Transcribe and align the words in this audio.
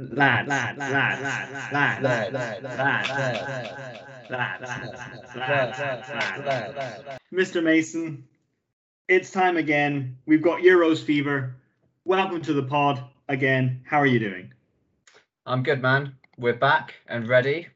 Lads, 0.00 0.48
lads, 0.48 0.76
lads, 0.76 0.92
lads, 0.92 1.22
lads, 1.22 1.52
lads, 1.52 1.72
Lad, 1.72 2.02
lads, 2.02 2.32
lad, 2.32 2.62
lads, 2.64 3.08
lad, 3.08 3.08
lads, 3.08 3.70
lad, 4.28 4.60
lads, 4.60 5.38
lads, 5.38 6.08
lads, 6.44 6.76
lads. 6.76 7.20
Mr. 7.32 7.62
Mason, 7.62 8.26
it's 9.06 9.30
time 9.30 9.56
again. 9.56 10.18
We've 10.26 10.42
got 10.42 10.62
Euros 10.62 11.00
fever. 11.00 11.54
Welcome 12.04 12.42
to 12.42 12.52
the 12.52 12.64
pod 12.64 13.04
again. 13.28 13.82
How 13.86 13.98
are 14.00 14.06
you 14.06 14.18
doing? 14.18 14.52
I'm 15.46 15.62
good, 15.62 15.80
man. 15.80 16.16
We're 16.38 16.54
back 16.54 16.94
and 17.06 17.28
ready. 17.28 17.68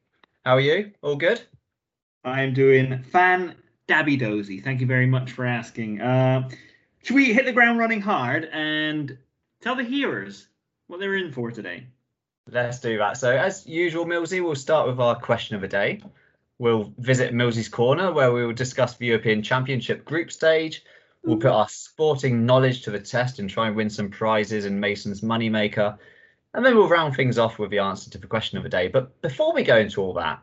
How 0.44 0.54
are 0.54 0.60
you? 0.60 0.90
All 1.02 1.14
good? 1.14 1.40
I 2.24 2.42
am 2.42 2.52
doing 2.52 3.00
fan 3.00 3.54
dabby 3.86 4.16
dozy. 4.16 4.58
Thank 4.60 4.80
you 4.80 4.88
very 4.88 5.06
much 5.06 5.30
for 5.30 5.46
asking. 5.46 6.00
Uh, 6.00 6.48
should 7.00 7.14
we 7.14 7.32
hit 7.32 7.44
the 7.44 7.52
ground 7.52 7.78
running 7.78 8.00
hard 8.00 8.46
and 8.52 9.16
tell 9.60 9.76
the 9.76 9.84
hearers 9.84 10.48
what 10.88 10.98
they're 10.98 11.14
in 11.14 11.30
for 11.30 11.52
today? 11.52 11.86
Let's 12.50 12.80
do 12.80 12.96
that. 12.98 13.16
So, 13.18 13.30
as 13.30 13.66
usual, 13.66 14.06
Millsy, 14.06 14.42
we'll 14.42 14.54
start 14.54 14.88
with 14.88 14.98
our 15.00 15.14
question 15.14 15.54
of 15.56 15.60
the 15.62 15.68
day. 15.68 16.02
We'll 16.58 16.92
visit 16.98 17.34
Millsy's 17.34 17.68
Corner, 17.68 18.10
where 18.12 18.32
we 18.32 18.44
will 18.44 18.54
discuss 18.54 18.96
the 18.96 19.06
European 19.06 19.42
Championship 19.42 20.04
group 20.04 20.32
stage. 20.32 20.82
We'll 21.22 21.36
put 21.36 21.50
our 21.50 21.68
sporting 21.68 22.46
knowledge 22.46 22.82
to 22.82 22.90
the 22.90 23.00
test 23.00 23.38
and 23.38 23.50
try 23.50 23.66
and 23.66 23.76
win 23.76 23.90
some 23.90 24.08
prizes 24.10 24.64
in 24.64 24.80
Mason's 24.80 25.20
Moneymaker. 25.20 25.98
And 26.54 26.64
then 26.64 26.74
we'll 26.74 26.88
round 26.88 27.14
things 27.14 27.38
off 27.38 27.58
with 27.58 27.70
the 27.70 27.80
answer 27.80 28.10
to 28.10 28.18
the 28.18 28.26
question 28.26 28.56
of 28.56 28.64
the 28.64 28.70
day. 28.70 28.88
But 28.88 29.20
before 29.20 29.52
we 29.52 29.62
go 29.62 29.76
into 29.76 30.00
all 30.00 30.14
that, 30.14 30.40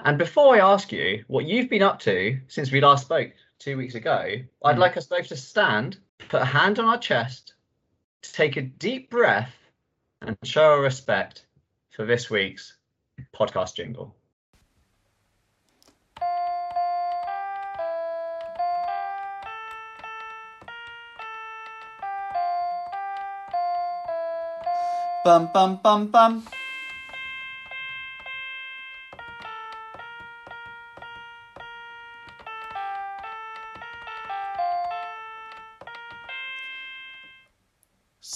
and 0.00 0.18
before 0.18 0.56
I 0.56 0.72
ask 0.72 0.90
you 0.90 1.24
what 1.28 1.44
you've 1.44 1.70
been 1.70 1.82
up 1.82 2.00
to 2.00 2.40
since 2.48 2.72
we 2.72 2.80
last 2.80 3.04
spoke 3.04 3.30
two 3.60 3.76
weeks 3.76 3.94
ago, 3.94 4.34
I'd 4.64 4.74
Hmm. 4.74 4.80
like 4.80 4.96
us 4.96 5.06
both 5.06 5.28
to 5.28 5.36
stand, 5.36 5.98
put 6.28 6.42
a 6.42 6.46
hand 6.46 6.80
on 6.80 6.86
our 6.86 6.98
chest, 6.98 7.54
to 8.22 8.32
take 8.32 8.56
a 8.56 8.62
deep 8.62 9.08
breath, 9.10 9.54
and 10.26 10.36
show 10.44 10.62
our 10.62 10.80
respect 10.80 11.46
for 11.90 12.06
this 12.06 12.30
week's 12.30 12.76
podcast 13.34 13.74
jingle. 13.74 14.14
Bum 25.24 25.50
bum 25.52 25.78
bum 25.82 26.06
bum. 26.08 26.61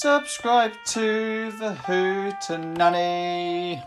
Subscribe 0.07 0.73
to 0.85 1.51
the 1.51 1.75
Hootenanny. 1.75 3.83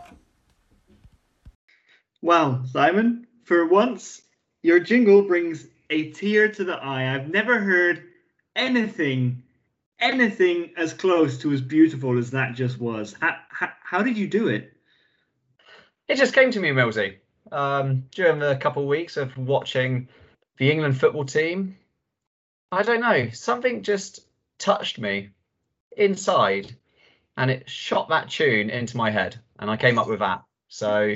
Well, 2.21 2.65
Simon, 2.73 3.25
for 3.45 3.65
once, 3.65 4.21
your 4.61 4.81
jingle 4.81 5.21
brings 5.21 5.65
a 5.89 6.11
tear 6.11 6.51
to 6.51 6.65
the 6.65 6.75
eye. 6.75 7.15
I've 7.15 7.29
never 7.29 7.57
heard 7.57 8.03
anything, 8.53 9.43
anything 10.01 10.71
as 10.75 10.91
close 10.91 11.37
to 11.37 11.53
as 11.53 11.61
beautiful 11.61 12.17
as 12.17 12.31
that 12.31 12.53
just 12.53 12.81
was. 12.81 13.15
How, 13.21 13.37
how, 13.47 13.69
how 13.81 14.03
did 14.03 14.17
you 14.17 14.27
do 14.27 14.49
it? 14.49 14.73
It 16.09 16.17
just 16.17 16.33
came 16.33 16.51
to 16.51 16.59
me, 16.59 16.71
Millsy, 16.71 17.15
um, 17.49 18.03
during 18.11 18.39
the 18.39 18.57
couple 18.57 18.83
of 18.83 18.89
weeks 18.89 19.15
of 19.15 19.37
watching 19.37 20.09
the 20.57 20.69
England 20.69 20.99
football 20.99 21.23
team. 21.23 21.77
I 22.73 22.83
don't 22.83 22.99
know, 22.99 23.29
something 23.29 23.83
just 23.83 24.19
touched 24.57 24.99
me 24.99 25.29
inside 25.97 26.75
and 27.37 27.49
it 27.49 27.69
shot 27.69 28.09
that 28.09 28.29
tune 28.29 28.69
into 28.69 28.97
my 28.97 29.09
head 29.11 29.39
and 29.59 29.69
I 29.69 29.77
came 29.77 29.97
up 29.97 30.07
with 30.07 30.19
that. 30.19 30.43
So 30.67 31.13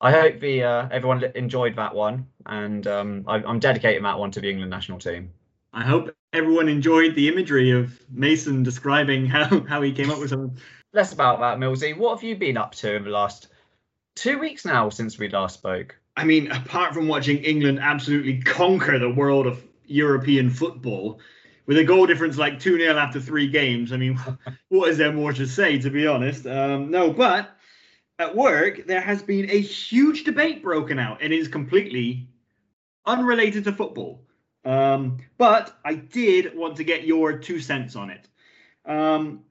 I 0.00 0.12
hope 0.12 0.40
the 0.40 0.62
uh, 0.64 0.88
everyone 0.90 1.24
enjoyed 1.34 1.76
that 1.76 1.94
one 1.94 2.26
and 2.44 2.86
um, 2.86 3.24
I, 3.26 3.36
I'm 3.36 3.58
dedicating 3.58 4.02
that 4.02 4.18
one 4.18 4.30
to 4.32 4.40
the 4.40 4.50
England 4.50 4.70
national 4.70 4.98
team. 4.98 5.30
I 5.72 5.82
hope 5.82 6.14
everyone 6.32 6.68
enjoyed 6.68 7.14
the 7.14 7.28
imagery 7.28 7.70
of 7.70 8.00
Mason 8.10 8.62
describing 8.62 9.26
how, 9.36 9.60
how 9.64 9.82
he 9.82 9.92
came 9.92 10.10
up 10.10 10.18
with 10.18 10.30
something. 10.30 10.58
Less 10.92 11.12
about 11.12 11.40
that, 11.40 11.58
Millsy. 11.58 11.96
What 11.96 12.16
have 12.16 12.22
you 12.22 12.36
been 12.36 12.56
up 12.56 12.74
to 12.76 12.94
in 12.94 13.04
the 13.04 13.10
last 13.10 13.48
two 14.14 14.38
weeks 14.38 14.64
now 14.64 14.88
since 14.88 15.18
we 15.18 15.28
last 15.28 15.54
spoke? 15.54 15.96
I 16.16 16.24
mean, 16.24 16.50
apart 16.50 16.94
from 16.94 17.08
watching 17.08 17.38
England 17.44 17.78
absolutely 17.80 18.40
conquer 18.40 18.98
the 18.98 19.10
world 19.10 19.46
of 19.46 19.62
European 19.86 20.50
football 20.50 21.20
with 21.66 21.78
a 21.78 21.84
goal 21.84 22.06
difference 22.06 22.38
like 22.38 22.60
2 22.60 22.78
0 22.78 22.96
after 22.96 23.20
three 23.20 23.48
games, 23.48 23.92
I 23.92 23.96
mean, 23.96 24.18
what 24.68 24.90
is 24.90 24.98
there 24.98 25.12
more 25.12 25.32
to 25.32 25.46
say, 25.46 25.78
to 25.78 25.90
be 25.90 26.06
honest? 26.06 26.46
Um, 26.46 26.90
no, 26.90 27.12
but 27.12 27.56
at 28.18 28.34
work, 28.34 28.86
there 28.86 29.00
has 29.00 29.22
been 29.22 29.50
a 29.50 29.60
huge 29.60 30.24
debate 30.24 30.62
broken 30.62 30.98
out, 30.98 31.22
and 31.22 31.32
it 31.32 31.38
is 31.38 31.48
completely 31.48 32.28
unrelated 33.04 33.64
to 33.64 33.72
football. 33.72 34.22
Um, 34.64 35.18
but 35.38 35.78
I 35.84 35.94
did 35.94 36.56
want 36.56 36.76
to 36.76 36.84
get 36.84 37.06
your 37.06 37.38
two 37.38 37.60
cents 37.60 37.94
on 37.94 38.10
it. 38.10 38.28
Um, 38.84 39.44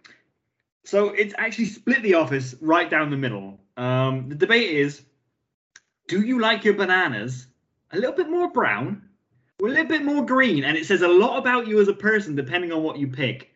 so 0.84 1.09
it's 1.09 1.34
actually 1.38 1.66
split 1.66 2.03
the 2.03 2.16
office 2.16 2.56
right 2.62 2.90
down 2.90 3.09
the 3.09 3.18
middle. 3.18 3.59
Um, 3.78 4.30
the 4.30 4.36
debate 4.36 4.72
is 4.72 5.02
do 6.08 6.22
you 6.22 6.40
like 6.40 6.64
your 6.64 6.76
bananas 6.76 7.47
a 7.92 7.97
little 7.97 8.16
bit 8.16 8.30
more 8.30 8.52
brown 8.52 9.05
or 9.62 9.68
a 9.68 9.72
little 9.72 9.88
bit 9.88 10.04
more 10.04 10.26
green? 10.26 10.64
And 10.64 10.78
it 10.78 10.86
says 10.86 11.02
a 11.02 11.08
lot 11.08 11.38
about 11.38 11.68
you 11.68 11.80
as 11.80 11.88
a 11.88 11.94
person 11.94 12.36
depending 12.36 12.72
on 12.72 12.84
what 12.84 12.98
you 12.98 13.08
pick. 13.08 13.52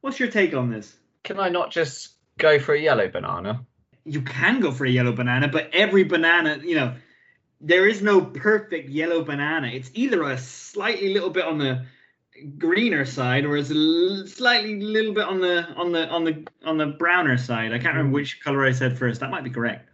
What's 0.00 0.20
your 0.20 0.30
take 0.30 0.54
on 0.54 0.70
this? 0.70 0.96
Can 1.24 1.40
I 1.40 1.48
not 1.48 1.70
just 1.70 2.14
go 2.38 2.58
for 2.58 2.74
a 2.74 2.80
yellow 2.80 3.08
banana? 3.08 3.64
You 4.04 4.22
can 4.22 4.60
go 4.60 4.72
for 4.72 4.86
a 4.86 4.90
yellow 4.90 5.12
banana, 5.12 5.48
but 5.48 5.68
every 5.72 6.04
banana, 6.04 6.60
you 6.62 6.76
know, 6.76 6.94
there 7.60 7.88
is 7.88 8.00
no 8.00 8.20
perfect 8.20 8.88
yellow 8.88 9.22
banana. 9.24 9.68
It's 9.68 9.90
either 9.94 10.22
a 10.22 10.38
slightly 10.38 11.12
little 11.12 11.30
bit 11.30 11.44
on 11.44 11.58
the 11.58 11.84
greener 12.56 13.04
side 13.04 13.44
or 13.44 13.56
it's 13.56 13.70
a 13.70 14.26
slightly 14.26 14.80
little 14.80 15.12
bit 15.12 15.24
on 15.24 15.40
the 15.40 15.64
on 15.74 15.92
the 15.92 16.08
on 16.08 16.24
the 16.24 16.46
on 16.64 16.78
the 16.78 16.86
browner 16.86 17.36
side. 17.36 17.72
I 17.72 17.78
can't 17.78 17.96
remember 17.96 18.14
which 18.14 18.40
color 18.42 18.64
I 18.64 18.72
said 18.72 18.98
first. 18.98 19.20
That 19.20 19.30
might 19.30 19.44
be 19.44 19.50
correct. 19.50 19.88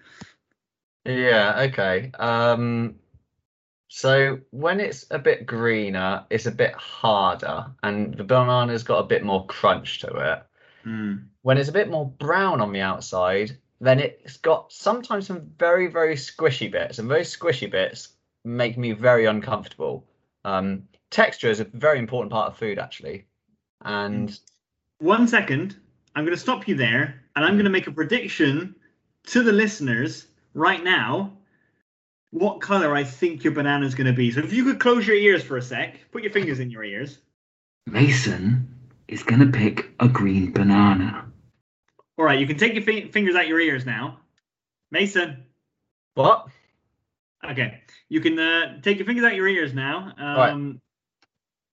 Yeah, 1.06 1.68
okay. 1.68 2.10
Um, 2.18 2.96
so 3.96 4.40
when 4.50 4.80
it's 4.80 5.06
a 5.12 5.20
bit 5.20 5.46
greener, 5.46 6.24
it's 6.28 6.46
a 6.46 6.50
bit 6.50 6.74
harder, 6.74 7.66
and 7.84 8.12
the 8.12 8.24
banana's 8.24 8.82
got 8.82 8.98
a 8.98 9.06
bit 9.06 9.22
more 9.22 9.46
crunch 9.46 10.00
to 10.00 10.08
it. 10.08 10.42
Hmm. 10.82 11.14
When 11.42 11.58
it's 11.58 11.68
a 11.68 11.72
bit 11.72 11.88
more 11.88 12.10
brown 12.10 12.60
on 12.60 12.72
the 12.72 12.80
outside, 12.80 13.56
then 13.80 14.00
it's 14.00 14.38
got 14.38 14.72
sometimes 14.72 15.28
some 15.28 15.48
very, 15.60 15.86
very 15.86 16.16
squishy 16.16 16.68
bits, 16.72 16.98
and 16.98 17.08
those 17.08 17.36
squishy 17.36 17.70
bits 17.70 18.08
make 18.44 18.76
me 18.76 18.90
very 18.90 19.26
uncomfortable. 19.26 20.04
Um, 20.44 20.88
texture 21.10 21.48
is 21.48 21.60
a 21.60 21.64
very 21.64 22.00
important 22.00 22.32
part 22.32 22.50
of 22.50 22.58
food, 22.58 22.80
actually. 22.80 23.26
And 23.82 24.36
One 24.98 25.28
second. 25.28 25.76
I'm 26.16 26.24
going 26.24 26.36
to 26.36 26.42
stop 26.42 26.66
you 26.66 26.74
there, 26.74 27.22
and 27.36 27.44
I'm 27.44 27.54
going 27.54 27.64
to 27.64 27.70
make 27.70 27.86
a 27.86 27.92
prediction 27.92 28.74
to 29.28 29.44
the 29.44 29.52
listeners 29.52 30.26
right 30.52 30.82
now 30.82 31.34
what 32.34 32.60
color 32.60 32.96
I 32.96 33.04
think 33.04 33.44
your 33.44 33.52
banana 33.52 33.86
is 33.86 33.94
going 33.94 34.08
to 34.08 34.12
be. 34.12 34.32
So 34.32 34.40
if 34.40 34.52
you 34.52 34.64
could 34.64 34.80
close 34.80 35.06
your 35.06 35.16
ears 35.16 35.44
for 35.44 35.56
a 35.56 35.62
sec, 35.62 36.10
put 36.10 36.24
your 36.24 36.32
fingers 36.32 36.58
in 36.58 36.68
your 36.68 36.82
ears. 36.82 37.18
Mason 37.86 38.68
is 39.06 39.22
going 39.22 39.38
to 39.40 39.56
pick 39.56 39.92
a 40.00 40.08
green 40.08 40.50
banana. 40.50 41.26
All 42.18 42.24
right, 42.24 42.40
you 42.40 42.46
can 42.48 42.58
take 42.58 42.74
your 42.74 42.82
fi- 42.82 43.08
fingers 43.08 43.36
out 43.36 43.46
your 43.46 43.60
ears 43.60 43.86
now. 43.86 44.18
Mason. 44.90 45.44
what? 46.14 46.48
Okay, 47.48 47.82
you 48.08 48.20
can 48.20 48.36
uh, 48.36 48.80
take 48.80 48.98
your 48.98 49.06
fingers 49.06 49.24
out 49.24 49.36
your 49.36 49.46
ears 49.46 49.72
now. 49.72 50.12
right. 50.18 50.50
Um, 50.50 50.80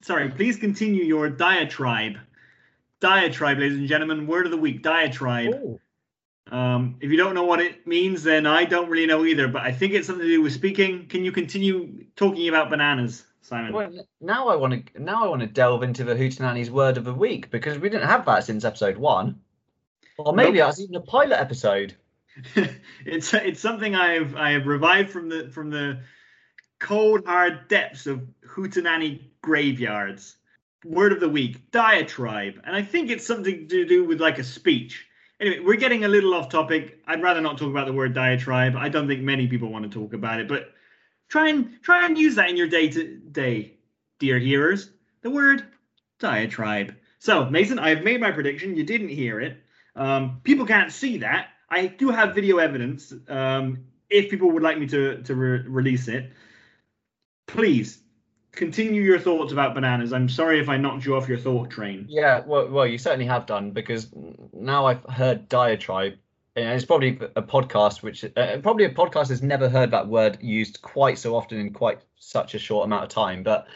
Sorry, 0.02 0.28
please 0.30 0.56
continue 0.56 1.04
your 1.04 1.28
diatribe. 1.28 2.18
Diatribe, 3.00 3.58
ladies 3.58 3.78
and 3.78 3.88
gentlemen. 3.88 4.28
Word 4.28 4.46
of 4.46 4.52
the 4.52 4.58
week: 4.58 4.82
diatribe. 4.82 5.54
Ooh. 5.54 5.80
Um, 6.52 6.96
if 7.00 7.10
you 7.10 7.16
don't 7.16 7.34
know 7.34 7.44
what 7.44 7.60
it 7.60 7.86
means, 7.86 8.22
then 8.22 8.44
I 8.44 8.66
don't 8.66 8.90
really 8.90 9.06
know 9.06 9.24
either. 9.24 9.48
But 9.48 9.62
I 9.62 9.72
think 9.72 9.94
it's 9.94 10.06
something 10.06 10.26
to 10.26 10.30
do 10.30 10.42
with 10.42 10.52
speaking. 10.52 11.06
Can 11.06 11.24
you 11.24 11.32
continue 11.32 12.04
talking 12.14 12.46
about 12.48 12.68
bananas, 12.68 13.24
Simon? 13.40 13.72
Well, 13.72 13.90
now 14.20 14.48
I 14.48 14.56
want 14.56 14.86
to 14.94 15.02
now 15.02 15.24
I 15.24 15.28
want 15.28 15.40
to 15.40 15.46
delve 15.46 15.82
into 15.82 16.04
the 16.04 16.14
Hootenanny's 16.14 16.70
word 16.70 16.98
of 16.98 17.04
the 17.04 17.14
week 17.14 17.50
because 17.50 17.78
we 17.78 17.88
didn't 17.88 18.06
have 18.06 18.26
that 18.26 18.44
since 18.44 18.66
episode 18.66 18.98
one, 18.98 19.40
or 20.18 20.34
maybe 20.34 20.58
Nope. 20.58 20.68
that's 20.68 20.80
even 20.80 20.96
a 20.96 21.00
pilot 21.00 21.40
episode. 21.40 21.94
it's 23.06 23.32
it's 23.32 23.60
something 23.60 23.94
I've 23.94 24.36
I 24.36 24.50
have 24.50 24.66
revived 24.66 25.08
from 25.08 25.30
the 25.30 25.48
from 25.48 25.70
the 25.70 26.00
cold 26.80 27.24
hard 27.24 27.66
depths 27.68 28.06
of 28.06 28.28
hootenanny 28.46 29.22
graveyards. 29.40 30.36
Word 30.84 31.12
of 31.12 31.20
the 31.20 31.30
week: 31.30 31.70
diatribe, 31.70 32.60
and 32.64 32.76
I 32.76 32.82
think 32.82 33.08
it's 33.08 33.26
something 33.26 33.68
to 33.68 33.86
do 33.86 34.04
with 34.04 34.20
like 34.20 34.38
a 34.38 34.44
speech. 34.44 35.06
Anyway, 35.42 35.58
we're 35.58 35.74
getting 35.74 36.04
a 36.04 36.08
little 36.08 36.34
off 36.34 36.48
topic. 36.48 37.00
I'd 37.08 37.20
rather 37.20 37.40
not 37.40 37.58
talk 37.58 37.68
about 37.68 37.86
the 37.88 37.92
word 37.92 38.14
diatribe. 38.14 38.76
I 38.76 38.88
don't 38.88 39.08
think 39.08 39.22
many 39.22 39.48
people 39.48 39.70
want 39.70 39.82
to 39.82 39.90
talk 39.90 40.12
about 40.12 40.38
it, 40.38 40.46
but 40.46 40.72
try 41.28 41.48
and 41.48 41.82
try 41.82 42.06
and 42.06 42.16
use 42.16 42.36
that 42.36 42.48
in 42.48 42.56
your 42.56 42.68
day 42.68 42.88
to 42.90 43.16
day, 43.16 43.74
dear 44.20 44.38
hearers. 44.38 44.90
The 45.22 45.30
word 45.30 45.66
diatribe. 46.20 46.94
So, 47.18 47.50
Mason, 47.50 47.80
I've 47.80 48.04
made 48.04 48.20
my 48.20 48.30
prediction. 48.30 48.76
You 48.76 48.84
didn't 48.84 49.08
hear 49.08 49.40
it. 49.40 49.56
Um, 49.96 50.40
people 50.44 50.64
can't 50.64 50.92
see 50.92 51.18
that. 51.18 51.48
I 51.68 51.86
do 51.88 52.10
have 52.10 52.36
video 52.36 52.58
evidence. 52.58 53.12
Um, 53.26 53.86
if 54.10 54.30
people 54.30 54.52
would 54.52 54.62
like 54.62 54.78
me 54.78 54.86
to 54.86 55.24
to 55.24 55.34
re- 55.34 55.64
release 55.66 56.06
it, 56.06 56.30
please 57.48 57.98
continue 58.52 59.02
your 59.02 59.18
thoughts 59.18 59.52
about 59.52 59.74
bananas. 59.74 60.12
I'm 60.12 60.28
sorry 60.28 60.60
if 60.60 60.68
I 60.68 60.76
knocked 60.76 61.04
you 61.04 61.16
off 61.16 61.28
your 61.28 61.38
thought 61.38 61.70
train. 61.70 62.06
Yeah, 62.08 62.42
well, 62.46 62.68
well, 62.68 62.86
you 62.86 62.98
certainly 62.98 63.26
have 63.26 63.46
done 63.46 63.70
because 63.72 64.08
now 64.52 64.86
I've 64.86 65.04
heard 65.04 65.48
diatribe, 65.48 66.14
and 66.54 66.68
it's 66.68 66.84
probably 66.84 67.18
a 67.34 67.42
podcast 67.42 68.02
which 68.02 68.24
uh, 68.24 68.58
probably 68.58 68.84
a 68.84 68.94
podcast 68.94 69.28
has 69.28 69.42
never 69.42 69.68
heard 69.68 69.90
that 69.90 70.06
word 70.06 70.38
used 70.40 70.82
quite 70.82 71.18
so 71.18 71.34
often 71.34 71.58
in 71.58 71.72
quite 71.72 72.00
such 72.18 72.54
a 72.54 72.58
short 72.58 72.84
amount 72.84 73.04
of 73.04 73.08
time. 73.08 73.42
But 73.42 73.66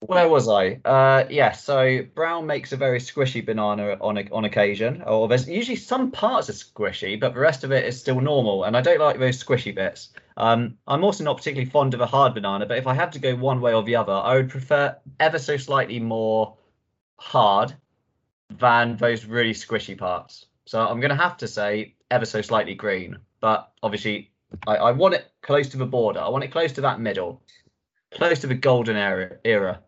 where 0.00 0.28
was 0.28 0.48
I? 0.48 0.80
Uh, 0.84 1.24
yeah, 1.30 1.52
so 1.52 2.00
Brown 2.14 2.46
makes 2.46 2.72
a 2.72 2.76
very 2.76 2.98
squishy 2.98 3.44
banana 3.44 3.96
on 4.00 4.18
on 4.32 4.44
occasion, 4.44 5.02
or 5.06 5.28
there's 5.28 5.48
usually 5.48 5.76
some 5.76 6.10
parts 6.10 6.48
are 6.48 6.54
squishy, 6.54 7.20
but 7.20 7.34
the 7.34 7.40
rest 7.40 7.64
of 7.64 7.70
it 7.70 7.84
is 7.84 8.00
still 8.00 8.20
normal, 8.20 8.64
and 8.64 8.76
I 8.76 8.80
don't 8.80 8.98
like 8.98 9.18
those 9.18 9.42
squishy 9.42 9.74
bits. 9.74 10.08
Um, 10.40 10.78
I'm 10.86 11.04
also 11.04 11.22
not 11.22 11.36
particularly 11.36 11.70
fond 11.70 11.92
of 11.92 12.00
a 12.00 12.06
hard 12.06 12.32
banana, 12.32 12.64
but 12.64 12.78
if 12.78 12.86
I 12.86 12.94
had 12.94 13.12
to 13.12 13.18
go 13.18 13.36
one 13.36 13.60
way 13.60 13.74
or 13.74 13.82
the 13.82 13.96
other, 13.96 14.14
I 14.14 14.36
would 14.36 14.48
prefer 14.48 14.96
ever 15.20 15.38
so 15.38 15.58
slightly 15.58 16.00
more 16.00 16.56
hard 17.18 17.74
than 18.48 18.96
those 18.96 19.26
really 19.26 19.52
squishy 19.52 19.98
parts. 19.98 20.46
So 20.64 20.80
I'm 20.80 20.98
going 20.98 21.10
to 21.10 21.22
have 21.22 21.36
to 21.38 21.46
say 21.46 21.94
ever 22.10 22.24
so 22.24 22.40
slightly 22.40 22.74
green, 22.74 23.18
but 23.42 23.70
obviously 23.82 24.30
I, 24.66 24.76
I 24.76 24.92
want 24.92 25.12
it 25.12 25.30
close 25.42 25.68
to 25.68 25.76
the 25.76 25.84
border. 25.84 26.20
I 26.20 26.30
want 26.30 26.42
it 26.42 26.52
close 26.52 26.72
to 26.72 26.80
that 26.80 27.00
middle, 27.00 27.42
close 28.10 28.38
to 28.38 28.46
the 28.46 28.54
golden 28.54 28.96
era. 28.96 29.36
era. 29.44 29.80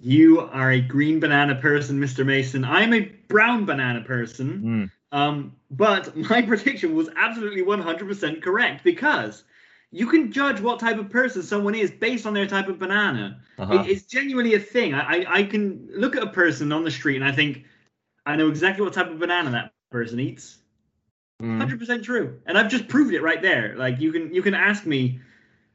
You 0.00 0.40
are 0.40 0.70
a 0.70 0.80
green 0.80 1.18
banana 1.18 1.56
person, 1.56 1.98
Mr. 1.98 2.24
Mason. 2.24 2.64
I'm 2.64 2.94
a 2.94 3.00
brown 3.00 3.64
banana 3.64 4.02
person. 4.02 4.62
Mm. 4.62 4.90
Um, 5.10 5.56
but 5.68 6.16
my 6.16 6.42
prediction 6.46 6.94
was 6.94 7.08
absolutely 7.16 7.62
100% 7.62 8.40
correct 8.40 8.84
because 8.84 9.42
you 9.90 10.06
can 10.06 10.30
judge 10.30 10.60
what 10.60 10.80
type 10.80 10.98
of 10.98 11.08
person 11.08 11.42
someone 11.42 11.74
is 11.74 11.90
based 11.90 12.26
on 12.26 12.34
their 12.34 12.46
type 12.46 12.68
of 12.68 12.78
banana. 12.78 13.40
Uh-huh. 13.58 13.74
It, 13.74 13.90
it's 13.90 14.02
genuinely 14.04 14.54
a 14.54 14.60
thing. 14.60 14.94
I, 14.94 15.00
I, 15.00 15.34
I 15.38 15.42
can 15.44 15.88
look 15.92 16.16
at 16.16 16.22
a 16.22 16.28
person 16.30 16.72
on 16.72 16.84
the 16.84 16.90
street 16.90 17.16
and 17.16 17.24
I 17.24 17.32
think 17.32 17.64
I 18.26 18.36
know 18.36 18.48
exactly 18.48 18.84
what 18.84 18.92
type 18.92 19.10
of 19.10 19.18
banana 19.18 19.50
that 19.52 19.72
person 19.90 20.20
eats. 20.20 20.58
Mm. 21.42 21.58
Hundred 21.58 21.78
percent 21.78 22.04
true, 22.04 22.40
and 22.46 22.58
I've 22.58 22.68
just 22.68 22.88
proved 22.88 23.14
it 23.14 23.22
right 23.22 23.40
there. 23.40 23.76
Like 23.76 24.00
you 24.00 24.10
can 24.10 24.34
you 24.34 24.42
can 24.42 24.54
ask 24.54 24.84
me 24.84 25.20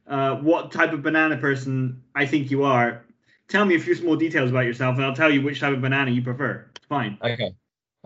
uh, 0.06 0.36
what 0.36 0.70
type 0.70 0.92
of 0.92 1.02
banana 1.02 1.38
person 1.38 2.02
I 2.14 2.26
think 2.26 2.50
you 2.50 2.64
are. 2.64 3.06
Tell 3.48 3.64
me 3.64 3.74
a 3.74 3.80
few 3.80 3.94
small 3.94 4.14
details 4.14 4.50
about 4.50 4.66
yourself, 4.66 4.96
and 4.96 5.04
I'll 5.06 5.14
tell 5.14 5.32
you 5.32 5.40
which 5.40 5.60
type 5.60 5.72
of 5.72 5.80
banana 5.80 6.10
you 6.10 6.20
prefer. 6.20 6.66
It's 6.76 6.84
fine. 6.84 7.16
Okay. 7.22 7.54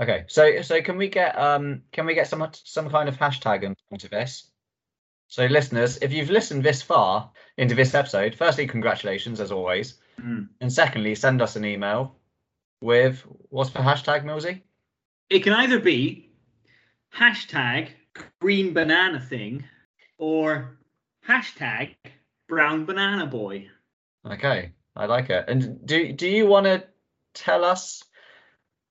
Okay. 0.00 0.24
So 0.28 0.62
so 0.62 0.80
can 0.82 0.96
we 0.96 1.08
get 1.08 1.36
um 1.36 1.82
can 1.90 2.06
we 2.06 2.14
get 2.14 2.28
some 2.28 2.48
some 2.52 2.88
kind 2.90 3.08
of 3.08 3.18
hashtag 3.18 3.74
into 3.90 4.08
this? 4.08 4.48
So 5.28 5.44
listeners, 5.46 5.98
if 6.00 6.12
you've 6.12 6.30
listened 6.30 6.64
this 6.64 6.82
far 6.82 7.30
into 7.58 7.74
this 7.74 7.94
episode, 7.94 8.34
firstly 8.34 8.66
congratulations 8.66 9.40
as 9.40 9.52
always, 9.52 9.94
Mm. 10.18 10.48
and 10.60 10.72
secondly 10.72 11.14
send 11.14 11.40
us 11.40 11.54
an 11.54 11.64
email 11.64 12.16
with 12.80 13.20
what's 13.50 13.70
the 13.70 13.78
hashtag, 13.78 14.24
Millsy? 14.24 14.62
It 15.30 15.40
can 15.40 15.52
either 15.52 15.78
be 15.78 16.30
hashtag 17.14 17.90
green 18.40 18.72
banana 18.72 19.20
thing 19.20 19.64
or 20.16 20.78
hashtag 21.26 21.94
brown 22.48 22.84
banana 22.84 23.26
boy. 23.26 23.68
Okay, 24.26 24.72
I 24.96 25.06
like 25.06 25.30
it. 25.30 25.44
And 25.48 25.86
do 25.86 26.12
do 26.12 26.26
you 26.28 26.46
want 26.46 26.66
to 26.66 26.84
tell 27.34 27.64
us? 27.64 28.02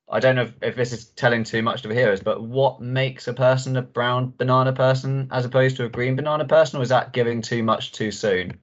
I 0.09 0.19
don't 0.19 0.35
know 0.35 0.43
if, 0.43 0.53
if 0.61 0.75
this 0.75 0.93
is 0.93 1.05
telling 1.05 1.43
too 1.43 1.61
much 1.61 1.81
to 1.81 1.89
the 1.89 1.93
hearers, 1.93 2.21
but 2.21 2.41
what 2.41 2.81
makes 2.81 3.27
a 3.27 3.33
person 3.33 3.75
a 3.75 3.81
brown 3.81 4.33
banana 4.37 4.71
person 4.71 5.27
as 5.31 5.43
opposed 5.43 5.77
to 5.77 5.85
a 5.85 5.89
green 5.89 6.15
banana 6.15 6.45
person, 6.45 6.79
or 6.79 6.83
is 6.83 6.89
that 6.89 7.11
giving 7.11 7.41
too 7.41 7.61
much 7.61 7.91
too 7.91 8.11
soon? 8.11 8.59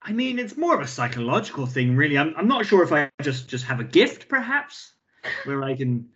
I 0.00 0.12
mean, 0.12 0.38
it's 0.38 0.56
more 0.56 0.74
of 0.74 0.80
a 0.80 0.86
psychological 0.86 1.66
thing, 1.66 1.96
really. 1.96 2.16
I'm, 2.16 2.32
I'm 2.36 2.48
not 2.48 2.64
sure 2.64 2.82
if 2.82 2.92
I 2.92 3.10
just 3.22 3.48
just 3.48 3.64
have 3.64 3.80
a 3.80 3.84
gift, 3.84 4.28
perhaps, 4.28 4.92
where 5.44 5.62
I 5.62 5.74
can, 5.74 6.08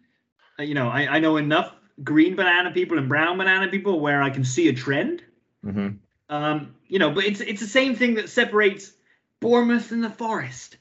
uh, 0.58 0.62
you 0.62 0.74
know, 0.74 0.88
I, 0.88 1.16
I 1.16 1.18
know 1.18 1.36
enough 1.36 1.74
green 2.02 2.36
banana 2.36 2.70
people 2.70 2.98
and 2.98 3.08
brown 3.08 3.36
banana 3.36 3.68
people 3.68 4.00
where 4.00 4.22
I 4.22 4.30
can 4.30 4.44
see 4.44 4.68
a 4.68 4.72
trend. 4.72 5.22
hmm 5.62 5.88
Um, 6.30 6.74
you 6.86 6.98
know, 6.98 7.10
but 7.10 7.24
it's 7.24 7.40
it's 7.40 7.60
the 7.60 7.66
same 7.66 7.94
thing 7.94 8.14
that 8.14 8.30
separates 8.30 8.92
Bournemouth 9.40 9.92
and 9.92 10.02
the 10.02 10.10
Forest, 10.10 10.76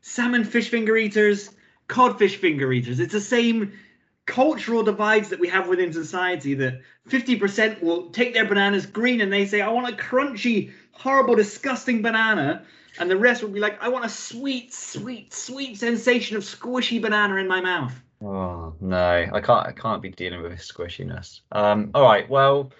salmon 0.00 0.44
fish 0.44 0.68
finger 0.68 0.96
eaters, 0.96 1.50
codfish 1.88 2.36
finger 2.36 2.72
eaters. 2.72 3.00
It's 3.00 3.12
the 3.12 3.20
same 3.20 3.72
cultural 4.26 4.82
divides 4.82 5.28
that 5.28 5.40
we 5.40 5.48
have 5.48 5.68
within 5.68 5.92
society. 5.92 6.54
That 6.54 6.80
50% 7.08 7.82
will 7.82 8.10
take 8.10 8.34
their 8.34 8.46
bananas 8.46 8.86
green 8.86 9.20
and 9.20 9.32
they 9.32 9.46
say, 9.46 9.60
"I 9.60 9.68
want 9.68 9.92
a 9.92 9.96
crunchy, 9.96 10.72
horrible, 10.92 11.34
disgusting 11.34 12.02
banana," 12.02 12.64
and 12.98 13.10
the 13.10 13.16
rest 13.16 13.42
will 13.42 13.50
be 13.50 13.60
like, 13.60 13.82
"I 13.82 13.88
want 13.88 14.04
a 14.04 14.08
sweet, 14.08 14.72
sweet, 14.72 15.32
sweet 15.34 15.76
sensation 15.76 16.36
of 16.36 16.42
squishy 16.42 17.00
banana 17.00 17.36
in 17.36 17.48
my 17.48 17.60
mouth." 17.60 17.92
Oh 18.22 18.74
no, 18.80 19.28
I 19.32 19.40
can't. 19.40 19.66
I 19.66 19.72
can't 19.72 20.00
be 20.00 20.10
dealing 20.10 20.42
with 20.42 20.52
squishiness. 20.54 21.40
Um. 21.52 21.90
All 21.94 22.04
right. 22.04 22.28
Well, 22.28 22.72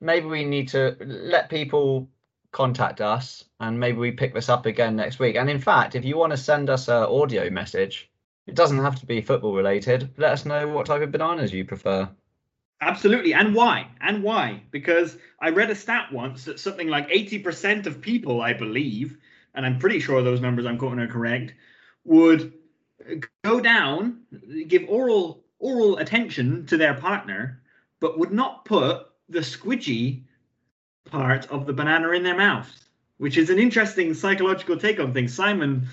maybe 0.00 0.26
we 0.26 0.44
need 0.44 0.68
to 0.68 0.96
let 1.00 1.48
people 1.48 2.08
contact 2.52 3.00
us, 3.00 3.44
and 3.60 3.80
maybe 3.80 3.98
we 3.98 4.12
pick 4.12 4.34
this 4.34 4.48
up 4.48 4.66
again 4.66 4.96
next 4.96 5.18
week. 5.18 5.36
And 5.36 5.48
in 5.48 5.58
fact, 5.58 5.94
if 5.94 6.04
you 6.04 6.18
want 6.18 6.32
to 6.32 6.36
send 6.36 6.68
us 6.68 6.88
an 6.88 7.04
audio 7.04 7.48
message, 7.50 8.10
it 8.46 8.54
doesn't 8.54 8.78
have 8.78 9.00
to 9.00 9.06
be 9.06 9.20
football 9.20 9.54
related. 9.54 10.12
Let 10.16 10.32
us 10.32 10.44
know 10.44 10.68
what 10.68 10.86
type 10.86 11.02
of 11.02 11.12
bananas 11.12 11.52
you 11.52 11.64
prefer. 11.64 12.08
Absolutely. 12.80 13.32
And 13.32 13.54
why? 13.54 13.88
And 14.00 14.22
why? 14.22 14.62
Because 14.70 15.16
I 15.40 15.50
read 15.50 15.70
a 15.70 15.74
stat 15.74 16.12
once 16.12 16.44
that 16.44 16.60
something 16.60 16.88
like 16.88 17.08
80% 17.08 17.86
of 17.86 18.00
people, 18.00 18.42
I 18.42 18.52
believe, 18.52 19.16
and 19.54 19.64
I'm 19.64 19.78
pretty 19.78 20.00
sure 20.00 20.22
those 20.22 20.40
numbers 20.40 20.66
I'm 20.66 20.78
quoting 20.78 20.98
are 20.98 21.06
correct, 21.06 21.54
would 22.04 22.52
go 23.42 23.60
down, 23.60 24.20
give 24.68 24.84
oral 24.88 25.44
oral 25.58 25.96
attention 25.96 26.66
to 26.66 26.76
their 26.76 26.94
partner, 26.94 27.62
but 28.00 28.18
would 28.18 28.32
not 28.32 28.64
put 28.66 29.06
the 29.30 29.40
squidgy 29.40 30.24
part 31.06 31.46
of 31.50 31.66
the 31.66 31.72
banana 31.72 32.10
in 32.10 32.22
their 32.22 32.36
mouth, 32.36 32.70
which 33.16 33.38
is 33.38 33.48
an 33.48 33.58
interesting 33.58 34.12
psychological 34.12 34.76
take 34.76 35.00
on 35.00 35.14
things. 35.14 35.34
Simon, 35.34 35.86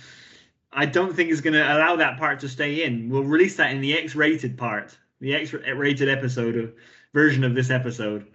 I 0.74 0.86
don't 0.86 1.14
think 1.14 1.30
is 1.30 1.42
going 1.42 1.54
to 1.54 1.64
allow 1.64 1.96
that 1.98 2.18
part 2.18 2.40
to 2.42 2.50
stay 2.50 2.84
in. 2.84 3.10
We'll 3.10 3.24
release 3.24 3.56
that 3.58 3.72
in 3.72 3.82
the 3.82 3.98
X-rated 3.98 4.58
part, 4.58 4.98
the 5.20 5.34
X-rated 5.36 6.08
episode 6.08 6.56
of 6.56 6.74
version 7.14 7.44
of 7.44 7.56
this 7.56 7.70
episode. 7.70 8.28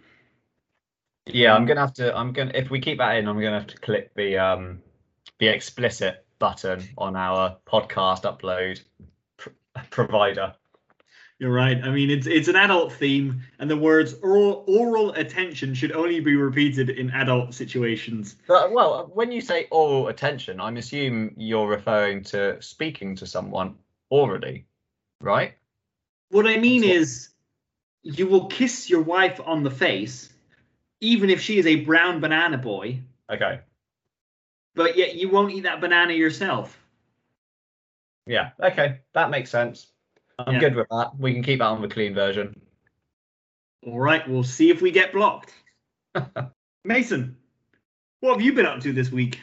Yeah, 1.27 1.55
I'm 1.55 1.67
gonna 1.67 1.81
have 1.81 1.95
to. 1.95 2.17
I'm 2.17 2.33
gonna. 2.33 2.53
If 2.55 2.71
we 2.71 2.81
keep 2.81 2.99
that 2.99 3.17
in, 3.17 3.27
I'm 3.27 3.35
gonna 3.41 3.59
have 3.59 3.67
to 3.67 3.79
click 3.79 4.15
the 4.15 4.39
um 4.39 4.81
the 5.41 5.49
explicit 5.49 6.25
button 6.39 6.89
on 6.97 7.17
our 7.17 7.57
podcast 7.67 8.23
upload 8.23 8.81
pr- 9.37 9.51
provider. 9.91 10.55
You're 11.39 11.53
right. 11.53 11.79
I 11.85 11.91
mean, 11.91 12.11
it's 12.11 12.27
it's 12.27 12.49
an 12.49 12.57
adult 12.57 12.95
theme, 12.95 13.43
and 13.59 13.71
the 13.71 13.77
words 13.77 14.15
oral, 14.23 14.65
oral 14.67 15.13
attention 15.13 15.75
should 15.75 15.93
only 15.93 16.19
be 16.21 16.35
repeated 16.35 16.89
in 16.89 17.11
adult 17.11 17.53
situations. 17.53 18.37
But 18.49 18.73
well, 18.73 19.11
when 19.13 19.31
you 19.31 19.43
say 19.43 19.67
oral 19.71 20.09
attention, 20.09 20.61
I'm 20.61 20.79
assuming 20.79 21.35
you're 21.37 21.69
referring 21.69 22.23
to 22.25 22.61
speaking 22.63 23.15
to 23.17 23.27
someone 23.27 23.75
orally, 24.09 24.65
right? 25.21 25.53
What 26.31 26.47
I 26.47 26.57
mean 26.57 26.81
That's 26.81 26.91
what- 26.91 26.97
is, 27.03 27.29
you 28.03 28.27
will 28.29 28.47
kiss 28.47 28.89
your 28.89 29.03
wife 29.03 29.39
on 29.45 29.63
the 29.63 29.71
face, 29.71 30.33
even 31.03 31.29
if 31.29 31.43
she 31.43 31.59
is 31.59 31.67
a 31.67 31.85
brown 31.85 32.19
banana 32.21 32.57
boy, 32.57 32.99
Okay. 33.31 33.61
but 34.75 34.97
yet 34.97 35.17
you 35.17 35.29
won't 35.29 35.53
eat 35.53 35.65
that 35.65 35.83
banana 35.83 36.15
yourself. 36.15 36.81
Yeah. 38.27 38.51
Okay. 38.59 39.01
That 39.13 39.29
makes 39.31 39.51
sense. 39.51 39.89
I'm 40.39 40.55
Yeah. 40.55 40.61
good 40.61 40.75
with 40.75 40.89
that. 40.91 41.19
We 41.19 41.33
can 41.33 41.43
keep 41.43 41.61
that 41.61 41.67
on 41.67 41.83
the 41.83 41.89
clean 41.89 42.15
version. 42.15 42.61
All 43.87 43.99
right, 43.99 44.29
we'll 44.29 44.43
see 44.45 44.71
if 44.71 44.83
we 44.83 44.91
get 44.91 45.13
blocked. 45.13 45.53
Mason, 46.85 47.37
what 48.21 48.33
have 48.33 48.43
you 48.43 48.53
been 48.53 48.67
up 48.67 48.81
to 48.81 48.93
this 48.93 49.11
week? 49.11 49.41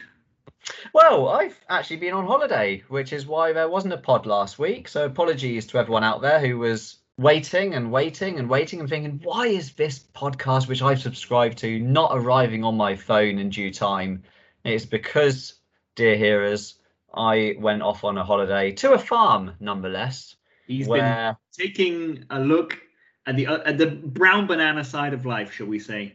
Well, 0.92 1.28
I've 1.28 1.58
actually 1.68 1.96
been 1.96 2.14
on 2.14 2.26
holiday, 2.26 2.82
which 2.88 3.12
is 3.12 3.26
why 3.26 3.52
there 3.52 3.68
wasn't 3.68 3.94
a 3.94 3.98
pod 3.98 4.26
last 4.26 4.58
week. 4.58 4.88
So 4.88 5.04
apologies 5.04 5.66
to 5.68 5.78
everyone 5.78 6.04
out 6.04 6.22
there 6.22 6.40
who 6.40 6.58
was 6.58 6.98
waiting 7.18 7.74
and 7.74 7.92
waiting 7.92 8.38
and 8.38 8.48
waiting 8.48 8.80
and 8.80 8.88
thinking, 8.88 9.20
why 9.22 9.46
is 9.46 9.72
this 9.72 10.00
podcast, 10.14 10.68
which 10.68 10.82
I've 10.82 11.00
subscribed 11.00 11.58
to, 11.58 11.78
not 11.80 12.12
arriving 12.14 12.64
on 12.64 12.76
my 12.76 12.96
phone 12.96 13.38
in 13.38 13.50
due 13.50 13.70
time? 13.70 14.22
It's 14.64 14.86
because, 14.86 15.54
dear 15.96 16.16
hearers, 16.16 16.76
I 17.14 17.56
went 17.58 17.82
off 17.82 18.04
on 18.04 18.18
a 18.18 18.24
holiday 18.24 18.72
to 18.72 18.92
a 18.92 18.98
farm, 18.98 19.54
nonetheless, 19.60 20.36
He's 20.66 20.88
where 20.88 21.36
been 21.56 21.66
taking 21.66 22.24
a 22.30 22.40
look 22.40 22.78
at 23.26 23.36
the 23.36 23.46
uh, 23.46 23.58
at 23.64 23.78
the 23.78 23.86
brown 23.86 24.46
banana 24.46 24.84
side 24.84 25.12
of 25.12 25.26
life, 25.26 25.52
shall 25.52 25.66
we 25.66 25.78
say? 25.78 26.14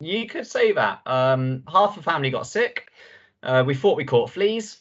You 0.00 0.26
could 0.26 0.46
say 0.46 0.72
that. 0.72 1.00
Um, 1.06 1.62
half 1.70 1.96
the 1.96 2.02
family 2.02 2.30
got 2.30 2.46
sick. 2.46 2.88
Uh, 3.42 3.64
we 3.66 3.74
thought 3.74 3.96
we 3.96 4.04
caught 4.04 4.30
fleas. 4.30 4.78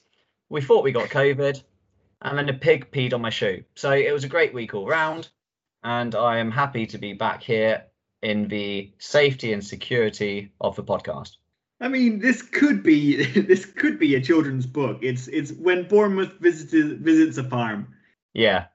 We 0.50 0.62
thought 0.62 0.84
we 0.84 0.92
got 0.92 1.10
COVID. 1.10 1.64
And 2.22 2.38
then 2.38 2.50
a 2.50 2.54
pig 2.54 2.92
peed 2.92 3.14
on 3.14 3.22
my 3.22 3.30
shoe. 3.30 3.64
So 3.76 3.92
it 3.92 4.12
was 4.12 4.24
a 4.24 4.30
great 4.30 4.54
week 4.54 4.74
all 4.74 4.88
round. 4.88 5.30
and 5.84 6.16
I 6.16 6.40
am 6.40 6.52
happy 6.52 6.86
to 6.88 6.98
be 6.98 7.14
back 7.14 7.44
here 7.44 7.86
in 8.24 8.48
the 8.48 8.92
safety 8.98 9.54
and 9.54 9.64
security 9.64 10.52
of 10.60 10.76
the 10.76 10.84
podcast. 10.84 11.38
I 11.80 11.88
mean, 11.88 12.20
this 12.20 12.42
could 12.42 12.84
be 12.84 13.24
this 13.42 13.66
could 13.66 14.00
be 14.00 14.16
a 14.16 14.22
children's 14.22 14.66
book. 14.66 15.00
It's 15.02 15.28
it's 15.28 15.52
when 15.54 15.88
Bournemouth 15.88 16.34
visits 16.40 16.74
visits 16.74 17.38
a 17.38 17.44
farm. 17.44 17.95
Yeah, 18.36 18.66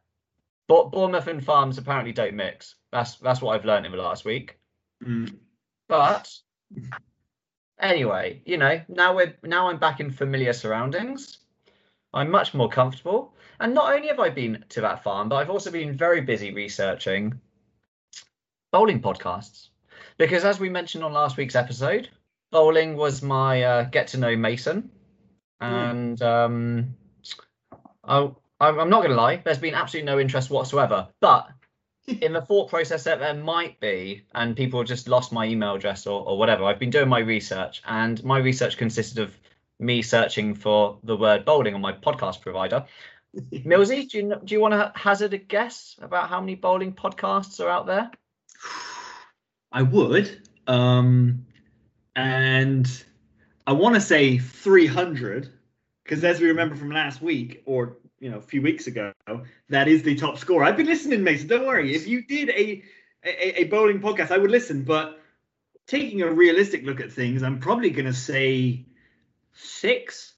but 0.67 0.91
Bournemouth 0.91 1.29
and 1.29 1.45
farms 1.45 1.79
apparently 1.79 2.13
don't 2.13 2.35
mix. 2.35 2.75
That's 2.91 3.17
that's 3.17 3.41
what 3.41 3.55
I've 3.55 3.65
learned 3.65 3.87
in 3.87 3.93
the 3.93 3.99
last 3.99 4.25
week. 4.25 4.59
Mm. 5.05 5.37
But 5.89 6.33
anyway, 7.79 8.43
you 8.45 8.57
know, 8.57 8.81
now 8.89 9.15
we're 9.15 9.37
now 9.45 9.69
I'm 9.69 9.79
back 9.79 10.01
in 10.01 10.11
familiar 10.11 10.53
surroundings. 10.53 11.39
I'm 12.13 12.31
much 12.31 12.55
more 12.55 12.69
comfortable. 12.69 13.35
And 13.61 13.75
not 13.75 13.93
only 13.93 14.09
have 14.09 14.19
I 14.19 14.31
been 14.31 14.65
to 14.71 14.81
that 14.81 15.05
farm, 15.05 15.29
but 15.29 15.37
I've 15.37 15.51
also 15.51 15.71
been 15.71 15.93
very 15.93 16.23
busy 16.23 16.53
researching 16.53 17.39
bowling 18.73 19.01
podcasts. 19.01 19.69
Because 20.19 20.45
as 20.45 20.59
we 20.59 20.69
mentioned 20.69 21.05
on 21.05 21.13
last 21.13 21.37
week's 21.37 21.55
episode, 21.55 22.09
bowling 22.51 22.97
was 22.97 23.23
my 23.23 23.63
uh, 23.63 23.83
get 23.85 24.09
to 24.09 24.19
know 24.19 24.37
Mason. 24.37 24.91
And 25.61 26.21
um, 26.23 26.95
I, 28.05 28.31
I'm 28.61 28.91
not 28.91 28.99
going 28.99 29.11
to 29.11 29.17
lie, 29.17 29.37
there's 29.37 29.59
been 29.59 29.75
absolutely 29.75 30.07
no 30.07 30.21
interest 30.21 30.51
whatsoever. 30.51 31.09
But 31.21 31.49
in 32.07 32.33
the 32.33 32.43
thought 32.43 32.69
process 32.69 33.05
that 33.05 33.19
there 33.19 33.35
might 33.35 33.81
be, 33.81 34.27
and 34.35 34.57
people 34.57 34.85
just 34.85 35.09
lost 35.09 35.33
my 35.33 35.47
email 35.47 35.75
address 35.75 36.07
or, 36.07 36.23
or 36.27 36.39
whatever, 36.39 36.65
I've 36.65 36.79
been 36.79 36.91
doing 36.91 37.09
my 37.09 37.21
research, 37.21 37.83
and 37.87 38.23
my 38.25 38.39
research 38.39 38.77
consisted 38.77 39.21
of 39.21 39.37
me 39.79 40.03
searching 40.03 40.55
for 40.55 40.99
the 41.05 41.17
word 41.17 41.45
bowling 41.45 41.75
on 41.75 41.81
my 41.81 41.93
podcast 41.93 42.43
provider. 42.43 42.85
Millsy, 43.53 44.09
do 44.09 44.19
you 44.19 44.41
do 44.45 44.55
you 44.55 44.61
want 44.61 44.75
to 44.75 44.93
hazard 44.95 45.33
a 45.33 45.39
guess 45.39 45.97
about 46.03 46.29
how 46.29 46.41
many 46.41 46.55
bowling 46.55 46.93
podcasts 46.93 47.65
are 47.65 47.69
out 47.69 47.87
there? 47.87 48.11
I 49.73 49.83
would, 49.83 50.49
um, 50.67 51.47
and 52.17 53.05
I 53.67 53.73
want 53.73 53.95
to 53.95 54.01
say 54.01 54.39
300 54.39 55.49
because 56.03 56.25
as 56.25 56.41
we 56.41 56.49
remember 56.49 56.75
from 56.75 56.91
last 56.91 57.23
week 57.23 57.63
or 57.67 57.97
you 58.21 58.31
know 58.31 58.39
a 58.39 58.43
few 58.43 58.63
weeks 58.63 58.87
ago, 58.87 59.13
that 59.69 59.89
is 59.89 60.03
the 60.03 60.15
top 60.15 60.39
score. 60.39 60.63
I've 60.63 60.77
been 60.77 60.87
listening, 60.87 61.25
Mason. 61.25 61.49
Don't 61.49 61.67
worry. 61.67 61.95
If 61.95 62.07
you 62.07 62.23
did 62.23 62.51
a 62.51 62.83
a, 63.25 63.63
a 63.63 63.65
bowling 63.65 64.01
podcast, 64.01 64.31
I 64.31 64.39
would 64.39 64.51
listen. 64.51 64.85
But 64.85 65.19
taking 65.87 66.23
a 66.23 66.31
realistic 66.31 66.85
look 66.85 67.01
at 67.01 67.13
things, 67.13 67.43
I'm 67.43 67.59
probably 67.59 67.91
going 67.91 68.07
to 68.07 68.13
say 68.13 68.85
six. 69.55 70.35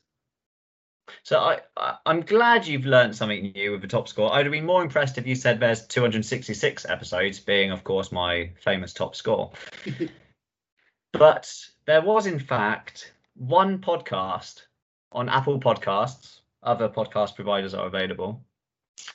So 1.25 1.39
I, 1.39 1.59
I 1.77 1.97
I'm 2.07 2.23
glad 2.23 2.67
you've 2.67 2.87
learned 2.87 3.17
something 3.17 3.53
new 3.53 3.73
with 3.73 3.83
the 3.83 3.89
top 3.89 4.09
score. 4.09 4.33
I'd 4.33 4.47
have 4.47 4.53
been 4.53 4.67
more 4.67 4.83
impressed 4.83 5.19
if 5.19 5.27
you 5.27 5.35
said 5.35 5.61
there's 5.61 5.87
266 5.87 6.87
episodes, 6.89 7.41
being 7.41 7.71
of 7.71 7.85
course 7.85 8.13
my 8.13 8.51
famous 8.61 8.93
top 8.93 9.15
score. 9.15 9.53
but 11.13 11.53
there 11.85 12.01
was 12.01 12.27
in 12.27 12.39
fact 12.39 13.13
one 13.35 13.79
podcast 13.79 14.63
on 15.11 15.29
Apple 15.29 15.61
Podcasts. 15.61 16.42
Other 16.63 16.89
podcast 16.89 17.35
providers 17.35 17.75
are 17.75 17.87
available, 17.87 18.45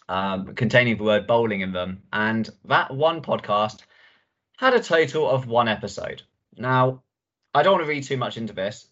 um, 0.09 0.53
containing 0.55 0.97
the 0.97 1.03
word 1.03 1.27
bowling 1.27 1.61
in 1.61 1.71
them, 1.71 2.03
and 2.11 2.49
that 2.65 2.93
one 2.93 3.21
podcast 3.21 3.81
had 4.57 4.73
a 4.73 4.83
total 4.83 5.29
of 5.29 5.47
one 5.47 5.67
episode. 5.67 6.23
Now, 6.57 7.03
I 7.53 7.63
don't 7.63 7.73
want 7.73 7.85
to 7.85 7.89
read 7.89 8.03
too 8.03 8.17
much 8.17 8.37
into 8.37 8.53
this, 8.53 8.87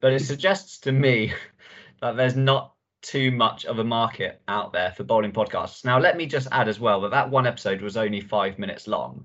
but 0.00 0.12
it 0.12 0.20
suggests 0.20 0.78
to 0.80 0.92
me 0.92 1.32
that 2.00 2.16
there's 2.16 2.36
not 2.36 2.74
too 3.02 3.30
much 3.30 3.64
of 3.64 3.78
a 3.78 3.84
market 3.84 4.40
out 4.48 4.72
there 4.72 4.92
for 4.92 5.04
bowling 5.04 5.32
podcasts. 5.32 5.84
Now, 5.84 5.98
let 5.98 6.16
me 6.16 6.26
just 6.26 6.48
add 6.52 6.68
as 6.68 6.80
well 6.80 7.00
that 7.02 7.10
that 7.10 7.30
one 7.30 7.46
episode 7.46 7.80
was 7.80 7.96
only 7.96 8.20
five 8.20 8.58
minutes 8.58 8.86
long. 8.86 9.24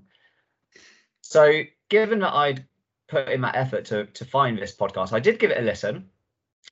So, 1.20 1.62
given 1.88 2.20
that 2.20 2.34
I'd 2.34 2.64
put 3.08 3.28
in 3.28 3.40
that 3.42 3.56
effort 3.56 3.86
to 3.86 4.06
to 4.06 4.24
find 4.24 4.58
this 4.58 4.74
podcast, 4.74 5.12
I 5.12 5.20
did 5.20 5.38
give 5.38 5.50
it 5.50 5.58
a 5.58 5.62
listen, 5.62 6.08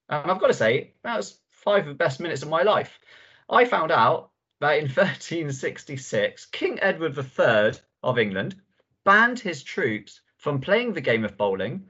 and 0.09 0.31
I've 0.31 0.41
got 0.41 0.49
to 0.49 0.55
say 0.55 0.95
that 1.03 1.17
was 1.17 1.39
five 1.65 1.83
of 1.83 1.89
the 1.89 1.95
best 1.95 2.21
minutes 2.21 2.43
of 2.43 2.49
my 2.49 2.63
life. 2.63 3.01
I 3.49 3.65
found 3.65 3.91
out 3.91 4.31
that 4.61 4.79
in 4.79 4.85
1366, 4.85 6.47
King 6.47 6.79
Edward 6.81 7.19
III 7.19 7.81
of 8.03 8.19
England 8.19 8.57
banned 9.05 9.41
his 9.41 9.63
troops 9.63 10.21
from 10.37 10.61
playing 10.61 10.93
the 10.93 11.01
game 11.01 11.25
of 11.25 11.37
bowling 11.37 11.89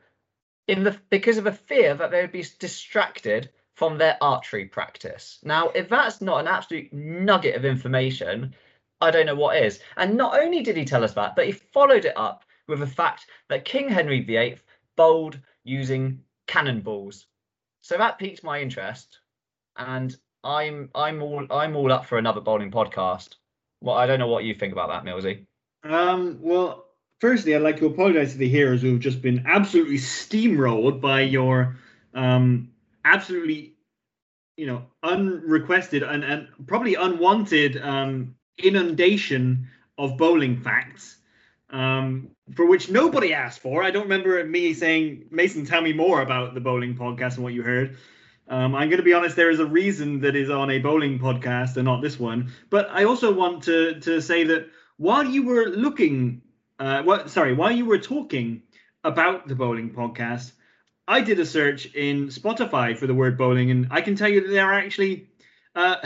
in 0.68 0.84
the 0.84 0.98
because 1.10 1.38
of 1.38 1.46
a 1.46 1.52
fear 1.52 1.94
that 1.94 2.10
they 2.10 2.20
would 2.22 2.32
be 2.32 2.46
distracted 2.58 3.50
from 3.74 3.98
their 3.98 4.16
archery 4.20 4.66
practice. 4.66 5.40
Now, 5.42 5.70
if 5.70 5.88
that's 5.88 6.20
not 6.20 6.40
an 6.40 6.46
absolute 6.46 6.92
nugget 6.92 7.56
of 7.56 7.64
information, 7.64 8.54
I 9.00 9.10
don't 9.10 9.26
know 9.26 9.34
what 9.34 9.56
is. 9.56 9.80
And 9.96 10.16
not 10.16 10.38
only 10.38 10.62
did 10.62 10.76
he 10.76 10.84
tell 10.84 11.04
us 11.04 11.14
that, 11.14 11.34
but 11.34 11.46
he 11.46 11.52
followed 11.52 12.04
it 12.04 12.16
up 12.16 12.44
with 12.68 12.78
the 12.78 12.86
fact 12.86 13.26
that 13.48 13.64
King 13.64 13.88
Henry 13.88 14.20
VIII 14.20 14.58
bowled 14.96 15.38
using 15.64 16.20
cannonballs. 16.46 17.26
So 17.80 17.98
that 17.98 18.18
piqued 18.18 18.44
my 18.44 18.60
interest, 18.60 19.18
and 19.76 20.16
I'm 20.42 20.90
I'm 20.94 21.22
all 21.22 21.46
I'm 21.50 21.76
all 21.76 21.92
up 21.92 22.06
for 22.06 22.18
another 22.18 22.40
bowling 22.40 22.70
podcast. 22.70 23.36
Well, 23.80 23.96
I 23.96 24.06
don't 24.06 24.18
know 24.18 24.28
what 24.28 24.44
you 24.44 24.54
think 24.54 24.72
about 24.72 24.88
that, 24.88 25.10
Millsy. 25.10 25.46
Um, 25.82 26.38
well, 26.40 26.86
firstly, 27.20 27.54
I'd 27.54 27.62
like 27.62 27.78
to 27.78 27.86
apologize 27.86 28.32
to 28.32 28.38
the 28.38 28.48
hearers 28.48 28.82
who've 28.82 29.00
just 29.00 29.20
been 29.20 29.44
absolutely 29.46 29.96
steamrolled 29.98 31.00
by 31.00 31.22
your 31.22 31.76
um, 32.14 32.70
absolutely, 33.04 33.74
you 34.56 34.66
know, 34.66 34.84
unrequested 35.02 36.02
and, 36.02 36.24
and 36.24 36.48
probably 36.66 36.94
unwanted 36.94 37.76
um, 37.82 38.34
inundation 38.58 39.68
of 39.98 40.16
bowling 40.16 40.56
facts, 40.56 41.18
um, 41.70 42.30
for 42.54 42.66
which 42.66 42.90
nobody 42.90 43.34
asked 43.34 43.60
for. 43.60 43.82
I 43.82 43.90
don't 43.90 44.04
remember 44.04 44.42
me 44.44 44.72
saying, 44.74 45.24
Mason, 45.30 45.66
tell 45.66 45.82
me 45.82 45.92
more 45.92 46.22
about 46.22 46.54
the 46.54 46.60
bowling 46.60 46.96
podcast 46.96 47.34
and 47.34 47.44
what 47.44 47.52
you 47.52 47.62
heard. 47.62 47.96
Um, 48.48 48.74
I'm 48.74 48.88
going 48.88 48.98
to 48.98 49.04
be 49.04 49.14
honest. 49.14 49.36
There 49.36 49.50
is 49.50 49.60
a 49.60 49.66
reason 49.66 50.20
that 50.20 50.36
is 50.36 50.50
on 50.50 50.70
a 50.70 50.78
bowling 50.78 51.18
podcast 51.18 51.76
and 51.76 51.84
not 51.86 52.02
this 52.02 52.18
one. 52.18 52.52
But 52.70 52.88
I 52.90 53.04
also 53.04 53.32
want 53.32 53.62
to 53.64 54.00
to 54.00 54.20
say 54.20 54.44
that 54.44 54.68
while 54.98 55.24
you 55.24 55.44
were 55.44 55.66
looking, 55.66 56.42
uh, 56.78 57.02
what 57.02 57.30
sorry, 57.30 57.54
while 57.54 57.72
you 57.72 57.86
were 57.86 57.98
talking 57.98 58.62
about 59.02 59.48
the 59.48 59.54
bowling 59.54 59.90
podcast, 59.90 60.52
I 61.08 61.20
did 61.20 61.40
a 61.40 61.46
search 61.46 61.86
in 61.94 62.28
Spotify 62.28 62.96
for 62.96 63.06
the 63.06 63.14
word 63.14 63.38
bowling, 63.38 63.70
and 63.70 63.88
I 63.90 64.00
can 64.02 64.14
tell 64.16 64.28
you 64.28 64.42
that 64.42 64.50
there 64.50 64.66
are 64.66 64.74
actually 64.74 65.28
uh, 65.74 65.96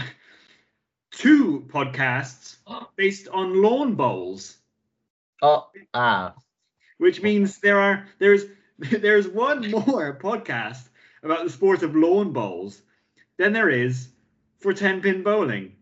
two 1.11 1.67
podcasts 1.69 2.57
based 2.97 3.29
on 3.29 3.63
lawn 3.63 3.95
bowls, 3.95 4.57
Oh, 5.43 5.69
ah, 5.95 6.35
which 6.99 7.23
means 7.23 7.59
there 7.59 7.79
are 7.81 8.07
there's 8.19 8.45
there's 8.79 9.29
one 9.29 9.71
more 9.71 10.19
podcast 10.23 10.88
about 11.23 11.45
the 11.45 11.51
sport 11.51 11.83
of 11.83 11.97
lawn 11.97 12.33
bowls 12.33 12.83
than 13.39 13.53
there 13.53 13.71
is 13.71 14.09
for 14.61 14.73
ten 14.73 15.01
pin 15.01 15.23
bowling. 15.23 15.73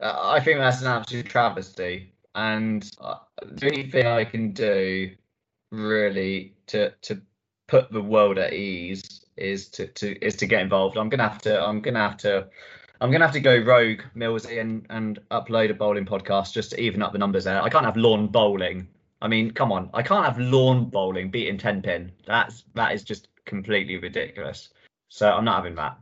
Uh, 0.00 0.18
I 0.22 0.40
think 0.40 0.58
that's 0.58 0.82
an 0.82 0.88
absolute 0.88 1.26
travesty, 1.26 2.12
and 2.34 2.88
uh, 3.00 3.16
the 3.42 3.66
only 3.66 3.90
thing 3.90 4.06
I 4.06 4.24
can 4.24 4.52
do 4.52 5.10
really 5.70 6.54
to 6.68 6.90
to 7.02 7.20
put 7.68 7.90
the 7.90 8.02
world 8.02 8.38
at 8.38 8.52
ease 8.52 9.24
is 9.36 9.68
to, 9.70 9.86
to 9.86 10.24
is 10.24 10.36
to 10.36 10.46
get 10.46 10.60
involved. 10.60 10.96
I'm 10.96 11.08
gonna 11.08 11.28
have 11.28 11.42
to 11.42 11.62
I'm 11.62 11.80
gonna 11.80 12.00
have 12.00 12.18
to 12.18 12.48
I'm 13.00 13.10
gonna 13.10 13.24
have 13.24 13.34
to 13.34 13.40
go 13.40 13.58
rogue 13.58 14.02
Millsy 14.14 14.60
and 14.60 14.86
and 14.90 15.18
upload 15.30 15.70
a 15.70 15.74
bowling 15.74 16.06
podcast 16.06 16.52
just 16.52 16.70
to 16.70 16.80
even 16.80 17.02
up 17.02 17.12
the 17.12 17.18
numbers 17.18 17.44
there. 17.44 17.62
I 17.62 17.68
can't 17.68 17.84
have 17.84 17.96
lawn 17.96 18.28
bowling. 18.28 18.88
I 19.20 19.28
mean, 19.28 19.52
come 19.52 19.72
on, 19.72 19.88
I 19.94 20.02
can't 20.02 20.24
have 20.24 20.38
lawn 20.38 20.90
bowling 20.90 21.30
beating 21.30 21.58
ten 21.58 21.80
pin. 21.82 22.12
That's 22.26 22.64
that 22.74 22.92
is 22.92 23.02
just 23.02 23.28
completely 23.52 23.98
ridiculous. 23.98 24.70
So 25.10 25.30
I'm 25.30 25.44
not 25.44 25.56
having 25.56 25.74
that. 25.74 25.98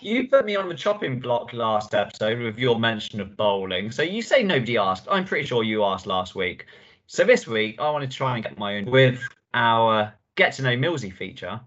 You 0.00 0.28
put 0.28 0.44
me 0.44 0.54
on 0.54 0.68
the 0.68 0.74
chopping 0.74 1.18
block 1.18 1.52
last 1.52 1.94
episode 1.94 2.38
with 2.38 2.58
your 2.58 2.78
mention 2.78 3.20
of 3.20 3.36
bowling. 3.36 3.90
So 3.90 4.02
you 4.02 4.22
say 4.22 4.44
nobody 4.44 4.76
asked. 4.78 5.08
I'm 5.10 5.24
pretty 5.24 5.46
sure 5.46 5.64
you 5.64 5.82
asked 5.82 6.06
last 6.06 6.36
week. 6.36 6.66
So 7.08 7.24
this 7.24 7.48
week 7.48 7.80
I 7.80 7.90
want 7.90 8.08
to 8.08 8.16
try 8.16 8.36
and 8.36 8.44
get 8.44 8.56
my 8.56 8.76
own 8.76 8.84
with 8.84 9.20
our 9.52 10.14
get 10.36 10.52
to 10.54 10.62
know 10.62 10.76
Millsy 10.76 11.12
feature. 11.12 11.60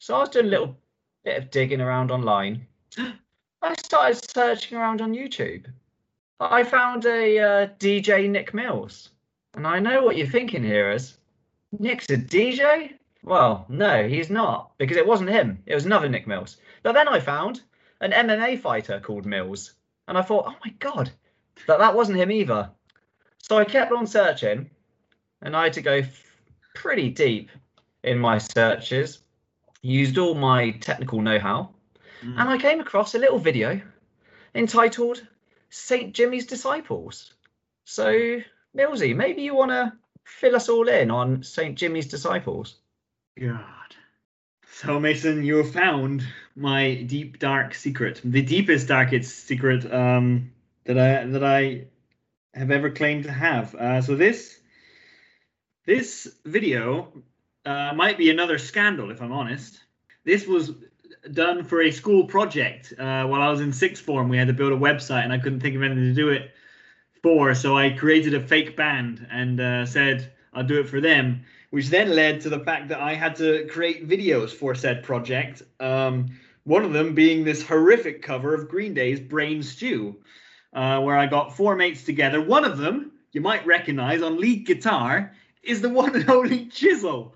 So 0.00 0.16
I 0.16 0.18
was 0.18 0.30
doing 0.30 0.46
a 0.46 0.48
little 0.48 0.76
bit 1.24 1.38
of 1.38 1.50
digging 1.52 1.80
around 1.80 2.10
online. 2.10 2.66
I 3.62 3.74
started 3.84 4.18
searching 4.30 4.76
around 4.76 5.00
on 5.00 5.14
YouTube. 5.14 5.66
I 6.40 6.64
found 6.64 7.06
a 7.06 7.38
uh, 7.38 7.66
DJ 7.78 8.28
Nick 8.28 8.52
Mills. 8.52 9.10
And 9.54 9.64
I 9.64 9.78
know 9.78 10.02
what 10.02 10.16
you're 10.16 10.26
thinking 10.26 10.64
here 10.64 10.90
is 10.90 11.18
Nick's 11.78 12.10
a 12.10 12.16
DJ? 12.16 12.94
Well, 13.26 13.66
no, 13.68 14.08
he's 14.08 14.30
not, 14.30 14.70
because 14.78 14.96
it 14.96 15.06
wasn't 15.06 15.30
him. 15.30 15.62
It 15.66 15.74
was 15.74 15.84
another 15.84 16.08
Nick 16.08 16.26
Mills. 16.26 16.56
But 16.82 16.92
then 16.92 17.08
I 17.08 17.20
found 17.20 17.60
an 18.00 18.12
MMA 18.12 18.60
fighter 18.60 19.00
called 19.00 19.26
Mills. 19.26 19.74
And 20.08 20.16
I 20.16 20.22
thought, 20.22 20.44
oh 20.46 20.54
my 20.64 20.70
God, 20.78 21.10
that 21.66 21.78
that 21.80 21.94
wasn't 21.94 22.18
him 22.18 22.30
either. 22.30 22.70
So 23.38 23.58
I 23.58 23.64
kept 23.64 23.90
on 23.92 24.06
searching, 24.06 24.70
and 25.42 25.56
I 25.56 25.64
had 25.64 25.72
to 25.74 25.82
go 25.82 25.94
f- 25.96 26.22
pretty 26.74 27.10
deep 27.10 27.50
in 28.04 28.18
my 28.18 28.38
searches, 28.38 29.18
used 29.82 30.18
all 30.18 30.34
my 30.34 30.70
technical 30.70 31.20
know 31.20 31.38
how, 31.38 31.70
Mm. 32.22 32.40
and 32.40 32.48
I 32.48 32.56
came 32.56 32.80
across 32.80 33.14
a 33.14 33.18
little 33.18 33.38
video 33.38 33.78
entitled 34.54 35.26
St. 35.68 36.14
Jimmy's 36.14 36.46
Disciples. 36.46 37.34
So 37.84 38.40
Millsy, 38.74 39.14
maybe 39.14 39.42
you 39.42 39.54
want 39.54 39.70
to 39.72 39.92
fill 40.24 40.56
us 40.56 40.68
all 40.70 40.88
in 40.88 41.10
on 41.10 41.42
St. 41.42 41.76
Jimmy's 41.76 42.06
disciples. 42.06 42.76
God. 43.38 43.60
So 44.72 44.98
Mason, 44.98 45.44
you 45.44 45.58
have 45.58 45.70
found 45.70 46.26
my 46.54 46.94
deep 46.94 47.38
dark 47.38 47.74
secret, 47.74 48.20
the 48.24 48.42
deepest 48.42 48.88
darkest 48.88 49.46
secret 49.46 49.92
um, 49.92 50.52
that 50.84 50.98
I 50.98 51.26
that 51.26 51.44
I 51.44 51.84
have 52.54 52.70
ever 52.70 52.90
claimed 52.90 53.24
to 53.24 53.32
have. 53.32 53.74
Uh, 53.74 54.00
so 54.00 54.16
this 54.16 54.58
this 55.84 56.28
video 56.46 57.12
uh, 57.66 57.92
might 57.94 58.16
be 58.16 58.30
another 58.30 58.58
scandal, 58.58 59.10
if 59.10 59.20
I'm 59.20 59.32
honest. 59.32 59.80
This 60.24 60.46
was 60.46 60.72
done 61.30 61.62
for 61.62 61.82
a 61.82 61.90
school 61.90 62.24
project 62.24 62.94
uh, 62.98 63.26
while 63.26 63.42
I 63.42 63.50
was 63.50 63.60
in 63.60 63.72
sixth 63.72 64.02
form. 64.02 64.30
We 64.30 64.38
had 64.38 64.48
to 64.48 64.54
build 64.54 64.72
a 64.72 64.76
website, 64.76 65.24
and 65.24 65.32
I 65.32 65.38
couldn't 65.38 65.60
think 65.60 65.76
of 65.76 65.82
anything 65.82 66.04
to 66.04 66.14
do 66.14 66.30
it 66.30 66.54
for, 67.22 67.54
so 67.54 67.76
I 67.76 67.90
created 67.90 68.32
a 68.32 68.46
fake 68.46 68.76
band 68.76 69.26
and 69.30 69.60
uh, 69.60 69.84
said 69.84 70.32
I'll 70.54 70.64
do 70.64 70.80
it 70.80 70.88
for 70.88 71.02
them 71.02 71.44
which 71.76 71.90
then 71.90 72.14
led 72.14 72.40
to 72.40 72.48
the 72.48 72.60
fact 72.60 72.88
that 72.88 73.00
I 73.00 73.12
had 73.12 73.36
to 73.36 73.66
create 73.66 74.08
videos 74.08 74.48
for 74.48 74.74
said 74.74 75.02
project. 75.02 75.60
Um, 75.78 76.30
one 76.64 76.86
of 76.86 76.94
them 76.94 77.14
being 77.14 77.44
this 77.44 77.62
horrific 77.62 78.22
cover 78.22 78.54
of 78.54 78.66
Green 78.66 78.94
Day's 78.94 79.20
Brain 79.20 79.62
Stew, 79.62 80.16
uh, 80.72 81.02
where 81.02 81.18
I 81.18 81.26
got 81.26 81.54
four 81.54 81.76
mates 81.76 82.02
together. 82.02 82.40
One 82.40 82.64
of 82.64 82.78
them, 82.78 83.12
you 83.32 83.42
might 83.42 83.66
recognize 83.66 84.22
on 84.22 84.40
lead 84.40 84.64
guitar, 84.64 85.34
is 85.62 85.82
the 85.82 85.90
one 85.90 86.16
and 86.16 86.30
only 86.30 86.64
Chisel. 86.64 87.34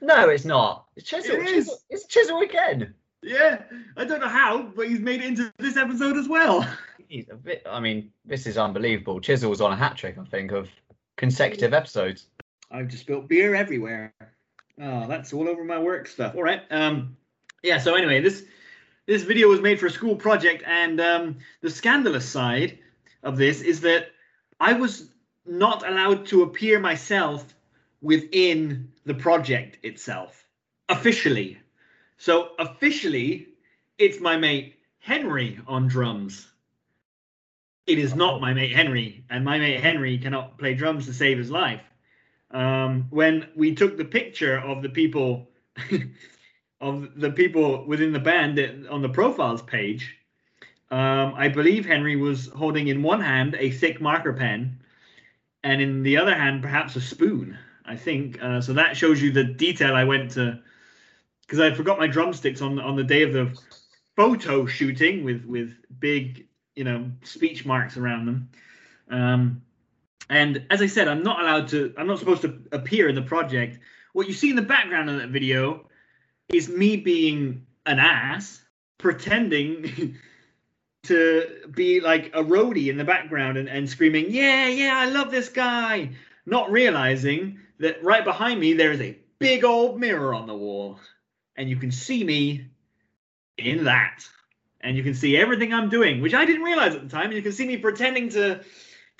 No, 0.00 0.28
it's 0.28 0.44
not. 0.44 0.86
It's 0.94 1.08
Chisel. 1.08 1.34
It 1.34 1.48
is. 1.48 1.64
Chisel. 1.64 1.78
It's 1.90 2.06
Chisel 2.06 2.42
again. 2.42 2.94
Yeah, 3.24 3.62
I 3.96 4.04
don't 4.04 4.20
know 4.20 4.28
how, 4.28 4.62
but 4.62 4.86
he's 4.86 5.00
made 5.00 5.20
it 5.20 5.26
into 5.26 5.52
this 5.58 5.76
episode 5.76 6.16
as 6.16 6.28
well. 6.28 6.64
He's 7.08 7.28
a 7.28 7.34
bit. 7.34 7.66
I 7.68 7.80
mean, 7.80 8.12
this 8.24 8.46
is 8.46 8.56
unbelievable. 8.56 9.20
Chisel's 9.20 9.60
on 9.60 9.72
a 9.72 9.76
hat 9.76 9.96
trick, 9.96 10.16
I 10.16 10.24
think, 10.26 10.52
of 10.52 10.68
consecutive 11.16 11.74
episodes. 11.74 12.28
I've 12.70 12.88
just 12.88 13.02
spilled 13.02 13.28
beer 13.28 13.54
everywhere. 13.54 14.14
Oh, 14.80 15.06
that's 15.06 15.32
all 15.32 15.48
over 15.48 15.64
my 15.64 15.78
work 15.78 16.06
stuff. 16.06 16.34
All 16.36 16.42
right. 16.42 16.62
Um, 16.70 17.16
yeah. 17.62 17.78
So 17.78 17.94
anyway, 17.94 18.20
this 18.20 18.44
this 19.06 19.22
video 19.22 19.48
was 19.48 19.60
made 19.60 19.80
for 19.80 19.86
a 19.86 19.90
school 19.90 20.14
project, 20.14 20.62
and 20.66 21.00
um, 21.00 21.38
the 21.60 21.70
scandalous 21.70 22.28
side 22.28 22.78
of 23.22 23.36
this 23.36 23.60
is 23.60 23.80
that 23.80 24.10
I 24.60 24.74
was 24.74 25.10
not 25.46 25.88
allowed 25.88 26.26
to 26.26 26.42
appear 26.42 26.78
myself 26.78 27.54
within 28.00 28.92
the 29.04 29.14
project 29.14 29.78
itself 29.84 30.46
officially. 30.88 31.58
So 32.18 32.50
officially, 32.58 33.48
it's 33.98 34.20
my 34.20 34.36
mate 34.36 34.76
Henry 34.98 35.58
on 35.66 35.88
drums. 35.88 36.46
It 37.86 37.98
is 37.98 38.14
not 38.14 38.40
my 38.40 38.54
mate 38.54 38.74
Henry, 38.74 39.24
and 39.28 39.44
my 39.44 39.58
mate 39.58 39.80
Henry 39.80 40.18
cannot 40.18 40.56
play 40.56 40.74
drums 40.74 41.06
to 41.06 41.12
save 41.12 41.38
his 41.38 41.50
life 41.50 41.80
um, 42.50 43.06
when 43.10 43.48
we 43.54 43.74
took 43.74 43.96
the 43.96 44.04
picture 44.04 44.58
of 44.58 44.82
the 44.82 44.88
people 44.88 45.48
of 46.80 47.08
the 47.16 47.30
people 47.30 47.84
within 47.86 48.12
the 48.12 48.18
band 48.18 48.58
on 48.88 49.02
the 49.02 49.08
profiles 49.08 49.62
page 49.62 50.16
um, 50.90 51.34
i 51.36 51.48
believe 51.48 51.86
henry 51.86 52.16
was 52.16 52.48
holding 52.48 52.88
in 52.88 53.02
one 53.02 53.20
hand 53.20 53.56
a 53.58 53.70
thick 53.70 54.00
marker 54.00 54.32
pen 54.32 54.78
and 55.62 55.80
in 55.80 56.02
the 56.02 56.16
other 56.16 56.34
hand 56.34 56.62
perhaps 56.62 56.96
a 56.96 57.00
spoon 57.00 57.56
i 57.84 57.96
think. 57.96 58.42
Uh, 58.42 58.60
so 58.60 58.72
that 58.72 58.96
shows 58.96 59.22
you 59.22 59.30
the 59.30 59.44
detail 59.44 59.94
i 59.94 60.04
went 60.04 60.30
to 60.30 60.58
because 61.42 61.60
i 61.60 61.72
forgot 61.72 61.98
my 61.98 62.06
drumsticks 62.06 62.60
on 62.62 62.78
on 62.78 62.96
the 62.96 63.04
day 63.04 63.22
of 63.22 63.32
the 63.32 63.56
photo 64.16 64.66
shooting 64.66 65.24
with 65.24 65.44
with 65.44 65.74
big 65.98 66.46
you 66.74 66.84
know 66.84 67.10
speech 67.22 67.64
marks 67.64 67.96
around 67.96 68.26
them. 68.26 68.48
Um, 69.10 69.62
and 70.30 70.64
as 70.70 70.80
I 70.80 70.86
said, 70.86 71.08
I'm 71.08 71.24
not 71.24 71.40
allowed 71.40 71.68
to, 71.68 71.92
I'm 71.98 72.06
not 72.06 72.20
supposed 72.20 72.42
to 72.42 72.56
appear 72.70 73.08
in 73.08 73.16
the 73.16 73.22
project. 73.22 73.80
What 74.12 74.28
you 74.28 74.32
see 74.32 74.50
in 74.50 74.56
the 74.56 74.62
background 74.62 75.10
of 75.10 75.18
that 75.18 75.30
video 75.30 75.88
is 76.48 76.68
me 76.68 76.96
being 76.96 77.66
an 77.84 77.98
ass, 77.98 78.62
pretending 78.96 80.16
to 81.04 81.68
be 81.72 82.00
like 82.00 82.26
a 82.32 82.44
roadie 82.44 82.90
in 82.90 82.96
the 82.96 83.04
background 83.04 83.58
and, 83.58 83.68
and 83.68 83.90
screaming, 83.90 84.26
Yeah, 84.28 84.68
yeah, 84.68 84.96
I 84.96 85.06
love 85.06 85.32
this 85.32 85.48
guy. 85.48 86.10
Not 86.46 86.70
realizing 86.70 87.58
that 87.80 88.02
right 88.04 88.24
behind 88.24 88.60
me 88.60 88.74
there 88.74 88.92
is 88.92 89.00
a 89.00 89.18
big 89.40 89.64
old 89.64 89.98
mirror 89.98 90.32
on 90.32 90.46
the 90.46 90.54
wall. 90.54 91.00
And 91.56 91.68
you 91.68 91.76
can 91.76 91.90
see 91.90 92.22
me 92.22 92.66
in 93.58 93.84
that. 93.84 94.28
And 94.80 94.96
you 94.96 95.02
can 95.02 95.14
see 95.14 95.36
everything 95.36 95.74
I'm 95.74 95.88
doing, 95.88 96.20
which 96.22 96.34
I 96.34 96.44
didn't 96.44 96.62
realize 96.62 96.94
at 96.94 97.02
the 97.02 97.08
time. 97.08 97.26
And 97.26 97.34
you 97.34 97.42
can 97.42 97.52
see 97.52 97.66
me 97.66 97.78
pretending 97.78 98.28
to 98.30 98.64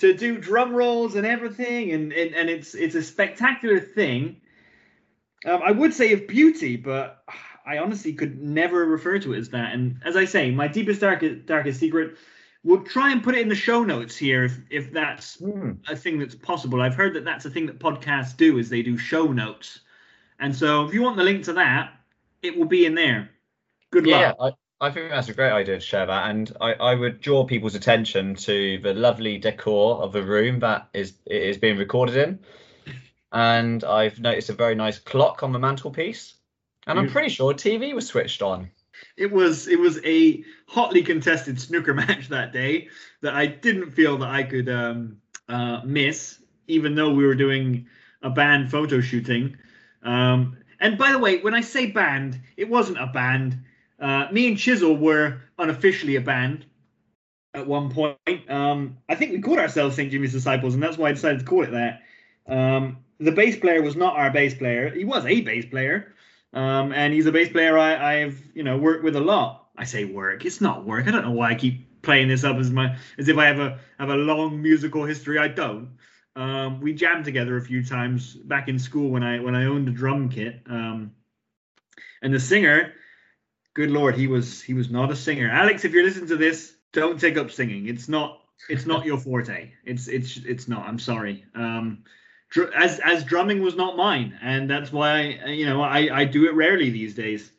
to 0.01 0.15
do 0.15 0.39
drum 0.39 0.75
rolls 0.75 1.15
and 1.15 1.27
everything, 1.27 1.93
and 1.93 2.13
and, 2.13 2.35
and 2.35 2.51
it's 2.51 2.75
it's 2.75 2.95
a 2.95 3.03
spectacular 3.03 3.81
thing. 3.81 4.41
Um, 5.47 5.63
I 5.65 5.71
would 5.71 5.95
say 5.95 6.13
of 6.13 6.27
beauty, 6.27 6.77
but 6.77 7.25
I 7.65 7.79
honestly 7.79 8.13
could 8.13 8.43
never 8.43 8.85
refer 8.85 9.19
to 9.21 9.33
it 9.33 9.39
as 9.39 9.51
that. 9.51 9.73
And 9.75 10.01
as 10.05 10.17
I 10.17 10.25
say, 10.25 10.51
my 10.51 10.69
deepest 10.69 11.01
darkest 11.01 11.47
darkest 11.47 11.81
secret. 11.81 12.17
We'll 12.63 12.85
try 12.85 13.11
and 13.11 13.23
put 13.23 13.35
it 13.35 13.41
in 13.41 13.49
the 13.49 13.55
show 13.55 13.85
notes 13.85 14.15
here 14.19 14.45
if, 14.45 14.59
if 14.69 14.93
that's 14.93 15.37
Hmm. 15.37 15.73
a 15.89 15.97
thing 15.97 16.19
that's 16.19 16.35
possible. 16.35 16.83
I've 16.83 16.95
heard 16.95 17.15
that 17.15 17.25
that's 17.25 17.47
a 17.47 17.51
thing 17.51 17.65
that 17.67 17.79
podcasts 17.79 18.37
do 18.37 18.59
is 18.59 18.69
they 18.69 18.83
do 18.83 18.99
show 18.99 19.33
notes. 19.33 19.81
And 20.41 20.55
so 20.55 20.85
if 20.85 20.93
you 20.93 21.01
want 21.01 21.17
the 21.17 21.23
link 21.23 21.45
to 21.45 21.55
that, 21.55 21.95
it 22.43 22.59
will 22.59 22.67
be 22.67 22.85
in 22.85 22.95
there. 22.95 23.31
Good 23.91 24.07
Yeah, 24.07 24.33
luck. 24.39 24.59
I, 24.81 24.90
think 24.90 25.11
that's 25.11 25.29
a 25.29 25.35
great 25.35 25.53
idea 25.53 25.77
to 25.77 25.81
share 25.81 26.07
that, 26.07 26.31
and 26.31 26.57
I, 26.61 26.73
I 26.75 26.95
would 26.95 27.21
draw 27.21 27.45
people's 27.45 27.75
attention 27.75 28.35
to 28.37 28.79
the 28.79 28.95
lovely 28.95 29.38
decor 29.38 30.03
of 30.03 30.12
the 30.12 30.23
room 30.23 30.61
that 30.61 30.88
is 30.95 31.14
it 31.27 31.43
is 31.43 31.59
being 31.59 31.77
recorded 31.77 32.16
in, 32.16 32.38
and 33.33 33.85
I've 33.85 34.19
noticed 34.21 34.51
a 34.51 34.55
very 34.55 34.75
nice 34.75 34.99
clock 34.99 35.43
on 35.43 35.53
the 35.53 35.59
mantelpiece, 35.59 36.35
and 36.87 36.99
I'm 36.99 37.11
pretty 37.11 37.29
sure 37.29 37.53
TV 37.53 37.95
was 37.95 38.07
switched 38.07 38.43
on. 38.43 38.71
It 39.16 39.31
was 39.31 39.69
it 39.69 39.79
was 39.79 40.01
a 40.05 40.43
hotly 40.66 41.03
contested 41.03 41.61
snooker 41.61 41.95
match 42.03 42.29
that 42.29 42.53
day 42.53 42.88
that 43.21 43.35
I 43.35 43.47
didn't 43.47 43.90
feel 43.90 44.19
that 44.19 44.31
I 44.31 44.43
could 44.43 44.69
um, 44.69 45.19
uh, 45.49 45.83
miss, 45.85 46.40
even 46.69 46.95
though 46.95 47.11
we 47.11 47.27
were 47.27 47.35
doing 47.35 47.87
a 48.23 48.31
band 48.31 48.71
photo 48.71 49.01
shooting. 49.01 49.57
Um, 50.03 50.57
and 50.81 50.97
by 50.97 51.12
the 51.12 51.19
way, 51.19 51.38
when 51.40 51.55
I 51.55 51.61
say 51.61 51.87
band, 51.87 52.40
it 52.57 52.69
wasn't 52.69 53.01
a 53.01 53.07
band. 53.07 53.59
Uh, 54.01 54.27
me 54.33 54.49
and 54.49 54.59
Chisel 54.59 54.97
were 54.97 55.43
unofficially 55.59 56.17
a 56.17 56.21
band 56.21 56.65
at 57.55 57.67
one 57.67 57.91
point. 57.91 58.17
Um, 58.49 58.99
I 59.09 59.15
think 59.15 59.33
we 59.33 59.41
called 59.41 59.59
ourselves 59.59 59.97
St. 59.97 60.11
Jimmy's 60.11 60.33
Disciples, 60.33 60.75
and 60.75 60.83
that's 60.83 60.97
why 60.97 61.11
I 61.11 61.13
decided 61.13 61.41
to 61.41 61.45
call 61.45 61.65
it 61.65 61.73
that. 61.73 62.03
Um, 62.47 62.99
the 63.19 63.33
bass 63.33 63.57
player 63.57 63.83
was 63.83 63.97
not 63.97 64.17
our 64.17 64.31
bass 64.31 64.55
player. 64.55 64.91
He 64.91 65.05
was 65.05 65.27
a 65.27 65.41
bass 65.43 65.67
player, 65.67 66.15
um, 66.53 66.93
and 66.93 67.13
he's 67.13 67.27
a 67.27 67.33
bass 67.33 67.51
player 67.51 67.79
I, 67.79 68.23
I've 68.23 68.43
you 68.55 68.63
know 68.63 68.79
worked 68.79 69.05
with 69.05 69.17
a 69.17 69.21
lot. 69.21 69.69
I 69.77 69.85
say 69.85 70.05
work. 70.05 70.45
It's 70.45 70.61
not 70.61 70.85
work. 70.85 71.07
I 71.07 71.11
don't 71.11 71.25
know 71.25 71.31
why 71.33 71.51
I 71.51 71.55
keep 71.55 72.03
playing 72.03 72.29
this 72.29 72.45
up 72.45 72.57
as 72.57 72.71
my 72.71 72.97
as 73.19 73.29
if 73.29 73.37
I 73.37 73.47
have 73.47 73.59
a 73.59 73.79
have 73.99 74.09
a 74.09 74.17
long 74.17 74.61
musical 74.63 75.05
history. 75.05 75.39
I 75.39 75.49
don't. 75.49 75.91
Um, 76.37 76.81
we 76.81 76.95
jammed 76.95 77.25
together 77.25 77.57
a 77.57 77.63
few 77.63 77.85
times 77.85 78.35
back 78.35 78.69
in 78.69 78.79
school 78.79 79.11
when 79.11 79.23
I 79.23 79.41
when 79.41 79.55
I 79.55 79.67
owned 79.67 79.89
a 79.89 79.93
drum 79.93 80.29
kit. 80.29 80.63
Um, 80.67 81.13
and 82.23 82.33
the 82.33 82.41
singer, 82.41 82.95
good 83.81 83.90
lord, 83.90 84.14
he 84.14 84.27
was 84.27 84.61
he 84.61 84.75
was 84.75 84.90
not 84.90 85.11
a 85.11 85.16
singer. 85.16 85.49
Alex, 85.51 85.87
if 85.87 85.93
you're 85.93 86.05
listening 86.05 86.29
to 86.29 86.37
this, 86.37 86.75
don't 86.93 87.19
take 87.19 87.38
up 87.38 87.51
singing. 87.51 87.88
It's 87.88 88.09
not 88.09 88.43
it's 88.69 88.85
not 88.85 89.07
your 89.07 89.19
forte. 89.19 89.73
It's 89.87 90.07
it's 90.07 90.37
it's 90.37 90.69
not. 90.69 90.87
I'm 90.87 90.99
sorry. 90.99 91.47
Um, 91.55 92.05
dr- 92.51 92.75
as 92.75 93.01
as 93.01 93.25
drumming 93.25 93.62
was 93.62 93.77
not 93.77 93.97
mine, 93.97 94.38
and 94.43 94.69
that's 94.69 94.93
why 94.93 95.40
I, 95.47 95.49
you 95.49 95.64
know 95.64 95.81
I 95.81 96.21
I 96.21 96.25
do 96.27 96.47
it 96.47 96.55
rarely 96.55 96.90
these 96.90 97.14
days. 97.14 97.53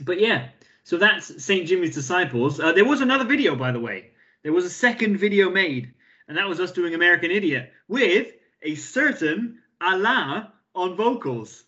But 0.00 0.18
yeah, 0.18 0.48
so 0.82 0.96
that's 0.96 1.44
St. 1.44 1.68
Jimmy's 1.68 1.94
Disciples. 1.94 2.58
Uh, 2.58 2.72
there 2.72 2.84
was 2.84 3.00
another 3.00 3.24
video, 3.24 3.54
by 3.54 3.70
the 3.70 3.80
way. 3.80 4.10
There 4.42 4.52
was 4.52 4.64
a 4.64 4.70
second 4.70 5.18
video 5.18 5.50
made, 5.50 5.94
and 6.26 6.36
that 6.36 6.48
was 6.48 6.58
us 6.58 6.72
doing 6.72 6.94
American 6.94 7.30
Idiot 7.30 7.72
with 7.86 8.32
a 8.62 8.74
certain 8.74 9.60
Alain 9.80 10.48
on 10.74 10.96
vocals. 10.96 11.62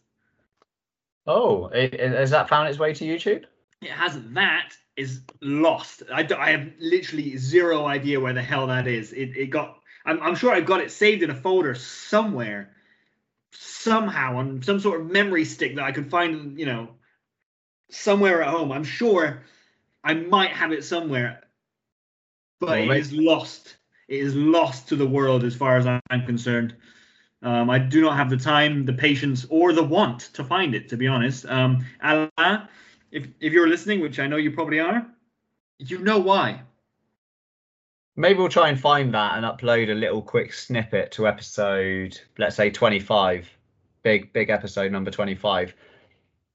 Oh, 1.25 1.69
has 1.69 2.31
that 2.31 2.49
found 2.49 2.69
its 2.69 2.81
way 2.81 2.95
to 2.95 3.05
YouTube? 3.05 3.45
It 3.83 3.90
hasn't. 3.90 4.35
That 4.35 4.73
is 4.97 5.21
lost. 5.40 6.05
I, 6.12 6.27
I 6.38 6.53
have 6.53 6.73
literally 6.79 7.37
zero 7.37 7.85
idea 7.87 8.21
where 8.21 8.33
the 8.33 8.42
hell 8.42 8.68
that 8.68 8.87
is. 8.87 9.12
It, 9.12 9.37
it 9.37 9.51
got. 9.51 9.79
I'm, 10.05 10.23
I'm 10.23 10.37
sure 10.37 10.53
I've 10.53 10.66
got 10.66 10.81
it 10.81 10.90
saved 10.90 11.23
in 11.23 11.31
a 11.31 11.35
folder 11.35 11.75
somewhere, 11.75 12.71
somehow 13.53 14.37
on 14.37 14.62
some 14.62 14.81
sort 14.81 15.01
of 15.01 15.11
memory 15.11 15.45
stick 15.45 15.77
that 15.77 15.85
I 15.85 15.92
could 15.92 16.11
find. 16.11 16.59
You 16.59 16.66
know, 16.66 16.88
somewhere 17.90 18.42
at 18.42 18.51
home. 18.51 18.71
I'm 18.71 18.85
sure 18.85 19.42
I 20.05 20.14
might 20.14 20.51
have 20.51 20.73
it 20.73 20.85
somewhere, 20.85 21.42
but 22.61 22.68
Well, 22.68 22.90
it 22.92 22.99
is 22.99 23.12
lost. 23.12 23.77
It 24.09 24.21
is 24.21 24.35
lost 24.35 24.88
to 24.88 24.97
the 24.97 25.07
world 25.07 25.42
as 25.42 25.55
far 25.55 25.77
as 25.77 25.87
I'm 25.87 26.27
concerned. 26.27 26.77
Um, 27.42 27.71
I 27.71 27.79
do 27.79 28.01
not 28.03 28.16
have 28.16 28.31
the 28.31 28.37
time, 28.37 28.85
the 28.85 28.92
patience, 28.92 29.47
or 29.49 29.73
the 29.73 29.83
want 29.83 30.21
to 30.35 30.45
find 30.45 30.75
it. 30.75 30.88
To 30.90 30.97
be 30.97 31.09
honest, 31.09 31.45
um, 31.47 31.85
Alain, 32.01 32.68
if 33.12 33.29
if 33.40 33.53
you're 33.53 33.68
listening, 33.68 34.01
which 34.01 34.18
I 34.18 34.27
know 34.27 34.37
you 34.37 34.51
probably 34.51 34.81
are, 34.81 35.07
you 35.79 35.98
know 35.98 36.18
why. 36.18 36.62
Maybe 38.16 38.38
we'll 38.38 38.48
try 38.48 38.68
and 38.68 38.79
find 38.79 39.14
that 39.14 39.37
and 39.37 39.46
upload 39.46 39.90
a 39.90 39.94
little 39.94 40.20
quick 40.20 40.53
snippet 40.53 41.12
to 41.12 41.27
episode, 41.27 42.18
let's 42.37 42.57
say 42.57 42.70
25, 42.70 43.48
big 44.03 44.33
big 44.33 44.51
episode 44.51 44.90
number 44.90 45.11
25. 45.11 45.75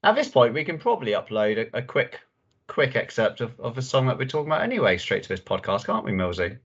At 0.04 0.16
this 0.16 0.28
point, 0.28 0.54
we 0.54 0.64
can 0.64 0.78
probably 0.78 1.14
upload 1.14 1.70
a, 1.74 1.78
a 1.78 1.82
quick 1.82 2.20
quick 2.68 2.96
excerpt 2.96 3.42
of, 3.42 3.58
of 3.60 3.78
a 3.78 3.82
song 3.82 4.08
that 4.08 4.18
we're 4.18 4.26
talking 4.26 4.48
about 4.52 4.62
anyway, 4.62 4.98
straight 4.98 5.24
to 5.24 5.30
this 5.30 5.40
podcast, 5.40 5.86
can't 5.86 6.04
we, 6.04 6.12
Millsy? 6.12 6.58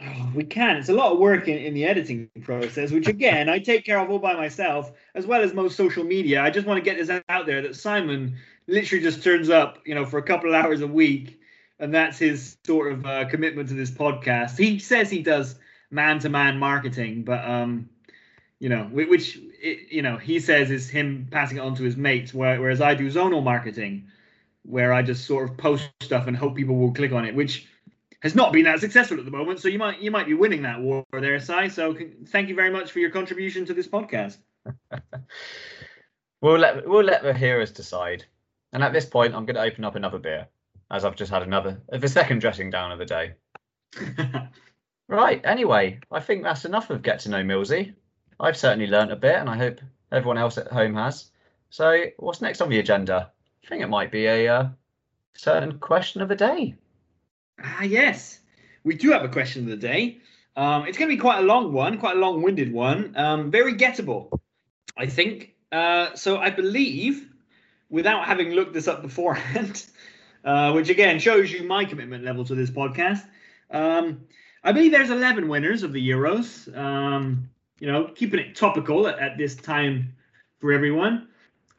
Oh, 0.00 0.30
we 0.34 0.44
can. 0.44 0.76
It's 0.76 0.88
a 0.88 0.94
lot 0.94 1.12
of 1.12 1.18
work 1.18 1.48
in, 1.48 1.58
in 1.58 1.74
the 1.74 1.84
editing 1.84 2.30
process, 2.42 2.90
which 2.90 3.06
again 3.06 3.48
I 3.48 3.58
take 3.58 3.84
care 3.84 3.98
of 3.98 4.10
all 4.10 4.18
by 4.18 4.34
myself, 4.34 4.92
as 5.14 5.26
well 5.26 5.42
as 5.42 5.54
most 5.54 5.76
social 5.76 6.04
media. 6.04 6.42
I 6.42 6.50
just 6.50 6.66
want 6.66 6.78
to 6.78 6.84
get 6.84 6.98
this 6.98 7.20
out 7.28 7.46
there 7.46 7.62
that 7.62 7.76
Simon 7.76 8.36
literally 8.66 9.02
just 9.02 9.22
turns 9.22 9.50
up, 9.50 9.78
you 9.84 9.94
know, 9.94 10.04
for 10.04 10.18
a 10.18 10.22
couple 10.22 10.54
of 10.54 10.64
hours 10.64 10.80
a 10.80 10.86
week, 10.86 11.40
and 11.78 11.92
that's 11.92 12.18
his 12.18 12.56
sort 12.64 12.92
of 12.92 13.06
uh, 13.06 13.24
commitment 13.28 13.68
to 13.68 13.74
this 13.74 13.90
podcast. 13.90 14.58
He 14.58 14.78
says 14.78 15.10
he 15.10 15.22
does 15.22 15.56
man-to-man 15.90 16.58
marketing, 16.58 17.22
but 17.24 17.44
um, 17.44 17.88
you 18.58 18.68
know, 18.68 18.84
whi- 18.84 19.08
which 19.08 19.38
you 19.62 20.02
know 20.02 20.16
he 20.16 20.40
says 20.40 20.70
is 20.70 20.88
him 20.88 21.26
passing 21.30 21.58
it 21.58 21.60
on 21.60 21.74
to 21.76 21.82
his 21.82 21.96
mates, 21.96 22.32
whereas 22.32 22.80
I 22.80 22.94
do 22.94 23.10
zonal 23.10 23.42
marketing, 23.42 24.08
where 24.62 24.92
I 24.92 25.02
just 25.02 25.26
sort 25.26 25.50
of 25.50 25.56
post 25.56 25.90
stuff 26.00 26.26
and 26.26 26.36
hope 26.36 26.54
people 26.54 26.76
will 26.76 26.92
click 26.92 27.12
on 27.12 27.24
it, 27.24 27.34
which 27.34 27.68
has 28.20 28.34
not 28.36 28.52
been 28.52 28.64
that 28.64 28.78
successful 28.78 29.18
at 29.18 29.24
the 29.24 29.30
moment. 29.32 29.60
So 29.60 29.68
you 29.68 29.78
might 29.78 30.00
you 30.00 30.10
might 30.10 30.26
be 30.26 30.34
winning 30.34 30.62
that 30.62 30.80
war 30.80 31.04
there, 31.12 31.38
Si. 31.40 31.68
So 31.70 31.96
thank 32.28 32.48
you 32.48 32.54
very 32.54 32.70
much 32.70 32.92
for 32.92 33.00
your 33.00 33.10
contribution 33.10 33.66
to 33.66 33.74
this 33.74 33.88
podcast. 33.88 34.38
We'll 36.42 36.58
let 36.58 36.88
we'll 36.88 37.04
let 37.04 37.22
the 37.22 37.32
hearers 37.32 37.70
decide. 37.70 38.24
And 38.72 38.82
at 38.82 38.92
this 38.92 39.04
point, 39.06 39.34
I'm 39.34 39.44
going 39.44 39.56
to 39.56 39.62
open 39.62 39.84
up 39.84 39.94
another 39.94 40.18
beer, 40.18 40.48
as 40.90 41.04
I've 41.04 41.16
just 41.16 41.32
had 41.32 41.42
another 41.42 41.80
the 41.88 42.08
second 42.08 42.40
dressing 42.40 42.70
down 42.70 42.92
of 42.92 42.98
the 42.98 43.06
day. 43.06 43.34
Right. 45.12 45.42
Anyway, 45.44 46.00
I 46.10 46.20
think 46.20 46.42
that's 46.42 46.64
enough 46.64 46.88
of 46.88 47.02
get 47.02 47.20
to 47.20 47.28
know 47.28 47.42
Millsy. 47.42 47.94
I've 48.40 48.56
certainly 48.56 48.86
learnt 48.86 49.12
a 49.12 49.16
bit, 49.16 49.36
and 49.36 49.46
I 49.46 49.58
hope 49.58 49.78
everyone 50.10 50.38
else 50.38 50.56
at 50.56 50.68
home 50.68 50.94
has. 50.94 51.30
So, 51.68 52.04
what's 52.16 52.40
next 52.40 52.62
on 52.62 52.70
the 52.70 52.78
agenda? 52.78 53.30
I 53.62 53.68
think 53.68 53.82
it 53.82 53.88
might 53.88 54.10
be 54.10 54.24
a 54.24 54.48
uh, 54.48 54.68
certain 55.34 55.78
question 55.78 56.22
of 56.22 56.30
the 56.30 56.34
day. 56.34 56.76
ah, 57.62 57.82
yes, 57.82 58.40
we 58.84 58.94
do 58.94 59.10
have 59.12 59.22
a 59.22 59.28
question 59.28 59.64
of 59.64 59.68
the 59.68 59.76
day. 59.76 60.18
Um, 60.56 60.86
it's 60.86 60.96
going 60.96 61.10
to 61.10 61.16
be 61.16 61.20
quite 61.20 61.40
a 61.40 61.46
long 61.46 61.74
one, 61.74 61.98
quite 61.98 62.16
a 62.16 62.20
long-winded 62.20 62.72
one. 62.72 63.14
Um, 63.14 63.50
very 63.50 63.74
gettable, 63.74 64.38
I 64.96 65.06
think. 65.06 65.54
Uh, 65.70 66.14
so 66.14 66.38
I 66.38 66.48
believe, 66.48 67.28
without 67.92 68.24
having 68.24 68.50
looked 68.50 68.72
this 68.72 68.88
up 68.88 69.02
beforehand, 69.02 69.86
uh, 70.44 70.72
which 70.72 70.88
again 70.88 71.20
shows 71.20 71.52
you 71.52 71.62
my 71.62 71.84
commitment 71.84 72.24
level 72.24 72.44
to 72.44 72.56
this 72.56 72.70
podcast. 72.70 73.22
Um, 73.70 74.22
I 74.64 74.72
believe 74.72 74.90
there's 74.90 75.10
11 75.10 75.46
winners 75.46 75.84
of 75.84 75.92
the 75.92 76.10
Euros. 76.10 76.76
Um, 76.76 77.50
you 77.78 77.86
know, 77.86 78.08
keeping 78.14 78.40
it 78.40 78.56
topical 78.56 79.06
at, 79.06 79.18
at 79.18 79.36
this 79.36 79.54
time 79.54 80.14
for 80.60 80.72
everyone. 80.72 81.28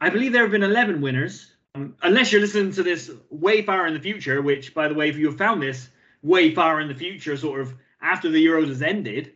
I 0.00 0.10
believe 0.10 0.32
there 0.32 0.42
have 0.42 0.50
been 0.50 0.62
11 0.62 1.00
winners. 1.00 1.50
Um, 1.74 1.96
unless 2.02 2.30
you're 2.30 2.40
listening 2.40 2.72
to 2.72 2.82
this 2.82 3.10
way 3.30 3.62
far 3.62 3.86
in 3.86 3.94
the 3.94 4.00
future, 4.00 4.40
which, 4.42 4.74
by 4.74 4.86
the 4.86 4.94
way, 4.94 5.08
if 5.08 5.16
you 5.16 5.26
have 5.26 5.38
found 5.38 5.62
this 5.62 5.88
way 6.22 6.54
far 6.54 6.80
in 6.80 6.88
the 6.88 6.94
future, 6.94 7.36
sort 7.36 7.60
of 7.60 7.74
after 8.00 8.28
the 8.28 8.44
Euros 8.44 8.68
has 8.68 8.82
ended, 8.82 9.32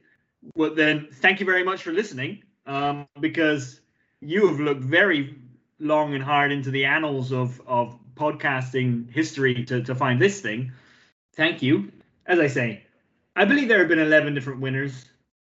well, 0.54 0.74
then 0.74 1.08
thank 1.10 1.40
you 1.40 1.46
very 1.46 1.64
much 1.64 1.82
for 1.82 1.90
listening 1.90 2.42
um, 2.66 3.08
because 3.18 3.80
you 4.20 4.46
have 4.46 4.60
looked 4.60 4.82
very 4.82 5.38
long 5.80 6.14
and 6.14 6.22
hard 6.22 6.52
into 6.52 6.70
the 6.70 6.84
annals 6.84 7.32
of, 7.32 7.60
of 7.66 7.98
podcasting 8.14 9.10
history 9.12 9.64
to, 9.64 9.82
to 9.82 9.94
find 9.94 10.20
this 10.20 10.40
thing. 10.40 10.72
Thank 11.36 11.62
you. 11.62 11.92
As 12.26 12.38
I 12.38 12.48
say, 12.48 12.84
I 13.36 13.44
believe 13.44 13.68
there 13.68 13.78
have 13.78 13.88
been 13.88 13.98
11 13.98 14.34
different 14.34 14.60
winners, 14.60 15.04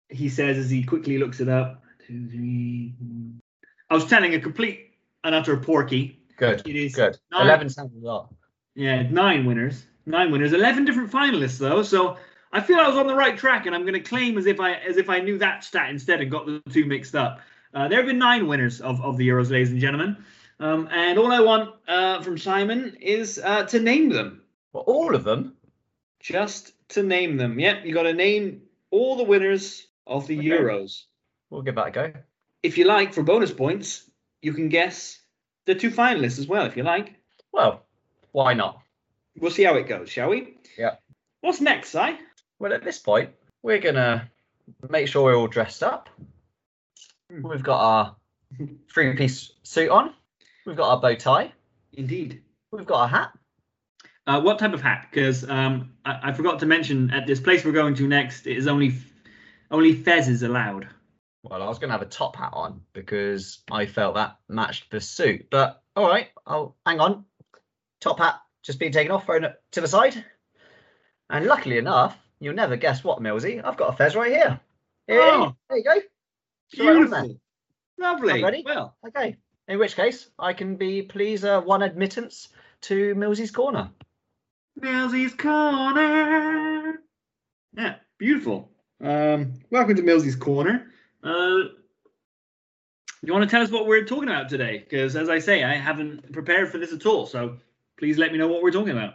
he 0.09 0.29
says 0.29 0.57
as 0.57 0.69
he 0.69 0.83
quickly 0.83 1.17
looks 1.17 1.39
it 1.39 1.47
up. 1.49 1.83
Two, 2.05 2.27
three. 2.27 2.93
four. 2.99 3.41
I 3.89 3.93
was 3.93 4.05
telling 4.05 4.33
a 4.33 4.39
complete 4.39 4.95
and 5.23 5.33
utter 5.35 5.55
porky. 5.57 6.19
Good. 6.37 6.67
It 6.67 6.75
is 6.75 6.95
Good. 6.95 7.17
nine- 7.31 7.43
Eleven 7.45 7.69
sounds 7.69 7.93
a 7.95 8.05
lot. 8.05 8.33
Yeah, 8.75 9.03
nine 9.03 9.45
winners. 9.45 9.85
Nine 10.05 10.31
winners. 10.31 10.51
Eleven 10.51 10.83
different 10.83 11.11
finalists 11.11 11.59
though. 11.59 11.83
So 11.83 12.17
I 12.51 12.59
feel 12.59 12.77
I 12.79 12.87
was 12.87 12.97
on 12.97 13.07
the 13.07 13.15
right 13.15 13.37
track, 13.37 13.65
and 13.67 13.75
I'm 13.75 13.83
going 13.83 13.93
to 13.93 13.99
claim 14.01 14.37
as 14.37 14.47
if 14.47 14.59
I 14.59 14.73
as 14.73 14.97
if 14.97 15.09
I 15.09 15.19
knew 15.19 15.37
that 15.37 15.63
stat 15.63 15.89
instead 15.91 16.21
and 16.21 16.29
got 16.31 16.45
the 16.45 16.61
two 16.71 16.85
mixed 16.85 17.15
up. 17.15 17.39
Uh, 17.73 17.87
there 17.87 17.97
have 17.97 18.07
been 18.07 18.19
nine 18.19 18.47
winners 18.47 18.81
of, 18.81 19.01
of 19.01 19.17
the 19.17 19.27
Euros, 19.27 19.49
ladies 19.49 19.71
and 19.71 19.79
gentlemen. 19.79 20.17
Um, 20.59 20.87
and 20.91 21.17
all 21.17 21.31
I 21.31 21.39
want 21.39 21.73
uh, 21.87 22.21
from 22.21 22.37
Simon 22.37 22.95
is 23.01 23.39
uh, 23.43 23.63
to 23.65 23.79
name 23.79 24.09
them. 24.09 24.43
Well, 24.71 24.83
all 24.83 25.15
of 25.15 25.23
them. 25.23 25.55
Just 26.19 26.73
to 26.89 27.03
name 27.03 27.37
them. 27.37 27.59
Yep, 27.59 27.85
you 27.85 27.93
got 27.93 28.03
to 28.03 28.13
name 28.13 28.61
all 28.91 29.15
the 29.15 29.23
winners 29.23 29.87
of 30.05 30.27
the 30.27 30.37
Okay. 30.37 30.49
Euros. 30.49 31.03
We'll 31.49 31.63
give 31.63 31.75
that 31.75 31.87
a 31.87 31.91
go. 31.91 32.13
If 32.61 32.77
you 32.77 32.85
like, 32.85 33.13
for 33.13 33.23
bonus 33.23 33.51
points, 33.51 34.09
you 34.41 34.53
can 34.53 34.69
guess 34.69 35.19
the 35.65 35.75
two 35.75 35.91
finalists 35.91 36.39
as 36.39 36.47
well, 36.47 36.65
if 36.65 36.77
you 36.77 36.83
like. 36.83 37.15
Well, 37.51 37.83
why 38.31 38.53
not? 38.53 38.79
We'll 39.37 39.51
see 39.51 39.63
how 39.63 39.75
it 39.75 39.87
goes, 39.87 40.09
shall 40.09 40.29
we? 40.29 40.57
Yeah. 40.77 40.95
What's 41.41 41.59
next, 41.59 41.89
Si? 41.89 42.17
Well, 42.59 42.73
at 42.73 42.83
this 42.83 42.99
point, 42.99 43.31
we're 43.63 43.79
gonna 43.79 44.29
make 44.89 45.07
sure 45.07 45.23
we're 45.23 45.35
all 45.35 45.47
dressed 45.47 45.83
up. 45.83 46.09
We've 47.41 47.63
got 47.63 47.79
our 47.79 48.15
three-piece 48.93 49.53
suit 49.63 49.89
on. 49.89 50.13
We've 50.65 50.75
got 50.75 50.89
our 50.89 51.01
bow 51.01 51.15
tie. 51.15 51.51
Indeed. 51.93 52.41
We've 52.71 52.85
got 52.85 53.05
a 53.05 53.07
hat. 53.07 53.31
Uh, 54.25 54.41
what 54.41 54.59
type 54.59 54.73
of 54.73 54.81
hat? 54.81 55.07
Because 55.09 55.47
um, 55.49 55.93
I, 56.05 56.29
I 56.29 56.33
forgot 56.33 56.59
to 56.59 56.65
mention 56.65 57.11
at 57.11 57.27
this 57.27 57.39
place 57.39 57.65
we're 57.65 57.71
going 57.71 57.95
to 57.95 58.07
next, 58.07 58.47
it 58.47 58.57
is 58.57 58.67
only 58.67 58.93
only 59.71 59.95
fezzes 59.95 60.43
allowed. 60.43 60.87
Well, 61.43 61.61
I 61.61 61.67
was 61.67 61.79
gonna 61.79 61.91
have 61.91 62.01
a 62.01 62.05
top 62.05 62.35
hat 62.37 62.51
on 62.53 62.81
because 62.93 63.63
I 63.69 63.85
felt 63.85 64.15
that 64.15 64.37
matched 64.47 64.91
the 64.91 65.01
suit. 65.01 65.47
But 65.49 65.81
all 65.95 66.07
right, 66.07 66.29
I'll 66.45 66.77
hang 66.85 67.01
on. 67.01 67.25
Top 67.99 68.19
hat 68.19 68.39
just 68.63 68.79
being 68.79 68.93
taken 68.93 69.11
off, 69.11 69.25
thrown 69.25 69.41
to 69.71 69.81
the 69.81 69.87
side. 69.87 70.23
And 71.29 71.45
luckily 71.45 71.77
enough, 71.77 72.17
you'll 72.39 72.53
never 72.53 72.77
guess 72.77 73.03
what, 73.03 73.19
Millsy. 73.19 73.63
I've 73.63 73.77
got 73.77 73.93
a 73.93 73.97
fez 73.97 74.15
right 74.15 74.31
here. 74.31 74.59
Here, 75.07 75.19
Oh. 75.21 75.55
there 75.69 75.77
you 75.79 75.83
go. 75.83 75.99
Straight 76.73 76.89
on 76.89 77.09
there. 77.09 77.21
Beautiful. 77.21 77.39
Lovely. 77.97 78.33
I'm 78.33 78.43
ready? 78.43 78.63
Well, 78.65 78.95
Okay. 79.07 79.37
In 79.67 79.79
which 79.79 79.95
case, 79.95 80.29
I 80.37 80.51
can 80.53 80.75
be 80.75 81.03
please 81.03 81.45
uh, 81.45 81.61
one 81.61 81.83
admittance 81.83 82.49
to 82.81 83.15
Millsy's 83.15 83.51
corner. 83.51 83.89
Millsy's 84.75 85.33
Corner. 85.35 86.99
Yeah, 87.77 87.95
beautiful. 88.17 88.71
Um, 89.01 89.53
welcome 89.69 89.95
to 89.95 90.01
Millsy's 90.01 90.35
Corner. 90.35 90.87
Uh, 91.23 91.69
you 93.21 93.31
want 93.31 93.43
to 93.43 93.49
tell 93.49 93.61
us 93.61 93.69
what 93.71 93.85
we're 93.85 94.03
talking 94.03 94.27
about 94.29 94.49
today? 94.49 94.79
Because 94.79 95.15
as 95.15 95.29
I 95.29 95.39
say, 95.39 95.63
I 95.63 95.75
haven't 95.75 96.33
prepared 96.33 96.71
for 96.71 96.79
this 96.79 96.91
at 96.91 97.05
all. 97.05 97.25
So 97.25 97.57
please 97.97 98.17
let 98.17 98.31
me 98.31 98.37
know 98.37 98.47
what 98.47 98.63
we're 98.63 98.71
talking 98.71 98.97
about. 98.97 99.13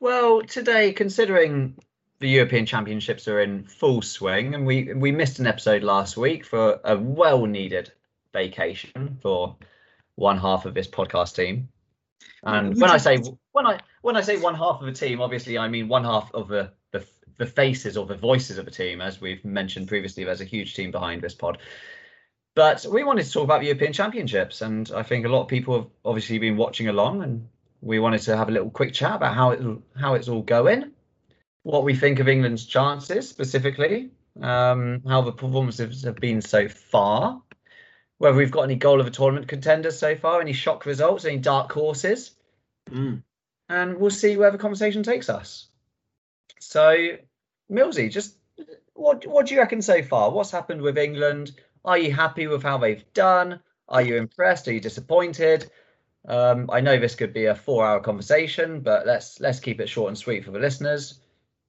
Well, 0.00 0.42
today, 0.42 0.92
considering 0.92 1.78
the 2.18 2.28
European 2.28 2.64
Championships 2.66 3.28
are 3.28 3.40
in 3.40 3.64
full 3.64 4.02
swing, 4.02 4.54
and 4.54 4.66
we 4.66 4.92
we 4.94 5.12
missed 5.12 5.38
an 5.38 5.46
episode 5.46 5.82
last 5.82 6.16
week 6.16 6.44
for 6.44 6.80
a 6.84 6.96
well-needed 6.96 7.92
vacation 8.32 9.18
for 9.20 9.56
one 10.14 10.38
half 10.38 10.64
of 10.66 10.74
this 10.74 10.88
podcast 10.88 11.34
team. 11.34 11.68
And 12.42 12.80
when 12.80 12.90
I 12.90 12.96
say 12.96 13.18
when 13.52 13.66
I 13.66 13.80
when 14.02 14.16
I 14.16 14.22
say 14.22 14.38
one 14.38 14.54
half 14.54 14.80
of 14.80 14.88
a 14.88 14.92
team, 14.92 15.20
obviously 15.20 15.58
I 15.58 15.68
mean 15.68 15.88
one 15.88 16.04
half 16.04 16.32
of 16.32 16.48
the 16.48 16.72
the, 16.92 17.06
the 17.36 17.46
faces 17.46 17.96
or 17.96 18.06
the 18.06 18.16
voices 18.16 18.58
of 18.58 18.66
a 18.66 18.70
team, 18.70 19.00
as 19.00 19.20
we've 19.20 19.44
mentioned 19.44 19.88
previously. 19.88 20.24
There's 20.24 20.40
a 20.40 20.44
huge 20.44 20.74
team 20.74 20.90
behind 20.90 21.22
this 21.22 21.34
pod. 21.34 21.58
But 22.54 22.86
we 22.90 23.04
wanted 23.04 23.26
to 23.26 23.32
talk 23.32 23.44
about 23.44 23.60
the 23.60 23.66
European 23.66 23.92
Championships, 23.92 24.62
and 24.62 24.90
I 24.94 25.02
think 25.02 25.26
a 25.26 25.28
lot 25.28 25.42
of 25.42 25.48
people 25.48 25.74
have 25.76 25.90
obviously 26.06 26.38
been 26.38 26.56
watching 26.56 26.88
along, 26.88 27.22
and 27.22 27.48
we 27.82 27.98
wanted 27.98 28.22
to 28.22 28.36
have 28.36 28.48
a 28.48 28.52
little 28.52 28.70
quick 28.70 28.94
chat 28.94 29.16
about 29.16 29.34
how 29.34 29.50
it 29.50 29.60
how 29.94 30.14
it's 30.14 30.28
all 30.28 30.40
going, 30.40 30.92
what 31.66 31.82
we 31.82 31.96
think 31.96 32.20
of 32.20 32.28
England's 32.28 32.64
chances 32.64 33.28
specifically, 33.28 34.12
um, 34.40 35.02
how 35.04 35.20
the 35.22 35.32
performances 35.32 36.04
have 36.04 36.14
been 36.14 36.40
so 36.40 36.68
far, 36.68 37.42
whether 38.18 38.36
we've 38.36 38.52
got 38.52 38.62
any 38.62 38.76
goal 38.76 39.00
of 39.00 39.08
a 39.08 39.10
tournament 39.10 39.48
contenders 39.48 39.98
so 39.98 40.14
far, 40.14 40.40
any 40.40 40.52
shock 40.52 40.86
results, 40.86 41.24
any 41.24 41.38
dark 41.38 41.72
horses, 41.72 42.36
Mm. 42.88 43.24
and 43.68 43.98
we'll 43.98 44.10
see 44.10 44.36
where 44.36 44.52
the 44.52 44.58
conversation 44.58 45.02
takes 45.02 45.28
us. 45.28 45.66
So, 46.60 47.16
Millsy, 47.68 48.12
just 48.12 48.36
what 48.92 49.26
what 49.26 49.46
do 49.46 49.54
you 49.54 49.60
reckon 49.60 49.82
so 49.82 50.04
far? 50.04 50.30
What's 50.30 50.52
happened 50.52 50.82
with 50.82 50.96
England? 50.96 51.50
Are 51.84 51.98
you 51.98 52.12
happy 52.12 52.46
with 52.46 52.62
how 52.62 52.78
they've 52.78 53.12
done? 53.12 53.58
Are 53.88 54.02
you 54.02 54.18
impressed? 54.18 54.68
Are 54.68 54.72
you 54.72 54.78
disappointed? 54.78 55.68
Um, 56.28 56.70
I 56.70 56.80
know 56.80 56.96
this 56.96 57.16
could 57.16 57.32
be 57.32 57.46
a 57.46 57.56
four-hour 57.56 58.02
conversation, 58.02 58.82
but 58.82 59.04
let's 59.04 59.40
let's 59.40 59.58
keep 59.58 59.80
it 59.80 59.88
short 59.88 60.10
and 60.10 60.16
sweet 60.16 60.44
for 60.44 60.52
the 60.52 60.60
listeners. 60.60 61.22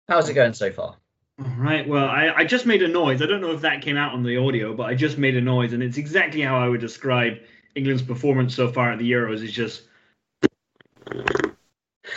How's 0.07 0.29
it 0.29 0.33
going 0.33 0.53
so 0.53 0.71
far? 0.71 0.95
All 1.39 1.55
right. 1.57 1.87
Well, 1.87 2.05
I, 2.05 2.31
I 2.35 2.45
just 2.45 2.65
made 2.65 2.81
a 2.81 2.87
noise. 2.87 3.21
I 3.21 3.25
don't 3.25 3.41
know 3.41 3.51
if 3.51 3.61
that 3.61 3.81
came 3.81 3.97
out 3.97 4.13
on 4.13 4.23
the 4.23 4.37
audio, 4.37 4.73
but 4.73 4.83
I 4.83 4.95
just 4.95 5.17
made 5.17 5.35
a 5.35 5.41
noise, 5.41 5.73
and 5.73 5.83
it's 5.83 5.97
exactly 5.97 6.41
how 6.41 6.57
I 6.57 6.67
would 6.67 6.81
describe 6.81 7.37
England's 7.75 8.01
performance 8.01 8.55
so 8.55 8.71
far 8.71 8.91
at 8.91 8.99
the 8.99 9.11
Euros. 9.11 9.43
Is 9.43 9.51
just 9.51 9.83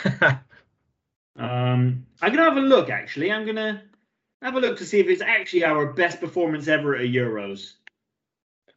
Um, 1.41 2.05
I'm 2.21 2.33
gonna 2.33 2.43
have 2.43 2.57
a 2.57 2.61
look. 2.61 2.89
Actually, 2.89 3.31
I'm 3.31 3.45
gonna 3.45 3.83
have 4.41 4.55
a 4.55 4.59
look 4.59 4.77
to 4.77 4.85
see 4.85 4.99
if 4.99 5.07
it's 5.07 5.21
actually 5.21 5.65
our 5.65 5.93
best 5.93 6.19
performance 6.19 6.67
ever 6.67 6.95
at 6.95 7.01
a 7.01 7.05
Euros. 7.05 7.73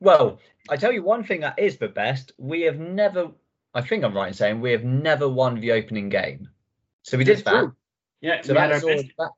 Well, 0.00 0.40
I 0.68 0.76
tell 0.76 0.92
you 0.92 1.02
one 1.02 1.24
thing 1.24 1.40
that 1.40 1.58
is 1.58 1.76
the 1.76 1.88
best. 1.88 2.32
We 2.38 2.62
have 2.62 2.78
never. 2.78 3.32
I 3.74 3.82
think 3.82 4.04
I'm 4.04 4.16
right 4.16 4.28
in 4.28 4.34
saying 4.34 4.60
we 4.60 4.72
have 4.72 4.84
never 4.84 5.28
won 5.28 5.60
the 5.60 5.72
opening 5.72 6.08
game. 6.08 6.48
So 7.02 7.18
we 7.18 7.24
did 7.24 7.38
That's 7.38 7.44
that. 7.44 7.60
true. 7.60 7.76
Yeah, 8.24 8.40
So 8.40 8.54
that's 8.54 8.82
already, 8.82 9.12
that, 9.18 9.30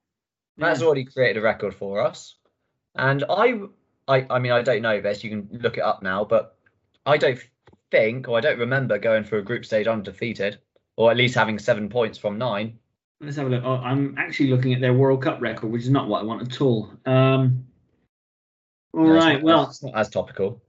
that's 0.58 0.80
yeah. 0.80 0.86
already 0.86 1.04
created 1.06 1.38
a 1.38 1.42
record 1.42 1.74
for 1.74 2.00
us. 2.00 2.36
And 2.94 3.24
I, 3.28 3.58
I, 4.06 4.24
I 4.30 4.38
mean, 4.38 4.52
I 4.52 4.62
don't 4.62 4.80
know 4.80 5.00
this. 5.00 5.24
You 5.24 5.30
can 5.30 5.48
look 5.60 5.76
it 5.76 5.82
up 5.82 6.04
now, 6.04 6.24
but 6.24 6.56
I 7.04 7.16
don't 7.16 7.36
think, 7.90 8.28
or 8.28 8.38
I 8.38 8.40
don't 8.40 8.60
remember 8.60 8.96
going 8.98 9.24
for 9.24 9.38
a 9.38 9.42
group 9.42 9.64
stage 9.64 9.88
undefeated, 9.88 10.60
or 10.94 11.10
at 11.10 11.16
least 11.16 11.34
having 11.34 11.58
seven 11.58 11.88
points 11.88 12.16
from 12.16 12.38
nine. 12.38 12.78
Let's 13.20 13.34
have 13.38 13.48
a 13.48 13.50
look. 13.50 13.64
Oh, 13.64 13.74
I'm 13.78 14.14
actually 14.18 14.50
looking 14.50 14.72
at 14.72 14.80
their 14.80 14.94
World 14.94 15.20
Cup 15.20 15.40
record, 15.40 15.72
which 15.72 15.82
is 15.82 15.90
not 15.90 16.06
what 16.06 16.20
I 16.20 16.24
want 16.24 16.42
at 16.42 16.60
all. 16.60 16.88
Um, 17.06 17.66
all 18.94 19.04
No, 19.08 19.14
right. 19.14 19.32
not- 19.34 19.42
Well, 19.42 19.64
it's 19.68 19.82
not 19.82 19.96
as 19.96 20.10
topical. 20.10 20.62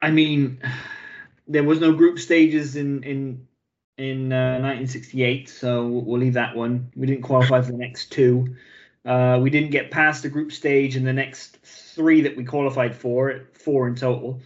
I 0.00 0.12
mean, 0.12 0.62
there 1.48 1.64
was 1.64 1.80
no 1.80 1.92
group 1.92 2.20
stages 2.20 2.76
in 2.76 3.02
in 3.02 3.48
in 3.98 4.32
uh, 4.32 4.58
1968, 4.60 5.48
so 5.48 5.86
we'll 5.86 6.20
leave 6.20 6.34
that 6.34 6.56
one. 6.56 6.90
We 6.96 7.06
didn't 7.06 7.22
qualify 7.22 7.60
for 7.60 7.72
the 7.72 7.78
next 7.78 8.12
two. 8.12 8.56
Uh, 9.04 9.38
we 9.42 9.50
didn't 9.50 9.70
get 9.70 9.90
past 9.90 10.22
the 10.22 10.28
group 10.28 10.52
stage 10.52 10.96
in 10.96 11.04
the 11.04 11.12
next 11.12 11.58
three 11.62 12.20
that 12.22 12.36
we 12.36 12.44
qualified 12.44 12.94
for, 12.94 13.48
four 13.52 13.88
in 13.88 13.94
total. 13.94 14.40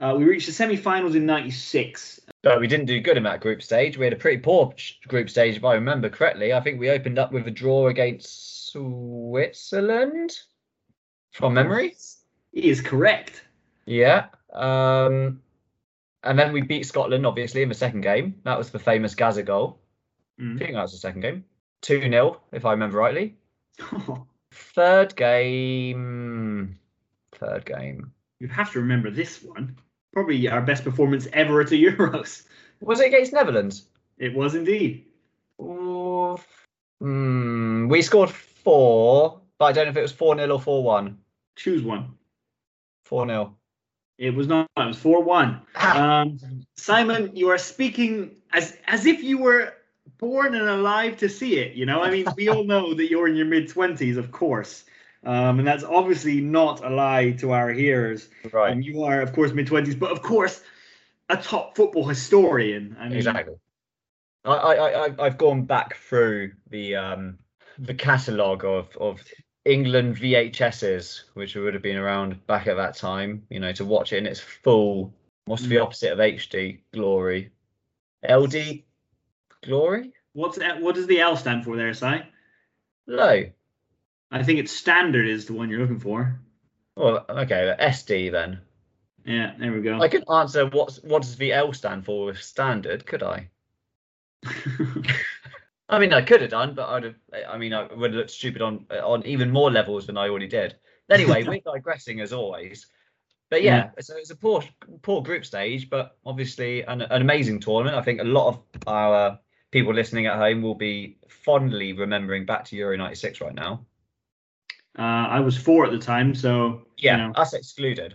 Uh, 0.00 0.14
we 0.16 0.24
reached 0.24 0.46
the 0.46 0.52
semi-finals 0.52 1.14
in 1.14 1.26
'96. 1.26 2.20
But 2.42 2.60
we 2.60 2.66
didn't 2.66 2.86
do 2.86 3.00
good 3.00 3.16
in 3.16 3.22
that 3.22 3.40
group 3.40 3.62
stage. 3.62 3.96
We 3.96 4.04
had 4.04 4.12
a 4.12 4.16
pretty 4.16 4.38
poor 4.38 4.74
group 5.06 5.30
stage, 5.30 5.56
if 5.56 5.64
I 5.64 5.74
remember 5.74 6.08
correctly. 6.08 6.52
I 6.52 6.60
think 6.60 6.80
we 6.80 6.90
opened 6.90 7.18
up 7.18 7.32
with 7.32 7.46
a 7.46 7.50
draw 7.50 7.88
against 7.88 8.72
Switzerland, 8.72 10.38
from 11.30 11.54
memory. 11.54 11.96
He 12.52 12.68
is 12.68 12.80
correct. 12.80 13.44
Yeah. 13.86 14.26
Um, 14.52 15.40
and 16.24 16.38
then 16.38 16.52
we 16.52 16.60
beat 16.62 16.86
Scotland, 16.86 17.26
obviously, 17.26 17.62
in 17.62 17.68
the 17.68 17.74
second 17.74 18.00
game. 18.02 18.40
That 18.44 18.58
was 18.58 18.70
the 18.70 18.78
famous 18.78 19.14
Gazza 19.14 19.42
goal. 19.42 19.80
I 20.38 20.42
Mm. 20.42 20.58
think 20.58 20.72
that 20.72 20.82
was 20.82 20.92
the 20.92 20.98
second 20.98 21.20
game. 21.20 21.44
2 21.82 22.00
0, 22.00 22.40
if 22.52 22.64
I 22.64 22.70
remember 22.72 22.98
rightly. 22.98 23.36
Third 24.52 25.14
game. 25.16 26.78
Third 27.32 27.64
game. 27.64 28.12
you 28.40 28.48
have 28.48 28.72
to 28.72 28.80
remember 28.80 29.10
this 29.10 29.42
one. 29.42 29.76
Probably 30.12 30.48
our 30.48 30.60
best 30.60 30.84
performance 30.84 31.26
ever 31.32 31.60
at 31.60 31.68
the 31.68 31.82
Euros. 31.84 32.44
Was 32.80 33.00
it 33.00 33.06
against 33.08 33.32
Netherlands? 33.32 33.86
It 34.18 34.34
was 34.34 34.54
indeed. 34.54 35.06
Ooh, 35.60 36.36
hmm, 37.00 37.88
we 37.88 38.02
scored 38.02 38.30
four, 38.30 39.40
but 39.58 39.66
I 39.66 39.72
don't 39.72 39.84
know 39.86 39.90
if 39.90 39.96
it 39.96 40.02
was 40.02 40.12
4 40.12 40.36
0 40.36 40.50
or 40.50 40.60
4 40.60 40.82
1. 40.84 41.18
Choose 41.56 41.82
one. 41.82 42.14
4 43.06 43.26
0. 43.26 43.56
It 44.18 44.34
was 44.34 44.46
not. 44.46 44.68
It 44.76 44.86
was 44.86 44.98
four 44.98 45.22
one. 45.22 45.62
Um, 45.76 46.38
Simon, 46.76 47.34
you 47.34 47.48
are 47.48 47.58
speaking 47.58 48.36
as 48.52 48.76
as 48.86 49.06
if 49.06 49.22
you 49.22 49.38
were 49.38 49.74
born 50.18 50.54
and 50.54 50.68
alive 50.68 51.16
to 51.18 51.28
see 51.28 51.58
it. 51.58 51.74
You 51.74 51.86
know, 51.86 52.02
I 52.02 52.10
mean, 52.10 52.26
we 52.36 52.48
all 52.48 52.64
know 52.64 52.94
that 52.94 53.10
you're 53.10 53.26
in 53.26 53.36
your 53.36 53.46
mid 53.46 53.68
twenties, 53.68 54.16
of 54.16 54.30
course, 54.30 54.84
um, 55.24 55.58
and 55.58 55.66
that's 55.66 55.84
obviously 55.84 56.40
not 56.40 56.84
a 56.84 56.90
lie 56.90 57.32
to 57.32 57.52
our 57.52 57.70
hearers. 57.70 58.28
Right. 58.52 58.70
And 58.70 58.84
you 58.84 59.02
are, 59.02 59.20
of 59.20 59.32
course, 59.32 59.52
mid 59.52 59.66
twenties, 59.66 59.94
but 59.96 60.12
of 60.12 60.22
course, 60.22 60.62
a 61.28 61.36
top 61.36 61.76
football 61.76 62.06
historian. 62.06 62.96
I 63.00 63.08
mean, 63.08 63.18
Exactly. 63.18 63.54
I, 64.44 64.50
I, 64.50 65.06
I, 65.06 65.14
I've 65.18 65.38
gone 65.38 65.64
back 65.64 65.96
through 65.96 66.52
the 66.70 66.96
um, 66.96 67.38
the 67.78 67.94
catalogue 67.94 68.64
of, 68.64 68.96
of 68.96 69.20
England 69.64 70.16
VHSs, 70.16 71.22
which 71.34 71.54
would 71.54 71.74
have 71.74 71.82
been 71.82 71.96
around 71.96 72.44
back 72.46 72.66
at 72.66 72.76
that 72.76 72.96
time, 72.96 73.46
you 73.48 73.60
know, 73.60 73.72
to 73.72 73.84
watch 73.84 74.12
it 74.12 74.18
in 74.18 74.26
its 74.26 74.40
full, 74.40 75.14
what's 75.44 75.66
the 75.66 75.76
Mm. 75.76 75.82
opposite 75.82 76.12
of 76.12 76.20
HD 76.20 76.80
glory? 76.92 77.50
LD 78.28 78.84
glory? 79.62 80.12
What's 80.32 80.58
that, 80.58 80.80
what 80.80 80.94
does 80.94 81.06
the 81.06 81.20
L 81.20 81.36
stand 81.36 81.64
for 81.64 81.76
there, 81.76 81.92
Si? 81.94 82.22
Low. 83.06 83.44
I 84.30 84.42
think 84.42 84.58
it's 84.58 84.72
standard 84.72 85.28
is 85.28 85.46
the 85.46 85.52
one 85.52 85.68
you're 85.68 85.80
looking 85.80 86.00
for. 86.00 86.40
Well, 86.96 87.24
okay, 87.28 87.74
SD 87.78 88.30
then. 88.30 88.60
Yeah, 89.24 89.54
there 89.58 89.72
we 89.72 89.82
go. 89.82 90.00
I 90.00 90.08
could 90.08 90.24
answer 90.28 90.66
what's 90.66 90.96
what 91.02 91.22
does 91.22 91.36
the 91.36 91.52
L 91.52 91.72
stand 91.72 92.04
for 92.04 92.26
with 92.26 92.42
standard, 92.42 93.06
could 93.06 93.22
I? 93.22 93.50
I 95.92 95.98
mean, 95.98 96.12
I 96.14 96.22
could 96.22 96.40
have 96.40 96.50
done, 96.50 96.74
but 96.74 96.88
I'd 96.88 97.04
have. 97.04 97.14
I 97.48 97.58
mean, 97.58 97.74
I 97.74 97.82
would 97.82 98.12
have 98.12 98.18
looked 98.18 98.30
stupid 98.30 98.62
on 98.62 98.86
on 98.90 99.24
even 99.26 99.50
more 99.50 99.70
levels 99.70 100.06
than 100.06 100.16
I 100.16 100.28
already 100.28 100.48
did. 100.48 100.74
Anyway, 101.10 101.44
we're 101.46 101.60
digressing 101.60 102.20
as 102.20 102.32
always. 102.32 102.86
But 103.50 103.62
yeah, 103.62 103.90
so 104.00 104.16
it's 104.16 104.30
a 104.30 104.36
poor 104.36 104.64
poor 105.02 105.22
group 105.22 105.44
stage, 105.44 105.90
but 105.90 106.16
obviously 106.24 106.80
an, 106.82 107.02
an 107.02 107.20
amazing 107.20 107.60
tournament. 107.60 107.94
I 107.94 108.02
think 108.02 108.20
a 108.20 108.24
lot 108.24 108.48
of 108.48 108.62
our 108.86 109.38
people 109.70 109.92
listening 109.92 110.26
at 110.26 110.36
home 110.36 110.62
will 110.62 110.74
be 110.74 111.18
fondly 111.28 111.92
remembering 111.92 112.46
back 112.46 112.64
to 112.66 112.76
Euro 112.76 112.96
'96 112.96 113.42
right 113.42 113.54
now. 113.54 113.84
uh, 114.98 115.02
I 115.02 115.40
was 115.40 115.58
four 115.58 115.84
at 115.84 115.92
the 115.92 115.98
time, 115.98 116.34
so 116.34 116.86
Yeah, 116.96 117.18
you 117.18 117.22
know. 117.28 117.32
us 117.34 117.52
excluded. 117.52 118.14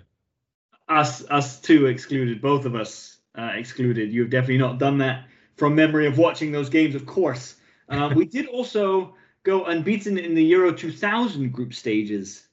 us 0.89 1.23
us 1.29 1.61
two 1.61 1.85
excluded 1.85 2.41
both 2.41 2.65
of 2.65 2.73
us 2.73 3.19
uh, 3.37 3.51
excluded 3.53 4.11
you've 4.11 4.31
definitely 4.31 4.57
not 4.57 4.79
done 4.79 4.97
that 4.97 5.25
from 5.57 5.75
memory 5.75 6.07
of 6.07 6.17
watching 6.17 6.51
those 6.51 6.69
games 6.69 6.95
of 6.95 7.05
course 7.05 7.56
uh, 7.89 8.13
we 8.15 8.25
did 8.25 8.47
also 8.47 9.15
go 9.43 9.65
unbeaten 9.65 10.17
in 10.17 10.35
the 10.35 10.43
euro 10.43 10.73
2000 10.73 11.51
group 11.51 11.73
stages. 11.73 12.47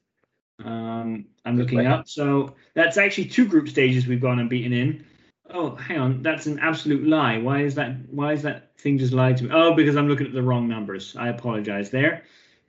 Um, 0.64 1.26
i'm 1.44 1.58
looking 1.58 1.86
up. 1.86 2.08
So 2.08 2.54
that's 2.74 2.96
actually 2.96 3.26
two 3.26 3.46
group 3.46 3.68
stages 3.68 4.06
we've 4.06 4.20
gone 4.20 4.38
unbeaten 4.38 4.72
in. 4.72 5.04
Oh 5.50 5.74
hang 5.74 5.98
on. 5.98 6.22
That's 6.22 6.46
an 6.46 6.58
absolute 6.60 7.06
lie. 7.06 7.38
Why 7.38 7.62
is 7.62 7.74
that 7.74 7.96
why 8.10 8.32
is 8.32 8.42
that 8.42 8.78
thing 8.78 8.98
just 8.98 9.12
lied 9.12 9.36
to 9.38 9.44
me? 9.44 9.50
Oh 9.52 9.74
because 9.74 9.96
i'm 9.96 10.08
looking 10.08 10.26
at 10.26 10.32
the 10.32 10.42
wrong 10.42 10.68
numbers. 10.68 11.16
I 11.16 11.28
apologize 11.28 11.90
there. 11.90 12.22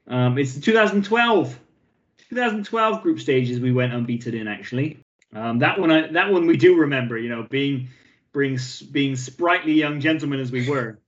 Um, 0.08 0.38
it's 0.38 0.54
the 0.54 0.62
2012 0.62 1.60
2012 2.30 3.02
group 3.02 3.20
stages 3.20 3.60
we 3.60 3.72
went 3.72 3.94
unbeaten 3.94 4.34
in 4.34 4.48
actually. 4.48 5.00
Um, 5.34 5.60
that 5.60 5.80
one, 5.80 5.92
I, 5.92 6.08
that 6.12 6.32
one 6.32 6.48
we 6.48 6.58
do 6.58 6.78
remember. 6.78 7.18
You 7.18 7.30
know, 7.30 7.44
being 7.44 7.90
being 8.34 8.58
being 8.92 9.16
sprightly 9.16 9.74
young 9.74 10.00
gentlemen 10.00 10.40
as 10.40 10.52
we 10.52 10.68
were, 10.68 11.00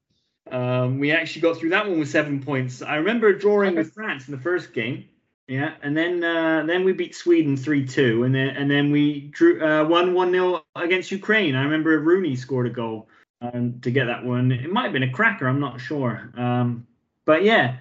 um, 0.52 1.00
we 1.00 1.12
actually 1.12 1.42
got 1.42 1.58
through 1.58 1.70
that 1.70 1.88
one 1.88 2.00
with 2.00 2.10
seven 2.10 2.42
points. 2.42 2.82
I 2.82 2.96
remember 2.96 3.34
drawing 3.34 3.76
with 3.76 3.94
France 3.94 4.28
in 4.28 4.32
the 4.32 4.42
first 4.42 4.74
game. 4.74 5.06
Yeah, 5.48 5.76
and 5.82 5.96
then 5.96 6.24
uh, 6.24 6.64
then 6.68 6.84
we 6.84 6.92
beat 6.92 7.16
Sweden 7.16 7.56
three 7.56 7.86
two, 7.86 8.24
and 8.26 8.36
then 8.36 8.50
and 8.50 8.70
then 8.70 8.92
we 8.92 9.30
drew 9.32 9.64
uh, 9.64 9.86
one 9.86 10.14
one 10.14 10.32
nil 10.32 10.66
against 10.76 11.10
Ukraine. 11.10 11.56
I 11.56 11.64
remember 11.64 11.98
Rooney 12.00 12.36
scored 12.36 12.68
a 12.68 12.70
goal 12.70 13.08
um, 13.42 13.80
to 13.82 13.90
get 13.90 14.06
that 14.06 14.26
one. 14.26 14.52
It 14.52 14.70
might 14.72 14.84
have 14.84 14.94
been 14.94 15.04
a 15.04 15.12
cracker. 15.12 15.48
I'm 15.48 15.62
not 15.62 15.80
sure. 15.80 16.34
Um, 16.36 16.86
but 17.24 17.44
yeah, 17.44 17.78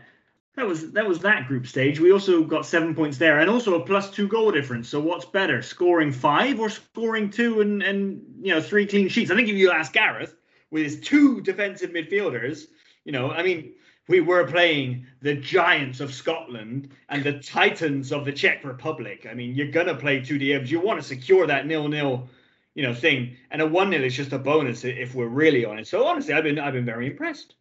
that 0.54 0.64
was 0.64 0.92
that 0.92 1.08
was 1.08 1.18
that 1.20 1.48
group 1.48 1.66
stage. 1.66 1.98
We 1.98 2.12
also 2.12 2.44
got 2.44 2.66
seven 2.66 2.94
points 2.94 3.18
there, 3.18 3.40
and 3.40 3.50
also 3.50 3.80
a 3.80 3.84
plus 3.84 4.10
two 4.10 4.28
goal 4.28 4.52
difference. 4.52 4.88
So 4.88 5.00
what's 5.00 5.24
better, 5.24 5.60
scoring 5.60 6.12
five 6.12 6.60
or 6.60 6.68
scoring 6.68 7.30
two 7.30 7.62
and 7.62 7.82
and 7.82 8.22
you 8.40 8.54
know 8.54 8.60
three 8.60 8.86
clean 8.86 9.08
sheets? 9.08 9.32
I 9.32 9.34
think 9.34 9.48
if 9.48 9.56
you 9.56 9.72
ask 9.72 9.92
Gareth 9.92 10.36
with 10.70 10.82
his 10.82 11.00
two 11.00 11.40
defensive 11.40 11.90
midfielders, 11.90 12.66
you 13.04 13.12
know, 13.12 13.30
I 13.30 13.42
mean, 13.42 13.72
we 14.08 14.20
were 14.20 14.46
playing 14.46 15.06
the 15.20 15.34
giants 15.34 16.00
of 16.00 16.14
Scotland 16.14 16.90
and 17.08 17.24
the 17.24 17.40
titans 17.40 18.12
of 18.12 18.24
the 18.24 18.32
Czech 18.32 18.64
Republic. 18.64 19.26
I 19.28 19.34
mean, 19.34 19.54
you're 19.54 19.70
gonna 19.70 19.94
play 19.94 20.20
two 20.20 20.38
DMs. 20.38 20.68
You 20.68 20.80
want 20.80 21.00
to 21.00 21.06
secure 21.06 21.46
that 21.46 21.66
nil 21.66 21.88
nil, 21.88 22.28
you 22.74 22.82
know, 22.82 22.94
thing, 22.94 23.36
and 23.50 23.60
a 23.62 23.66
one 23.66 23.90
nil 23.90 24.04
is 24.04 24.14
just 24.14 24.32
a 24.32 24.38
bonus 24.38 24.84
if 24.84 25.14
we're 25.14 25.26
really 25.26 25.64
honest. 25.64 25.90
So 25.90 26.06
honestly, 26.06 26.34
I've 26.34 26.44
been 26.44 26.58
I've 26.58 26.74
been 26.74 26.84
very 26.84 27.06
impressed. 27.08 27.54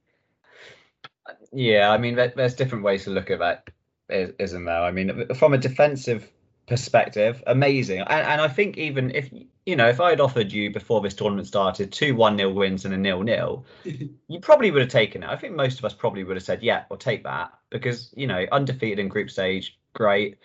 Yeah, 1.51 1.89
I 1.89 1.97
mean, 1.97 2.15
there's 2.15 2.53
different 2.55 2.83
ways 2.83 3.05
to 3.05 3.09
look 3.09 3.31
at 3.31 3.39
that, 3.39 3.69
is- 4.09 4.33
isn't 4.37 4.65
there? 4.65 4.81
I 4.81 4.91
mean, 4.91 5.33
from 5.35 5.53
a 5.53 5.57
defensive 5.57 6.29
perspective, 6.67 7.43
amazing. 7.47 7.99
And, 8.01 8.27
and 8.27 8.41
I 8.41 8.47
think 8.47 8.77
even 8.77 9.11
if 9.11 9.29
you 9.65 9.75
know, 9.75 9.87
if 9.89 9.99
I 9.99 10.11
had 10.11 10.19
offered 10.19 10.51
you 10.51 10.71
before 10.71 11.01
this 11.01 11.15
tournament 11.15 11.47
started 11.47 11.91
two 11.91 12.15
one 12.15 12.35
nil 12.35 12.53
wins 12.53 12.85
and 12.85 12.93
a 12.93 12.97
nil 12.97 13.23
nil, 13.23 13.65
you 13.83 14.39
probably 14.39 14.71
would 14.71 14.81
have 14.81 14.91
taken 14.91 15.23
it. 15.23 15.29
I 15.29 15.35
think 15.35 15.55
most 15.55 15.79
of 15.79 15.85
us 15.85 15.93
probably 15.93 16.23
would 16.23 16.37
have 16.37 16.43
said, 16.43 16.61
yeah, 16.61 16.83
we'll 16.89 16.97
take 16.97 17.23
that 17.23 17.53
because 17.69 18.13
you 18.15 18.27
know, 18.27 18.45
undefeated 18.51 18.99
in 18.99 19.07
group 19.07 19.29
stage, 19.29 19.77
great. 19.93 20.37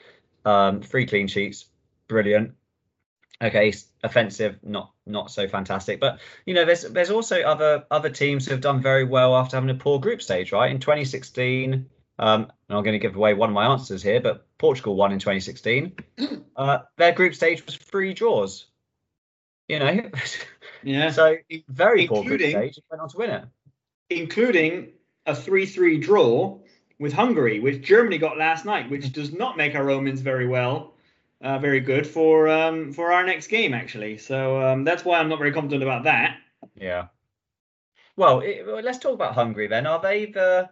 Um, 0.44 0.80
three 0.80 1.06
clean 1.06 1.28
sheets, 1.28 1.66
brilliant. 2.08 2.54
Okay, 3.42 3.72
offensive, 4.02 4.58
not 4.62 4.92
not 5.06 5.30
so 5.30 5.48
fantastic. 5.48 6.00
But 6.00 6.20
you 6.46 6.54
know, 6.54 6.64
there's 6.64 6.82
there's 6.82 7.10
also 7.10 7.40
other 7.42 7.84
other 7.90 8.10
teams 8.10 8.46
who 8.46 8.52
have 8.52 8.60
done 8.60 8.82
very 8.82 9.04
well 9.04 9.34
after 9.36 9.56
having 9.56 9.70
a 9.70 9.74
poor 9.74 9.98
group 9.98 10.22
stage, 10.22 10.52
right? 10.52 10.70
In 10.70 10.78
2016, 10.78 11.86
um, 12.20 12.42
and 12.68 12.78
I'm 12.78 12.84
going 12.84 12.92
to 12.92 12.98
give 13.00 13.16
away 13.16 13.34
one 13.34 13.48
of 13.50 13.54
my 13.54 13.66
answers 13.66 14.02
here, 14.02 14.20
but 14.20 14.46
Portugal 14.58 14.94
won 14.94 15.10
in 15.12 15.18
2016. 15.18 15.94
Uh, 16.56 16.80
their 16.98 17.12
group 17.12 17.34
stage 17.34 17.64
was 17.64 17.76
three 17.76 18.12
draws. 18.12 18.66
You 19.66 19.78
know, 19.78 20.10
Yeah. 20.82 21.10
so 21.10 21.36
very 21.68 22.06
poor 22.06 22.22
group 22.22 22.40
Including- 22.42 22.50
stage. 22.72 22.78
Went 22.90 23.00
on 23.00 23.08
to 23.08 23.16
win 23.16 23.30
it. 23.30 23.44
including 24.10 24.88
a 25.24 25.34
3 25.34 25.64
3 25.64 25.98
draw 25.98 26.58
with 26.98 27.14
Hungary, 27.14 27.60
which 27.60 27.80
Germany 27.80 28.18
got 28.18 28.36
last 28.36 28.66
night, 28.66 28.90
which 28.90 29.10
does 29.12 29.32
not 29.32 29.56
make 29.56 29.74
our 29.74 29.84
Romans 29.84 30.20
very 30.20 30.46
well. 30.46 30.92
Uh, 31.42 31.58
very 31.58 31.80
good 31.80 32.06
for 32.06 32.46
um, 32.48 32.92
for 32.92 33.10
our 33.12 33.24
next 33.24 33.46
game, 33.46 33.72
actually. 33.72 34.18
So 34.18 34.60
um, 34.60 34.84
that's 34.84 35.02
why 35.04 35.18
I'm 35.18 35.30
not 35.30 35.38
very 35.38 35.52
confident 35.52 35.82
about 35.82 36.04
that. 36.04 36.36
Yeah. 36.76 37.06
Well, 38.16 38.40
it, 38.40 38.66
well, 38.66 38.82
let's 38.82 38.98
talk 38.98 39.14
about 39.14 39.32
Hungary 39.34 39.66
then. 39.66 39.86
Are 39.86 40.00
they 40.02 40.26
the 40.26 40.68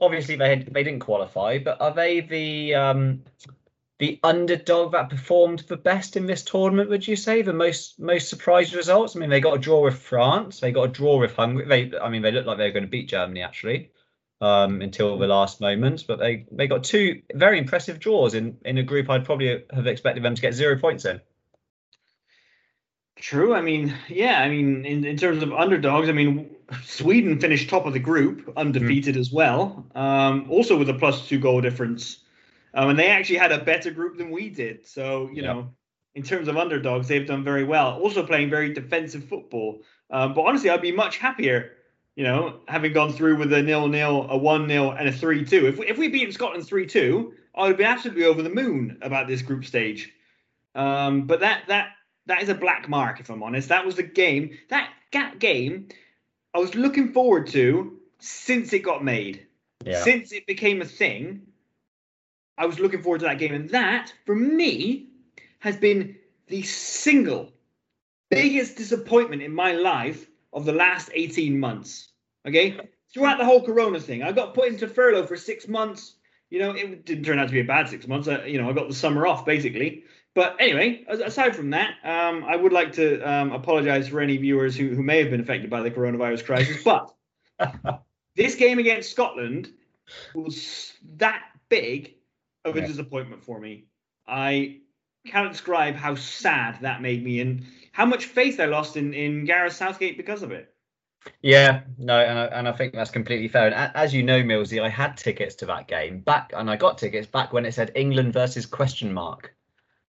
obviously 0.00 0.36
they 0.36 0.48
had, 0.50 0.66
they 0.72 0.82
didn't 0.82 1.00
qualify, 1.00 1.58
but 1.58 1.80
are 1.80 1.92
they 1.92 2.20
the 2.20 2.74
um, 2.74 3.22
the 3.98 4.18
underdog 4.22 4.92
that 4.92 5.10
performed 5.10 5.60
the 5.60 5.76
best 5.76 6.16
in 6.16 6.26
this 6.26 6.42
tournament? 6.42 6.90
Would 6.90 7.06
you 7.06 7.16
say 7.16 7.42
the 7.42 7.52
most 7.52 8.00
most 8.00 8.28
surprised 8.28 8.74
results? 8.74 9.14
I 9.14 9.18
mean, 9.18 9.30
they 9.30 9.40
got 9.40 9.56
a 9.56 9.60
draw 9.60 9.82
with 9.84 9.98
France, 9.98 10.60
they 10.60 10.72
got 10.72 10.84
a 10.84 10.88
draw 10.88 11.18
with 11.18 11.34
Hungary. 11.34 11.66
They, 11.66 11.98
I 11.98 12.08
mean, 12.08 12.22
they 12.22 12.32
looked 12.32 12.46
like 12.46 12.58
they 12.58 12.66
were 12.66 12.72
going 12.72 12.84
to 12.84 12.88
beat 12.88 13.08
Germany 13.08 13.42
actually 13.42 13.90
um, 14.40 14.80
until 14.80 15.18
the 15.18 15.26
last 15.26 15.60
moments, 15.60 16.02
but 16.02 16.18
they 16.18 16.46
they 16.50 16.66
got 16.66 16.84
two 16.84 17.22
very 17.34 17.58
impressive 17.58 17.98
draws 17.98 18.34
in 18.34 18.56
in 18.64 18.78
a 18.78 18.82
group 18.82 19.10
I'd 19.10 19.24
probably 19.24 19.64
have 19.72 19.86
expected 19.86 20.22
them 20.22 20.34
to 20.34 20.42
get 20.42 20.54
zero 20.54 20.78
points 20.78 21.04
in. 21.04 21.20
True. 23.20 23.54
I 23.54 23.60
mean, 23.60 23.94
yeah. 24.08 24.40
I 24.40 24.48
mean, 24.48 24.84
in, 24.86 25.04
in 25.04 25.16
terms 25.16 25.42
of 25.42 25.52
underdogs, 25.52 26.08
I 26.08 26.12
mean, 26.12 26.56
Sweden 26.84 27.38
finished 27.38 27.68
top 27.68 27.84
of 27.84 27.92
the 27.92 27.98
group, 27.98 28.52
undefeated 28.56 29.16
as 29.16 29.30
well, 29.30 29.84
um, 29.94 30.46
also 30.50 30.76
with 30.78 30.88
a 30.88 30.94
plus 30.94 31.28
two 31.28 31.38
goal 31.38 31.60
difference. 31.60 32.20
Um, 32.72 32.90
and 32.90 32.98
they 32.98 33.08
actually 33.08 33.36
had 33.36 33.52
a 33.52 33.62
better 33.62 33.90
group 33.90 34.16
than 34.16 34.30
we 34.30 34.48
did. 34.48 34.86
So, 34.86 35.28
you 35.32 35.42
Yeah. 35.42 35.52
know, 35.52 35.74
in 36.14 36.22
terms 36.22 36.48
of 36.48 36.56
underdogs, 36.56 37.08
they've 37.08 37.26
done 37.26 37.44
very 37.44 37.64
well. 37.64 37.98
Also 38.00 38.24
playing 38.24 38.48
very 38.50 38.72
defensive 38.72 39.24
football. 39.24 39.82
Um, 40.10 40.34
but 40.34 40.42
honestly, 40.42 40.70
I'd 40.70 40.80
be 40.80 40.92
much 40.92 41.18
happier, 41.18 41.72
you 42.16 42.24
know, 42.24 42.60
having 42.68 42.92
gone 42.92 43.12
through 43.12 43.36
with 43.36 43.52
a 43.52 43.62
nil 43.62 43.86
nil, 43.88 44.26
a 44.30 44.36
one 44.36 44.66
nil, 44.66 44.92
and 44.92 45.08
a 45.08 45.12
three 45.12 45.44
two. 45.44 45.66
If 45.66 45.78
we, 45.78 45.86
if 45.86 45.98
we 45.98 46.08
beat 46.08 46.32
Scotland 46.32 46.66
three 46.66 46.86
two, 46.86 47.34
I 47.54 47.66
would 47.66 47.76
be 47.76 47.84
absolutely 47.84 48.24
over 48.24 48.42
the 48.42 48.50
moon 48.50 48.98
about 49.02 49.28
this 49.28 49.42
group 49.42 49.64
stage. 49.64 50.10
Um, 50.74 51.26
but 51.26 51.40
that 51.40 51.64
that 51.68 51.90
that 52.30 52.42
is 52.42 52.48
a 52.48 52.54
black 52.54 52.88
mark, 52.88 53.18
if 53.18 53.28
I'm 53.28 53.42
honest. 53.42 53.68
That 53.68 53.84
was 53.84 53.96
the 53.96 54.04
game. 54.04 54.56
That 54.68 54.90
ga- 55.10 55.34
game 55.38 55.88
I 56.54 56.58
was 56.58 56.74
looking 56.74 57.12
forward 57.12 57.48
to 57.48 57.98
since 58.20 58.72
it 58.72 58.80
got 58.80 59.04
made. 59.04 59.46
Yeah. 59.84 60.02
Since 60.02 60.32
it 60.32 60.46
became 60.46 60.80
a 60.80 60.84
thing, 60.84 61.42
I 62.56 62.66
was 62.66 62.78
looking 62.78 63.02
forward 63.02 63.20
to 63.20 63.26
that 63.26 63.38
game. 63.38 63.54
And 63.54 63.68
that, 63.70 64.12
for 64.26 64.34
me, 64.34 65.08
has 65.58 65.76
been 65.76 66.16
the 66.46 66.62
single 66.62 67.52
biggest 68.28 68.76
disappointment 68.76 69.42
in 69.42 69.52
my 69.52 69.72
life 69.72 70.28
of 70.52 70.64
the 70.64 70.72
last 70.72 71.10
18 71.12 71.58
months. 71.58 72.08
Okay? 72.46 72.78
Throughout 73.12 73.38
the 73.38 73.44
whole 73.44 73.62
Corona 73.64 73.98
thing, 73.98 74.22
I 74.22 74.32
got 74.32 74.54
put 74.54 74.68
into 74.68 74.86
furlough 74.86 75.26
for 75.26 75.36
six 75.36 75.66
months. 75.66 76.14
You 76.48 76.60
know, 76.60 76.72
it 76.72 77.04
didn't 77.04 77.24
turn 77.24 77.38
out 77.38 77.48
to 77.48 77.52
be 77.52 77.60
a 77.60 77.64
bad 77.64 77.88
six 77.88 78.06
months. 78.06 78.28
I, 78.28 78.44
you 78.44 78.60
know, 78.60 78.68
I 78.68 78.72
got 78.72 78.88
the 78.88 78.94
summer 78.94 79.26
off 79.26 79.44
basically. 79.44 80.04
But 80.34 80.56
anyway, 80.60 81.04
aside 81.08 81.56
from 81.56 81.70
that, 81.70 81.94
um, 82.04 82.44
I 82.44 82.54
would 82.54 82.72
like 82.72 82.92
to 82.92 83.20
um, 83.28 83.52
apologize 83.52 84.08
for 84.08 84.20
any 84.20 84.36
viewers 84.36 84.76
who, 84.76 84.94
who 84.94 85.02
may 85.02 85.18
have 85.18 85.30
been 85.30 85.40
affected 85.40 85.70
by 85.70 85.82
the 85.82 85.90
coronavirus 85.90 86.44
crisis. 86.44 86.82
But 86.84 87.12
this 88.36 88.54
game 88.54 88.78
against 88.78 89.10
Scotland 89.10 89.72
was 90.34 90.92
that 91.16 91.42
big 91.68 92.14
of 92.64 92.76
a 92.76 92.80
Yeah. 92.80 92.86
disappointment 92.86 93.42
for 93.42 93.58
me. 93.60 93.84
I 94.26 94.78
can't 95.26 95.52
describe 95.52 95.94
how 95.96 96.14
sad 96.14 96.80
that 96.82 97.02
made 97.02 97.24
me 97.24 97.40
and 97.40 97.66
how 97.92 98.06
much 98.06 98.26
faith 98.26 98.60
I 98.60 98.66
lost 98.66 98.96
in, 98.96 99.12
in 99.12 99.44
Gareth 99.44 99.74
Southgate 99.74 100.16
because 100.16 100.42
of 100.42 100.52
it. 100.52 100.72
Yeah, 101.42 101.82
no, 101.98 102.18
and 102.18 102.38
I, 102.38 102.44
and 102.46 102.68
I 102.68 102.72
think 102.72 102.94
that's 102.94 103.10
completely 103.10 103.48
fair. 103.48 103.66
And 103.74 103.92
as 103.94 104.14
you 104.14 104.22
know, 104.22 104.42
Millsy, 104.42 104.80
I 104.82 104.88
had 104.88 105.18
tickets 105.18 105.54
to 105.56 105.66
that 105.66 105.86
game 105.86 106.20
back, 106.20 106.52
and 106.56 106.70
I 106.70 106.76
got 106.76 106.96
tickets 106.96 107.26
back 107.26 107.52
when 107.52 107.66
it 107.66 107.74
said 107.74 107.92
England 107.94 108.32
versus 108.32 108.64
question 108.64 109.12
mark. 109.12 109.54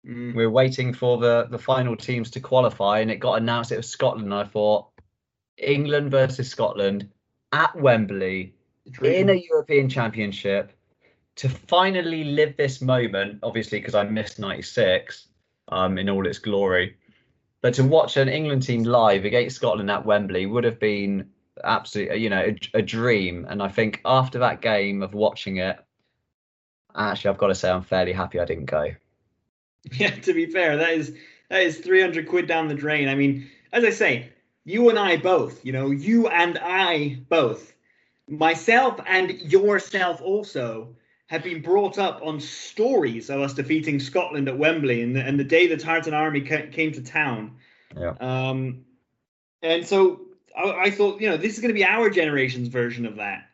Mm. 0.08 0.36
We 0.36 0.46
were 0.46 0.52
waiting 0.52 0.94
for 0.94 1.18
the 1.18 1.48
the 1.50 1.60
final 1.60 1.96
teams 1.96 2.32
to 2.32 2.40
qualify, 2.40 3.00
and 3.00 3.12
it 3.12 3.18
got 3.18 3.36
announced 3.36 3.72
it 3.72 3.78
was 3.78 3.90
Scotland. 3.90 4.26
And 4.26 4.34
I 4.34 4.46
thought 4.46 4.88
England 5.58 6.12
versus 6.12 6.50
Scotland 6.50 7.10
at 7.52 7.76
Wembley 7.76 8.56
in 9.04 9.30
a 9.30 9.34
European 9.34 9.90
Championship 9.90 10.72
to 11.36 11.50
finally 11.50 12.24
live 12.24 12.58
this 12.58 12.82
moment. 12.82 13.40
Obviously, 13.44 13.80
because 13.80 13.96
I 13.96 14.04
missed 14.04 14.40
'96 14.40 15.28
um, 15.70 15.98
in 15.98 16.10
all 16.10 16.26
its 16.26 16.40
glory, 16.40 16.98
but 17.62 17.76
to 17.76 17.84
watch 17.84 18.18
an 18.18 18.28
England 18.28 18.64
team 18.64 18.84
live 18.84 19.26
against 19.26 19.58
Scotland 19.58 19.92
at 19.92 20.06
Wembley 20.06 20.48
would 20.48 20.64
have 20.64 20.80
been 20.80 21.30
absolutely, 21.64 22.18
you 22.18 22.30
know, 22.30 22.42
a, 22.42 22.80
a 22.80 22.82
dream. 22.82 23.46
And 23.50 23.62
I 23.62 23.68
think 23.68 24.02
after 24.04 24.40
that 24.40 24.62
game 24.62 25.04
of 25.04 25.14
watching 25.14 25.58
it, 25.58 25.78
actually, 26.96 27.30
I've 27.30 27.38
got 27.38 27.48
to 27.48 27.56
say 27.56 27.70
I'm 27.70 27.84
fairly 27.84 28.14
happy 28.14 28.40
I 28.40 28.46
didn't 28.46 28.66
go. 28.66 28.92
Yeah, 29.94 30.12
to 30.12 30.34
be 30.34 30.46
fair, 30.46 30.78
that 30.78 30.92
is 30.92 31.16
that 31.50 31.62
is 31.62 31.80
300 31.80 32.28
quid 32.28 32.48
down 32.48 32.68
the 32.68 32.76
drain. 32.76 33.08
I 33.10 33.16
mean, 33.16 33.50
as 33.74 33.84
I 33.84 33.90
say, 33.90 34.30
you 34.64 34.90
and 34.90 35.00
I 35.00 35.18
both, 35.18 35.66
you 35.66 35.72
know, 35.72 35.90
you 35.92 36.28
and 36.28 36.60
I 36.62 37.20
both, 37.30 37.74
myself 38.28 39.00
and 39.08 39.32
yourself 39.32 40.22
also, 40.22 40.96
have 41.28 41.44
been 41.44 41.62
brought 41.62 41.98
up 41.98 42.22
on 42.24 42.40
stories 42.40 43.30
of 43.30 43.42
us 43.42 43.54
defeating 43.54 44.00
Scotland 44.00 44.48
at 44.50 44.58
Wembley 44.58 45.02
and 45.02 45.16
the, 45.16 45.22
and 45.22 45.40
the 45.40 45.44
day 45.44 45.66
the 45.68 45.78
Tartan 45.78 46.14
Army 46.14 46.42
ca- 46.42 46.68
came 46.72 46.92
to 46.92 47.02
town. 47.02 47.56
Yeah. 47.98 48.14
Um, 48.20 48.86
and 49.62 49.86
so 49.88 50.22
I, 50.56 50.72
I 50.72 50.92
thought, 50.92 51.22
you 51.22 51.30
know, 51.30 51.38
this 51.38 51.54
is 51.54 51.60
going 51.60 51.70
to 51.70 51.74
be 51.74 51.86
our 51.86 52.10
generation's 52.10 52.68
version 52.68 53.06
of 53.06 53.16
that, 53.16 53.50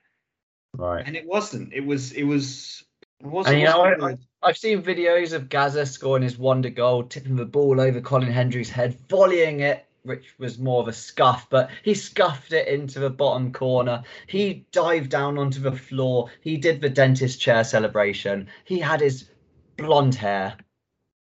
Right. 0.76 1.04
and 1.06 1.16
it 1.16 1.26
wasn't. 1.26 1.72
It 1.74 1.86
was. 1.86 2.12
It 2.12 2.24
was. 2.24 2.84
It 3.22 3.28
wasn't. 3.28 3.56
And 3.56 3.62
you 3.62 3.68
know, 3.68 3.84
I-. 4.08 4.18
I've 4.42 4.58
seen 4.58 4.84
videos 4.84 5.34
of 5.34 5.50
Gazza 5.50 5.86
scoring 5.86 6.24
his 6.24 6.38
wonder 6.38 6.70
goal, 6.70 7.04
tipping 7.04 7.36
the 7.36 7.46
ball 7.46 7.82
over 7.82 8.02
Colin 8.02 8.32
Hendry's 8.32 8.70
head, 8.70 8.98
volleying 9.10 9.62
it, 9.62 9.86
which 10.04 10.36
was 10.38 10.60
more 10.60 10.82
of 10.82 10.88
a 10.88 10.94
scuff, 10.94 11.48
but 11.50 11.70
he 11.84 11.94
scuffed 11.94 12.54
it 12.54 12.68
into 12.68 13.00
the 13.00 13.10
bottom 13.10 13.52
corner. 13.52 14.04
He 14.28 14.66
dived 14.72 15.10
down 15.10 15.38
onto 15.38 15.60
the 15.60 15.72
floor. 15.72 16.30
He 16.42 16.58
did 16.58 16.82
the 16.82 16.90
dentist 16.90 17.42
chair 17.42 17.64
celebration. 17.64 18.48
He 18.64 18.80
had 18.80 19.02
his 19.02 19.30
blonde 19.76 20.16
hair, 20.16 20.56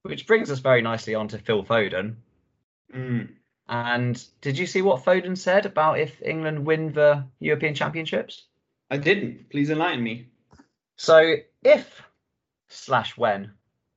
which 0.04 0.28
brings 0.28 0.52
us 0.52 0.60
very 0.60 0.82
nicely 0.82 1.15
on 1.15 1.28
to 1.30 1.39
Phil 1.39 1.63
Foden. 1.63 2.17
Mm. 2.93 3.30
And 3.70 4.24
did 4.41 4.58
you 4.58 4.65
see 4.65 4.82
what 4.82 5.04
Foden 5.04 5.38
said 5.38 5.65
about 5.65 6.00
if 6.00 6.22
England 6.22 6.65
win 6.65 6.93
the 6.93 7.26
European 7.39 7.74
Championships? 7.74 8.46
I 8.89 8.98
didn't. 8.98 9.50
Please 9.50 9.70
enlighten 9.70 10.04
me. 10.04 10.30
So 10.96 11.36
if 11.63 12.02
slash 12.70 13.18
when 13.18 13.52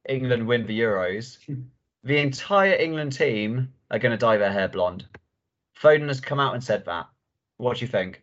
England 0.08 0.46
win 0.46 0.66
the 0.66 0.80
Euros, 0.80 1.38
the 2.04 2.18
entire 2.18 2.74
England 2.74 3.12
team 3.12 3.72
are 3.90 3.98
going 3.98 4.12
to 4.12 4.18
dye 4.18 4.36
their 4.36 4.52
hair 4.52 4.68
blonde. 4.68 5.06
Foden 5.80 6.08
has 6.08 6.20
come 6.20 6.40
out 6.40 6.54
and 6.54 6.62
said 6.62 6.84
that. 6.84 7.06
What 7.56 7.78
do 7.78 7.84
you 7.84 7.90
think? 7.90 8.22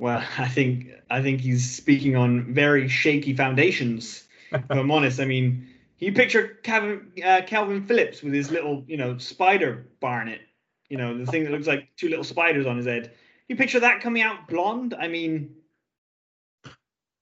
Well, 0.00 0.24
I 0.38 0.48
think 0.48 0.88
I 1.10 1.22
think 1.22 1.40
he's 1.40 1.70
speaking 1.70 2.16
on 2.16 2.52
very 2.54 2.88
shaky 2.88 3.34
foundations. 3.34 4.26
if 4.52 4.62
I'm 4.70 4.90
honest. 4.90 5.20
I 5.20 5.24
mean, 5.24 5.68
you 5.98 6.12
picture 6.12 6.58
Kalvin, 6.62 7.06
uh, 7.24 7.42
Kalvin 7.42 7.86
Phillips 7.86 8.22
with 8.22 8.32
his 8.32 8.50
little, 8.50 8.84
you 8.86 8.96
know, 8.96 9.18
spider 9.18 9.86
barnet. 10.00 10.40
You 10.88 10.96
know, 10.96 11.16
the 11.18 11.26
thing 11.26 11.44
that 11.44 11.52
looks 11.52 11.66
like 11.66 11.88
two 11.96 12.08
little 12.08 12.24
spiders 12.24 12.66
on 12.66 12.76
his 12.76 12.86
head. 12.86 13.12
You 13.48 13.56
picture 13.56 13.80
that 13.80 14.00
coming 14.00 14.22
out 14.22 14.48
blonde? 14.48 14.94
I 14.98 15.08
mean, 15.08 15.54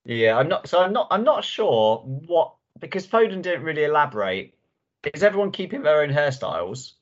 Yeah, 0.06 0.38
I'm 0.38 0.48
not. 0.48 0.68
So 0.68 0.80
I'm 0.80 0.92
not. 0.92 1.08
I'm 1.10 1.24
not 1.24 1.44
sure 1.44 1.98
what 1.98 2.54
because 2.78 3.06
Foden 3.06 3.42
didn't 3.42 3.64
really 3.64 3.84
elaborate. 3.84 4.54
Is 5.12 5.24
everyone 5.24 5.50
keeping 5.50 5.82
their 5.82 6.02
own 6.02 6.10
hairstyles 6.10 6.92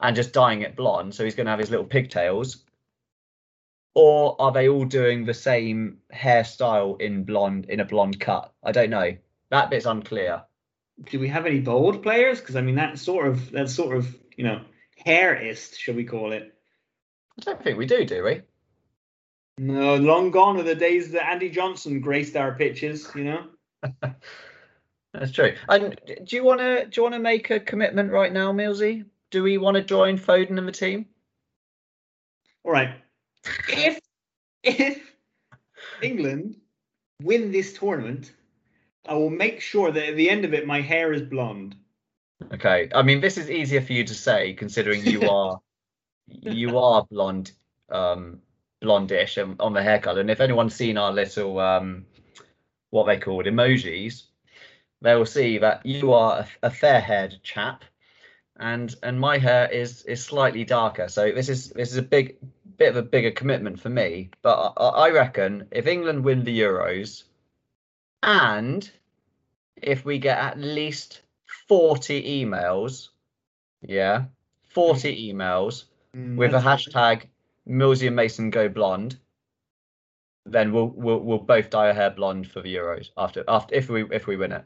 and 0.00 0.16
just 0.16 0.32
dyeing 0.32 0.62
it 0.62 0.74
blonde? 0.74 1.14
So 1.14 1.24
he's 1.24 1.34
going 1.34 1.46
to 1.46 1.50
have 1.50 1.58
his 1.58 1.70
little 1.70 1.84
pigtails, 1.84 2.64
or 3.94 4.40
are 4.40 4.52
they 4.52 4.68
all 4.68 4.86
doing 4.86 5.26
the 5.26 5.34
same 5.34 5.98
hairstyle 6.14 6.98
in 6.98 7.24
blonde 7.24 7.66
in 7.66 7.80
a 7.80 7.84
blonde 7.84 8.18
cut? 8.20 8.54
I 8.62 8.72
don't 8.72 8.90
know. 8.90 9.16
That 9.50 9.68
bit's 9.68 9.86
unclear. 9.86 10.44
do 11.10 11.20
we 11.20 11.28
have 11.28 11.44
any 11.44 11.60
bold 11.60 12.02
players? 12.02 12.40
Because 12.40 12.56
I 12.56 12.62
mean, 12.62 12.76
that's 12.76 13.02
sort 13.02 13.28
of 13.28 13.50
that's 13.50 13.74
sort 13.74 13.98
of 13.98 14.16
you 14.34 14.44
know 14.44 14.62
hairist, 15.04 15.78
shall 15.78 15.94
we 15.94 16.04
call 16.04 16.32
it? 16.32 16.54
I 17.38 17.42
don't 17.42 17.62
think 17.62 17.76
we 17.76 17.84
do, 17.84 18.06
do 18.06 18.24
we? 18.24 18.40
No, 19.58 19.96
long 19.96 20.30
gone 20.30 20.58
are 20.58 20.64
the 20.64 20.74
days 20.74 21.12
that 21.12 21.28
Andy 21.28 21.48
Johnson 21.48 22.00
graced 22.00 22.36
our 22.36 22.54
pitches. 22.54 23.08
You 23.14 23.24
know. 23.24 23.46
That's 25.12 25.30
true. 25.30 25.54
And 25.68 25.98
do 26.24 26.36
you 26.36 26.44
want 26.44 26.60
to 26.60 26.86
do 26.86 26.90
you 26.96 27.02
want 27.02 27.14
to 27.14 27.20
make 27.20 27.50
a 27.50 27.60
commitment 27.60 28.10
right 28.10 28.32
now, 28.32 28.52
Millsy? 28.52 29.04
Do 29.30 29.42
we 29.42 29.58
want 29.58 29.76
to 29.76 29.82
join 29.82 30.18
Foden 30.18 30.58
and 30.58 30.66
the 30.66 30.72
team? 30.72 31.06
All 32.64 32.72
right. 32.72 32.96
If 33.68 34.00
if 34.64 35.16
England 36.02 36.56
win 37.22 37.52
this 37.52 37.78
tournament, 37.78 38.32
I 39.06 39.14
will 39.14 39.30
make 39.30 39.60
sure 39.60 39.92
that 39.92 40.08
at 40.08 40.16
the 40.16 40.28
end 40.28 40.44
of 40.44 40.52
it 40.52 40.66
my 40.66 40.80
hair 40.80 41.12
is 41.12 41.22
blonde. 41.22 41.76
Okay. 42.52 42.88
I 42.92 43.02
mean, 43.02 43.20
this 43.20 43.38
is 43.38 43.50
easier 43.50 43.82
for 43.82 43.92
you 43.92 44.02
to 44.02 44.14
say 44.14 44.54
considering 44.54 45.04
you 45.04 45.28
are 45.30 45.60
you 46.26 46.76
are 46.76 47.04
blonde 47.04 47.52
um 47.90 48.40
blondish 48.82 49.42
on, 49.42 49.56
on 49.60 49.72
the 49.72 49.82
hair 49.82 49.98
color. 49.98 50.20
And 50.20 50.30
if 50.30 50.40
anyone's 50.40 50.74
seen 50.74 50.98
our 50.98 51.12
little 51.12 51.58
um, 51.58 52.06
what 52.90 53.06
they 53.06 53.18
called 53.18 53.46
emojis, 53.46 54.24
they 55.00 55.14
will 55.14 55.26
see 55.26 55.58
that 55.58 55.84
you 55.84 56.12
are 56.12 56.40
a, 56.40 56.48
a 56.66 56.70
fair-haired 56.70 57.38
chap, 57.42 57.84
and 58.56 58.94
and 59.02 59.18
my 59.18 59.38
hair 59.38 59.68
is 59.70 60.02
is 60.02 60.24
slightly 60.24 60.64
darker. 60.64 61.08
So 61.08 61.32
this 61.32 61.48
is 61.48 61.70
this 61.70 61.90
is 61.90 61.96
a 61.96 62.02
big 62.02 62.36
bit 62.76 62.90
of 62.90 62.96
a 62.96 63.02
bigger 63.02 63.30
commitment 63.30 63.80
for 63.80 63.88
me. 63.88 64.30
But 64.42 64.74
I, 64.76 65.06
I 65.06 65.10
reckon 65.10 65.68
if 65.70 65.86
England 65.86 66.24
win 66.24 66.44
the 66.44 66.60
Euros, 66.60 67.24
and 68.22 68.90
if 69.80 70.04
we 70.04 70.18
get 70.18 70.38
at 70.38 70.58
least 70.58 71.22
forty 71.68 72.44
emails, 72.44 73.08
yeah, 73.82 74.24
forty 74.68 75.32
emails 75.32 75.84
Mm, 76.14 76.36
with 76.36 76.54
a 76.54 76.58
hashtag 76.58 77.24
Millsy 77.68 78.06
and 78.06 78.16
Mason 78.16 78.50
go 78.50 78.68
blonde, 78.68 79.16
then 80.46 80.72
we'll 80.72 80.88
we'll 80.88 81.20
we'll 81.20 81.38
both 81.38 81.70
dye 81.70 81.88
our 81.88 81.94
hair 81.94 82.10
blonde 82.10 82.50
for 82.50 82.60
the 82.60 82.74
Euros 82.74 83.10
after 83.16 83.44
after 83.48 83.74
if 83.74 83.88
we 83.88 84.04
if 84.10 84.26
we 84.26 84.36
win 84.36 84.52
it. 84.52 84.64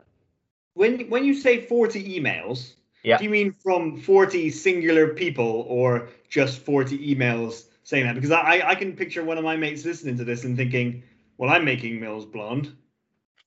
When 0.74 1.08
when 1.08 1.24
you 1.24 1.34
say 1.34 1.60
40 1.60 2.20
emails, 2.20 2.74
Yeah. 3.02 3.18
do 3.18 3.24
you 3.24 3.30
mean 3.30 3.52
from 3.52 4.00
40 4.00 4.50
singular 4.50 5.08
people 5.14 5.64
or 5.68 6.08
just 6.28 6.60
40 6.60 7.14
emails 7.14 7.66
saying 7.84 8.04
that? 8.06 8.14
Because 8.14 8.30
I 8.32 8.62
I 8.64 8.74
can 8.74 8.94
picture 8.96 9.24
one 9.24 9.38
of 9.38 9.44
my 9.44 9.56
mates 9.56 9.84
listening 9.84 10.16
to 10.18 10.24
this 10.24 10.44
and 10.44 10.56
thinking, 10.56 11.02
well, 11.36 11.50
I'm 11.50 11.64
making 11.64 12.00
Mills 12.00 12.26
blonde. 12.26 12.72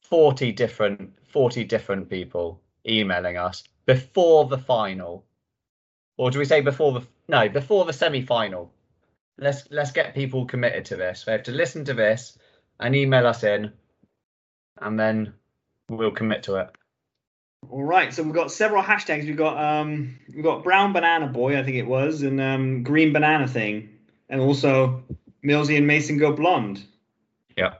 40 0.02 0.52
different 0.52 1.14
40 1.30 1.64
different 1.64 2.10
people 2.10 2.62
emailing 2.88 3.38
us 3.38 3.64
before 3.86 4.46
the 4.46 4.58
final 4.58 5.26
or 6.18 6.32
do 6.32 6.40
we 6.40 6.46
say 6.46 6.60
before 6.62 6.92
the 6.94 7.02
no 7.30 7.48
before 7.48 7.86
the 7.86 7.94
semi-final 7.94 8.72
let's 9.38 9.64
let's 9.72 9.92
get 9.92 10.16
people 10.16 10.46
committed 10.46 10.86
to 10.86 10.96
this 10.96 11.24
they 11.26 11.32
have 11.32 11.44
to 11.44 11.52
listen 11.52 11.86
to 11.86 11.94
this 11.94 12.38
and 12.80 12.96
email 12.96 13.26
us 13.28 13.44
in 13.44 13.72
and 14.82 15.00
then 15.00 15.34
we'll 15.90 16.12
commit 16.12 16.44
to 16.44 16.56
it 16.56 16.70
All 17.70 17.84
right, 17.84 18.14
so 18.14 18.24
we've 18.24 18.34
got 18.34 18.52
several 18.52 18.82
hashtags. 18.82 19.26
We've 19.26 19.38
got 19.38 19.58
um 19.58 20.18
we've 20.34 20.44
got 20.44 20.64
brown 20.64 20.94
banana 20.94 21.28
boy, 21.28 21.58
I 21.58 21.64
think 21.64 21.78
it 21.78 21.88
was, 21.88 22.24
and 22.24 22.42
um 22.42 22.84
green 22.84 23.14
banana 23.14 23.48
thing, 23.48 23.90
and 24.30 24.42
also 24.42 25.04
Millsy 25.44 25.78
and 25.78 25.88
Mason 25.88 26.18
go 26.18 26.34
blonde. 26.34 26.84
Yeah. 27.58 27.76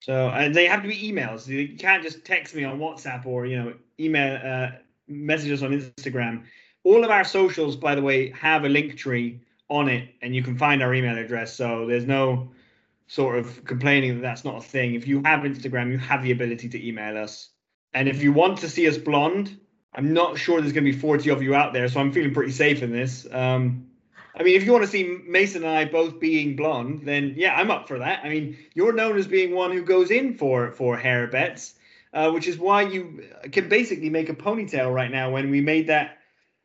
So 0.00 0.28
uh, 0.28 0.48
they 0.48 0.66
have 0.66 0.82
to 0.82 0.88
be 0.88 1.12
emails. 1.12 1.48
You 1.48 1.76
can't 1.76 2.02
just 2.02 2.24
text 2.24 2.54
me 2.54 2.64
on 2.64 2.78
WhatsApp 2.78 3.26
or 3.26 3.46
you 3.46 3.56
know 3.56 3.74
email 3.98 4.38
uh, 4.42 4.70
message 5.08 5.50
us 5.50 5.62
on 5.62 5.72
Instagram. 5.72 6.44
All 6.84 7.04
of 7.04 7.10
our 7.10 7.24
socials, 7.24 7.74
by 7.76 7.94
the 7.96 8.02
way, 8.02 8.30
have 8.30 8.64
a 8.64 8.68
link 8.68 8.96
tree 8.96 9.40
on 9.68 9.88
it, 9.88 10.08
and 10.22 10.34
you 10.34 10.42
can 10.42 10.56
find 10.56 10.82
our 10.82 10.94
email 10.94 11.18
address. 11.18 11.54
So 11.54 11.86
there's 11.86 12.06
no 12.06 12.50
sort 13.08 13.38
of 13.38 13.64
complaining 13.64 14.16
that 14.16 14.22
that's 14.22 14.44
not 14.44 14.56
a 14.56 14.60
thing. 14.60 14.94
If 14.94 15.06
you 15.06 15.22
have 15.24 15.40
Instagram, 15.40 15.90
you 15.90 15.98
have 15.98 16.22
the 16.22 16.32
ability 16.32 16.68
to 16.70 16.86
email 16.86 17.16
us. 17.18 17.50
And 17.94 18.08
if 18.08 18.22
you 18.22 18.32
want 18.32 18.58
to 18.58 18.68
see 18.68 18.88
us 18.88 18.98
blonde, 18.98 19.58
I'm 19.94 20.12
not 20.12 20.38
sure 20.38 20.60
there's 20.60 20.72
going 20.72 20.84
to 20.84 20.92
be 20.92 20.98
40 20.98 21.30
of 21.30 21.42
you 21.42 21.54
out 21.54 21.72
there, 21.72 21.88
so 21.88 22.00
I'm 22.00 22.12
feeling 22.12 22.34
pretty 22.34 22.52
safe 22.52 22.82
in 22.82 22.92
this. 22.92 23.26
Um, 23.32 23.86
I 24.38 24.42
mean, 24.42 24.54
if 24.54 24.64
you 24.64 24.72
want 24.72 24.84
to 24.84 24.90
see 24.90 25.22
Mason 25.26 25.64
and 25.64 25.72
I 25.72 25.86
both 25.86 26.20
being 26.20 26.56
blonde, 26.56 27.02
then 27.04 27.34
yeah, 27.36 27.54
I'm 27.54 27.70
up 27.70 27.88
for 27.88 27.98
that. 27.98 28.20
I 28.22 28.28
mean, 28.28 28.58
you're 28.74 28.92
known 28.92 29.16
as 29.16 29.26
being 29.26 29.54
one 29.54 29.72
who 29.72 29.82
goes 29.82 30.10
in 30.10 30.36
for 30.36 30.72
for 30.72 30.98
hair 30.98 31.26
bets, 31.26 31.74
uh, 32.12 32.30
which 32.30 32.46
is 32.46 32.58
why 32.58 32.82
you 32.82 33.22
can 33.50 33.70
basically 33.70 34.10
make 34.10 34.28
a 34.28 34.34
ponytail 34.34 34.92
right 34.92 35.10
now. 35.10 35.30
When 35.30 35.50
we 35.50 35.62
made 35.62 35.86
that 35.86 36.18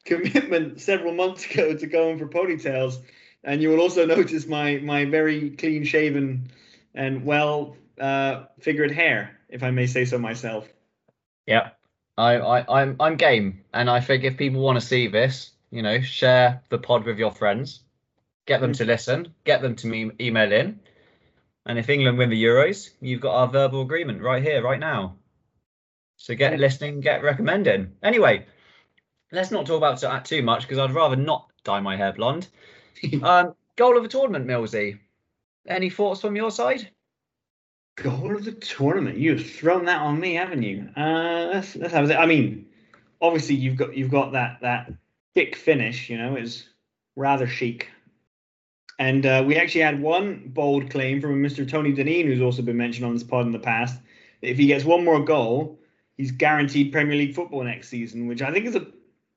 commitment 0.06 0.82
several 0.82 1.14
months 1.14 1.46
ago 1.46 1.76
to 1.76 1.88
going 1.88 2.18
for 2.20 2.28
ponytails, 2.28 2.98
and 3.44 3.62
you 3.62 3.70
will 3.70 3.80
also 3.80 4.06
notice 4.06 4.48
my 4.48 4.78
my 4.78 5.06
very 5.06 5.52
clean 5.52 5.84
shaven 5.84 6.52
and 6.94 7.26
well 7.26 7.78
uh, 8.00 8.46
figured 8.60 8.92
hair, 8.92 9.40
if 9.50 9.64
I 9.64 9.72
may 9.72 9.88
say 9.88 10.06
so 10.06 10.18
myself. 10.18 10.68
Yeah, 11.46 11.70
I, 12.18 12.38
I, 12.38 12.82
I'm, 12.82 12.96
I'm 13.00 13.16
game, 13.16 13.62
and 13.74 13.90
I 13.90 14.00
think 14.00 14.24
if 14.24 14.38
people 14.38 14.62
want 14.62 14.80
to 14.80 14.86
see 14.86 15.08
this, 15.08 15.52
you 15.72 15.82
know, 15.82 16.02
share 16.02 16.62
the 16.70 16.78
pod 16.78 17.06
with 17.06 17.18
your 17.18 17.32
friends, 17.32 17.82
get 18.46 18.62
them 18.62 18.74
to 18.74 18.86
listen, 18.86 19.34
get 19.44 19.62
them 19.62 19.76
to 19.78 19.88
me 19.88 20.12
email 20.20 20.52
in, 20.52 20.80
and 21.66 21.80
if 21.80 21.90
England 21.90 22.18
win 22.18 22.30
the 22.30 22.44
Euros, 22.44 22.90
you've 23.00 23.22
got 23.22 23.36
our 23.36 23.48
verbal 23.48 23.82
agreement 23.82 24.22
right 24.22 24.44
here, 24.44 24.62
right 24.62 24.80
now. 24.80 25.16
So 26.18 26.36
get 26.36 26.60
listening, 26.60 27.02
get 27.02 27.24
recommending. 27.24 27.94
Anyway, 28.04 28.46
let's 29.32 29.52
not 29.52 29.66
talk 29.66 29.78
about 29.78 30.02
that 30.02 30.26
too 30.26 30.42
much 30.42 30.64
because 30.64 30.78
I'd 30.78 30.94
rather 30.94 31.16
not 31.16 31.50
dye 31.64 31.80
my 31.80 31.96
hair 31.96 32.14
blonde. 32.14 32.48
um, 33.24 33.56
goal 33.76 33.98
of 33.98 34.04
the 34.04 34.10
tournament, 34.10 34.48
Millsy. 34.48 35.00
Any 35.68 35.90
thoughts 35.90 36.22
from 36.22 36.36
your 36.36 36.52
side? 36.52 36.90
Goal 37.96 38.36
of 38.36 38.46
the 38.46 38.54
tournament. 38.54 39.18
You've 39.18 39.50
thrown 39.50 39.86
that 39.86 40.02
on 40.02 40.20
me, 40.20 40.36
haven't 40.36 40.64
you? 40.64 40.90
Uh, 40.96 41.50
let's 41.54 41.76
let's 41.76 41.94
have 41.94 42.10
it. 42.10 42.16
I 42.16 42.26
mean, 42.26 42.68
obviously 43.22 43.56
you've 43.56 43.76
got 43.76 43.96
you've 43.96 44.12
got 44.12 44.32
that 44.32 44.60
that 44.62 44.92
Schick 45.36 45.56
finish. 45.56 46.10
You 46.10 46.18
know, 46.18 46.36
is 46.36 46.70
rather 47.16 47.48
chic. 47.48 47.90
And 48.98 49.26
uh, 49.26 49.44
we 49.46 49.58
actually 49.58 49.82
had 49.82 50.00
one 50.00 50.44
bold 50.54 50.92
claim 50.92 51.22
from 51.22 51.42
Mr. 51.42 51.68
Tony 51.68 51.92
Deneen, 51.92 52.26
who's 52.26 52.42
also 52.42 52.62
been 52.62 52.78
mentioned 52.78 53.06
on 53.06 53.14
this 53.14 53.24
pod 53.24 53.48
in 53.48 53.52
the 53.52 53.60
past. 53.60 54.00
that 54.42 54.52
If 54.52 54.58
he 54.58 54.68
gets 54.68 54.86
one 54.86 55.04
more 55.04 55.24
goal, 55.24 55.80
he's 56.18 56.32
guaranteed 56.32 56.92
Premier 56.92 57.18
League 57.18 57.34
football 57.34 57.64
next 57.64 57.90
season, 57.90 58.28
which 58.28 58.44
I 58.44 58.52
think 58.52 58.68
is 58.68 58.76
a 58.76 58.86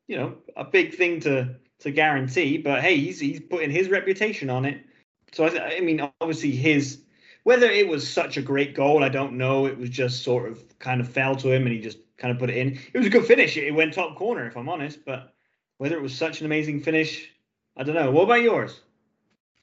you 0.07 0.17
know 0.17 0.37
a 0.57 0.65
big 0.65 0.95
thing 0.95 1.21
to 1.21 1.57
to 1.81 1.91
guarantee. 1.91 2.59
But 2.59 2.83
hey, 2.83 2.97
he's 2.97 3.21
he's 3.21 3.41
putting 3.41 3.71
his 3.71 3.89
reputation 3.89 4.51
on 4.51 4.65
it. 4.65 4.85
So 5.33 5.45
I, 5.45 5.49
th- 5.49 5.79
I 5.79 5.81
mean, 5.81 6.01
obviously 6.21 6.53
his 6.53 7.03
whether 7.45 7.71
it 7.71 7.89
was 7.89 8.11
such 8.11 8.37
a 8.37 8.43
great 8.43 8.75
goal, 8.75 9.05
I 9.05 9.11
don't 9.11 9.35
know. 9.35 9.67
It 9.67 9.79
was 9.79 9.91
just 9.91 10.23
sort 10.23 10.51
of 10.51 10.79
kind 10.79 11.01
of 11.01 11.09
fell 11.09 11.37
to 11.37 11.53
him, 11.53 11.63
and 11.63 11.73
he 11.73 11.81
just 11.81 11.99
kind 12.17 12.33
of 12.33 12.39
put 12.39 12.51
it 12.51 12.57
in. 12.57 12.79
It 12.93 12.99
was 12.99 13.07
a 13.07 13.11
good 13.11 13.27
finish. 13.27 13.57
It 13.57 13.75
went 13.75 13.93
top 13.93 14.17
corner, 14.17 14.47
if 14.47 14.57
I'm 14.57 14.69
honest. 14.69 15.05
But 15.05 15.35
whether 15.79 15.97
it 15.97 16.03
was 16.03 16.15
such 16.15 16.41
an 16.41 16.47
amazing 16.47 16.81
finish, 16.81 17.31
I 17.77 17.83
don't 17.83 17.95
know. 17.95 18.11
What 18.11 18.25
about 18.25 18.43
yours? 18.43 18.81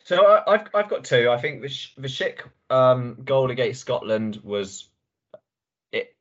So 0.04 0.42
I've 0.48 0.68
I've 0.74 0.89
got 0.89 1.04
two. 1.04 1.30
I 1.30 1.39
think 1.39 1.62
the 1.62 1.70
Sh- 1.70 1.94
the 1.98 2.08
Schick 2.08 2.42
um, 2.70 3.18
goal 3.24 3.52
against 3.52 3.82
Scotland 3.82 4.39
was 4.44 4.89
it. 5.92 6.16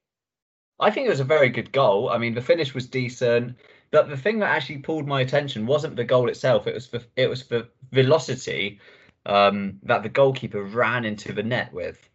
I 0.79 0.91
think 0.91 1.07
it 1.07 1.11
was 1.11 1.21
a 1.21 1.25
very 1.25 1.51
good 1.51 1.73
goal. 1.73 2.09
I 2.11 2.19
mean, 2.19 2.35
the 2.35 2.43
finish 2.43 2.75
was 2.75 2.87
decent, 2.87 3.57
but 3.91 4.09
the 4.09 4.17
thing 4.17 4.39
that 4.41 4.51
actually 4.51 4.79
pulled 4.79 5.07
my 5.07 5.21
attention 5.21 5.67
wasn't 5.67 5.97
the 5.97 6.05
goal 6.05 6.29
itself. 6.29 6.67
It 6.67 6.75
was 6.75 6.89
the 6.89 7.05
it 7.17 7.29
was 7.29 7.45
the 7.45 7.69
velocity 7.93 8.81
um, 9.27 9.79
that 9.83 10.03
the 10.03 10.09
goalkeeper 10.09 10.63
ran 10.63 11.05
into 11.05 11.33
the 11.33 11.43
net 11.43 11.73
with. 11.73 12.09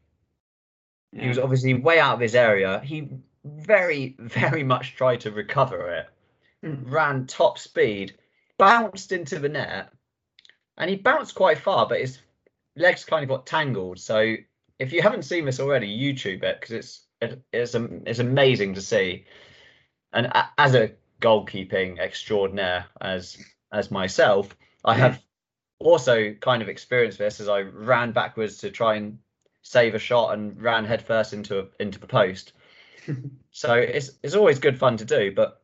He 1.17 1.29
was 1.29 1.39
obviously 1.39 1.73
way 1.73 1.97
out 1.97 2.15
of 2.15 2.19
his 2.19 2.35
area. 2.35 2.81
He 2.83 3.07
very 3.45 4.15
very 4.19 4.63
much 4.63 4.95
tried 4.95 5.21
to 5.21 5.31
recover 5.31 5.89
it. 5.89 6.07
Hmm. 6.61 6.91
Ran 6.91 7.27
top 7.27 7.57
speed, 7.57 8.15
bounced 8.57 9.11
into 9.11 9.39
the 9.39 9.49
net 9.49 9.91
and 10.77 10.89
he 10.89 10.95
bounced 10.95 11.35
quite 11.35 11.57
far, 11.57 11.87
but 11.87 11.99
his 11.99 12.19
legs 12.75 13.05
kind 13.05 13.23
of 13.23 13.29
got 13.29 13.45
tangled. 13.45 13.99
So 13.99 14.35
if 14.79 14.91
you 14.91 15.01
haven't 15.01 15.23
seen 15.23 15.45
this 15.45 15.59
already, 15.59 15.87
YouTube 15.87 16.43
it 16.43 16.59
because 16.59 16.71
it's 16.71 17.01
it, 17.21 17.41
it's 17.53 17.75
it's 17.75 18.19
amazing 18.19 18.73
to 18.75 18.81
see. 18.81 19.25
And 20.11 20.31
as 20.57 20.75
a 20.75 20.91
goalkeeping 21.21 21.99
extraordinaire 21.99 22.85
as 23.01 23.37
as 23.71 23.91
myself, 23.91 24.55
I 24.83 24.95
have 24.95 25.21
also 25.79 26.33
kind 26.33 26.61
of 26.61 26.69
experienced 26.69 27.17
this 27.17 27.39
as 27.39 27.49
I 27.49 27.61
ran 27.61 28.11
backwards 28.11 28.57
to 28.59 28.71
try 28.71 28.95
and 28.95 29.19
save 29.61 29.95
a 29.95 29.99
shot 29.99 30.33
and 30.33 30.61
ran 30.61 30.85
headfirst 30.85 31.33
into 31.33 31.59
a, 31.59 31.65
into 31.79 31.99
the 31.99 32.07
post. 32.07 32.53
so 33.51 33.73
it's 33.73 34.11
it's 34.23 34.35
always 34.35 34.59
good 34.59 34.77
fun 34.77 34.97
to 34.97 35.05
do, 35.05 35.33
but 35.35 35.61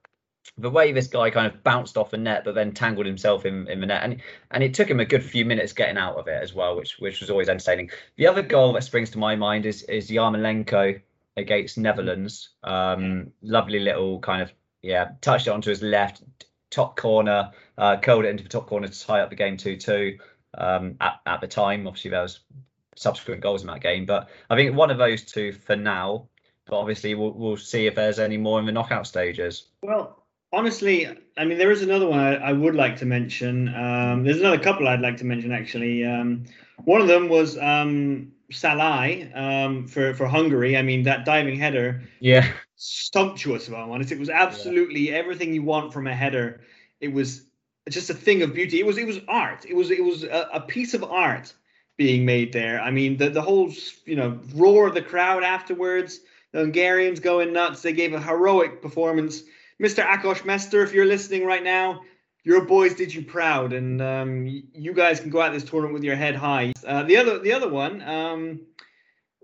the 0.58 0.70
way 0.70 0.92
this 0.92 1.08
guy 1.08 1.30
kind 1.30 1.48
of 1.48 1.64
bounced 1.64 1.98
off 1.98 2.10
the 2.10 2.18
net 2.18 2.44
but 2.44 2.56
then 2.56 2.74
tangled 2.74 3.06
himself 3.06 3.46
in, 3.46 3.68
in 3.68 3.80
the 3.80 3.86
net 3.86 4.04
and 4.04 4.22
and 4.50 4.64
it 4.64 4.74
took 4.74 4.90
him 4.90 5.00
a 5.00 5.06
good 5.06 5.24
few 5.24 5.46
minutes 5.46 5.72
getting 5.72 5.98
out 5.98 6.16
of 6.18 6.28
it 6.28 6.42
as 6.42 6.54
well 6.54 6.76
which 6.76 6.98
which 7.00 7.20
was 7.22 7.30
always 7.30 7.50
entertaining. 7.50 7.90
The 8.18 8.28
other 8.28 8.42
goal 8.42 8.74
that 8.74 8.84
springs 8.84 9.12
to 9.12 9.20
my 9.20 9.36
mind 9.36 9.66
is 9.66 9.84
is 9.84 10.10
Yarmolenko 10.10 11.00
against 11.38 11.78
Netherlands. 11.78 12.50
Um 12.64 13.32
lovely 13.42 13.80
little 13.80 14.20
kind 14.20 14.42
of 14.42 14.52
yeah 14.82 15.12
touched 15.22 15.48
it 15.48 15.52
onto 15.52 15.70
his 15.70 15.82
left 15.82 16.24
top 16.70 16.96
corner 16.96 17.52
uh 17.78 17.98
curled 17.98 18.26
it 18.26 18.30
into 18.30 18.44
the 18.44 18.50
top 18.50 18.68
corner 18.68 18.88
to 18.88 19.06
tie 19.06 19.20
up 19.20 19.30
the 19.30 19.36
game 19.36 19.58
2-2 19.58 20.18
um 20.58 20.96
at, 21.02 21.20
at 21.26 21.42
the 21.42 21.48
time 21.48 21.88
obviously 21.88 22.12
there 22.12 22.22
was 22.22 22.40
subsequent 22.96 23.42
goals 23.42 23.62
in 23.62 23.68
that 23.68 23.82
game 23.82 24.06
but 24.06 24.30
I 24.50 24.56
think 24.56 24.76
one 24.76 24.92
of 24.92 24.98
those 24.98 25.24
two 25.24 25.52
for 25.54 25.76
now 25.76 26.28
but 26.66 26.78
obviously 26.80 27.16
we'll, 27.16 27.32
we'll 27.32 27.58
see 27.58 27.88
if 27.88 27.96
there's 27.96 28.20
any 28.20 28.38
more 28.38 28.60
in 28.60 28.66
the 28.66 28.72
knockout 28.72 29.08
stages 29.08 29.68
Well, 29.82 30.22
honestly, 30.54 31.08
I 31.38 31.46
mean, 31.46 31.58
there 31.58 31.72
is 31.72 31.82
another 31.82 32.08
one 32.08 32.20
I, 32.20 32.36
I 32.36 32.54
would 32.54 32.76
like 32.76 32.98
to 32.98 33.06
mention. 33.06 33.74
Um, 33.74 34.24
there's 34.24 34.40
another 34.40 34.60
couple 34.60 34.88
I'd 34.88 35.02
like 35.02 35.18
to 35.18 35.26
mention 35.26 35.52
actually. 35.52 36.06
Um, 36.06 36.46
one 36.84 37.02
of 37.02 37.08
them 37.08 37.30
was 37.30 37.58
um, 37.58 38.32
Szalai 38.52 39.36
um, 39.38 39.88
for 39.88 40.14
for 40.14 40.28
Hungary. 40.28 40.78
I 40.78 40.82
mean, 40.82 41.04
that 41.04 41.26
diving 41.26 41.58
header, 41.58 42.04
yeah 42.20 42.52
sumptuous. 42.82 43.68
If 43.68 43.76
I'm 43.76 43.92
honest, 43.92 44.12
it 44.12 44.20
was 44.20 44.30
absolutely 44.30 45.14
everything 45.14 45.54
you 45.54 45.62
want 45.62 45.94
from 45.94 46.08
a 46.08 46.16
header. 46.16 46.62
It 47.00 47.14
was 47.14 47.46
just 47.90 48.10
a 48.10 48.14
thing 48.14 48.42
of 48.42 48.54
beauty. 48.54 48.80
It 48.80 48.86
was 48.86 48.98
it 48.98 49.06
was 49.06 49.20
art. 49.28 49.66
It 49.68 49.76
was 49.76 49.92
it 49.92 50.04
was 50.04 50.24
a, 50.24 50.50
a 50.54 50.62
piece 50.62 50.94
of 50.94 51.04
art 51.04 51.54
being 51.98 52.26
made 52.26 52.52
there. 52.52 52.82
I 52.82 52.90
mean, 52.90 53.18
the 53.18 53.30
the 53.30 53.42
whole 53.42 53.72
you 54.06 54.16
know 54.16 54.40
roar 54.56 54.88
of 54.88 54.96
the 54.96 55.02
crowd 55.02 55.44
afterwards. 55.44 56.20
The 56.54 56.60
Hungarians 56.60 57.20
going 57.20 57.54
nuts. 57.54 57.82
They 57.82 57.94
gave 57.94 58.14
a 58.14 58.20
heroic 58.20 58.82
performance. 58.82 59.44
Mr. 59.82 60.06
Akos 60.06 60.44
Mester, 60.44 60.84
if 60.84 60.92
you're 60.92 61.06
listening 61.06 61.46
right 61.46 61.64
now, 61.64 62.02
your 62.44 62.66
boys 62.66 62.94
did 62.96 63.14
you 63.14 63.24
proud, 63.24 63.72
and 63.72 64.02
um, 64.02 64.46
you 64.74 64.94
guys 64.94 65.20
can 65.20 65.30
go 65.30 65.42
out 65.42 65.54
this 65.54 65.64
tournament 65.64 65.94
with 65.94 66.04
your 66.04 66.16
head 66.16 66.36
high. 66.36 66.74
Uh, 66.86 67.04
the 67.04 67.18
other 67.18 67.40
the 67.40 67.54
other 67.54 67.70
one 67.70 68.02
um, 68.02 68.62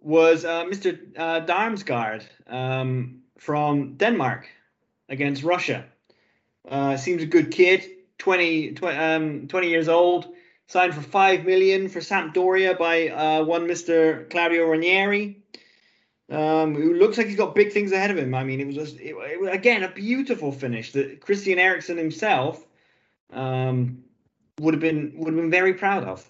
was 0.02 0.44
uh, 0.44 0.66
Mr. 0.66 1.00
Uh, 1.16 1.42
Damsgaard 1.46 2.24
um, 2.48 3.17
from 3.38 3.96
Denmark 3.96 4.48
against 5.10 5.44
Russia. 5.44 5.86
Uh, 6.68 6.98
seems 6.98 7.24
a 7.24 7.26
good 7.26 7.52
kid, 7.52 7.86
20, 8.18 8.74
20, 8.74 8.98
um, 8.98 9.48
20 9.48 9.70
years 9.70 9.88
old. 9.88 10.28
Signed 10.70 10.94
for 10.94 11.02
five 11.02 11.46
million 11.46 11.88
for 11.88 12.00
Sampdoria 12.00 12.78
by 12.78 13.08
uh, 13.08 13.44
one 13.46 13.68
Mr. 13.68 14.30
Claudio 14.30 14.66
Ranieri, 14.66 15.42
um, 16.30 16.76
who 16.76 16.96
looks 16.96 17.18
like 17.18 17.28
he's 17.28 17.38
got 17.38 17.56
big 17.56 17.72
things 17.72 17.94
ahead 17.94 18.12
of 18.12 18.18
him. 18.18 18.36
I 18.36 18.44
mean, 18.44 18.60
it 18.60 18.68
was 18.68 18.76
just, 18.76 19.00
it, 19.00 19.16
it 19.16 19.40
was, 19.40 19.50
again 19.50 19.84
a 19.84 19.90
beautiful 19.90 20.52
finish 20.52 20.92
that 20.92 21.22
Christian 21.22 21.58
Eriksen 21.58 21.98
himself 21.98 22.66
um, 23.32 24.04
would 24.60 24.74
have 24.74 24.82
been 24.82 25.14
would 25.16 25.28
have 25.28 25.38
been 25.38 25.52
very 25.52 25.74
proud 25.74 26.04
of. 26.04 26.30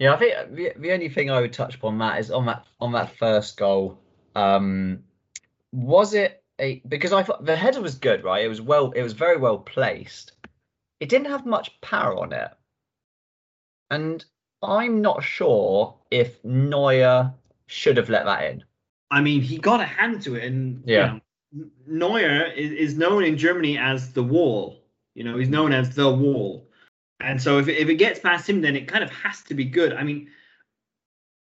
Yeah, 0.00 0.14
I 0.14 0.16
think 0.16 0.34
the, 0.56 0.72
the 0.76 0.92
only 0.92 1.08
thing 1.08 1.30
I 1.30 1.40
would 1.40 1.52
touch 1.52 1.76
upon 1.76 1.98
that 1.98 2.18
is 2.18 2.32
on 2.32 2.46
that 2.46 2.66
on 2.80 2.90
that 2.92 3.16
first 3.16 3.56
goal. 3.56 4.00
Um, 4.34 5.04
was 5.72 6.14
it 6.14 6.42
a 6.60 6.82
because 6.88 7.12
I 7.12 7.22
thought 7.22 7.44
the 7.44 7.56
header 7.56 7.80
was 7.80 7.94
good, 7.94 8.24
right? 8.24 8.44
It 8.44 8.48
was 8.48 8.60
well, 8.60 8.92
it 8.92 9.02
was 9.02 9.14
very 9.14 9.36
well 9.36 9.58
placed. 9.58 10.32
It 11.00 11.08
didn't 11.08 11.30
have 11.30 11.46
much 11.46 11.80
power 11.80 12.16
on 12.16 12.32
it, 12.32 12.50
and 13.90 14.24
I'm 14.62 15.00
not 15.00 15.24
sure 15.24 15.98
if 16.10 16.42
Neuer 16.44 17.32
should 17.66 17.96
have 17.96 18.10
let 18.10 18.26
that 18.26 18.44
in. 18.50 18.64
I 19.10 19.20
mean, 19.20 19.40
he 19.40 19.58
got 19.58 19.80
a 19.80 19.84
hand 19.84 20.22
to 20.22 20.36
it, 20.36 20.44
and 20.44 20.82
Yeah. 20.86 21.14
you 21.52 21.60
know, 21.60 21.70
Neuer 21.86 22.44
is, 22.52 22.72
is 22.72 22.96
known 22.96 23.24
in 23.24 23.36
Germany 23.36 23.78
as 23.78 24.12
the 24.12 24.22
wall. 24.22 24.84
You 25.14 25.24
know, 25.24 25.36
he's 25.36 25.48
known 25.48 25.72
as 25.72 25.94
the 25.94 26.10
wall, 26.10 26.68
and 27.20 27.40
so 27.42 27.58
if 27.58 27.68
it, 27.68 27.78
if 27.78 27.88
it 27.88 27.96
gets 27.96 28.20
past 28.20 28.48
him, 28.48 28.60
then 28.60 28.76
it 28.76 28.88
kind 28.88 29.02
of 29.04 29.10
has 29.10 29.42
to 29.44 29.54
be 29.54 29.64
good. 29.64 29.92
I 29.92 30.04
mean, 30.04 30.30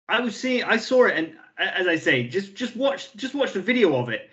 I 0.08 0.22
was 0.22 0.36
seeing, 0.36 0.64
I 0.64 0.78
saw 0.78 1.06
it, 1.06 1.18
and 1.18 1.34
as 1.60 1.88
I 1.88 1.96
say, 1.98 2.28
just 2.28 2.56
just 2.56 2.76
watch 2.76 3.14
just 3.16 3.36
watch 3.36 3.54
the 3.54 3.62
video 3.62 3.96
of 3.96 4.10
it, 4.10 4.30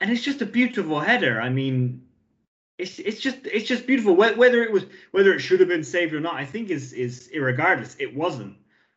and 0.00 0.10
it's 0.10 0.22
just 0.22 0.42
a 0.42 0.46
beautiful 0.46 1.00
header. 1.00 1.40
I 1.40 1.48
mean, 1.48 2.02
it's 2.78 2.98
it's 2.98 3.20
just 3.20 3.38
it's 3.44 3.66
just 3.66 3.86
beautiful. 3.86 4.14
Whether 4.14 4.62
it 4.62 4.72
was 4.72 4.84
whether 5.12 5.32
it 5.32 5.40
should 5.40 5.60
have 5.60 5.68
been 5.68 5.84
saved 5.84 6.12
or 6.14 6.20
not, 6.20 6.34
I 6.34 6.44
think 6.44 6.70
is 6.70 6.92
is 6.92 7.30
irregardless. 7.34 7.96
It 7.98 8.14
wasn't. 8.14 8.56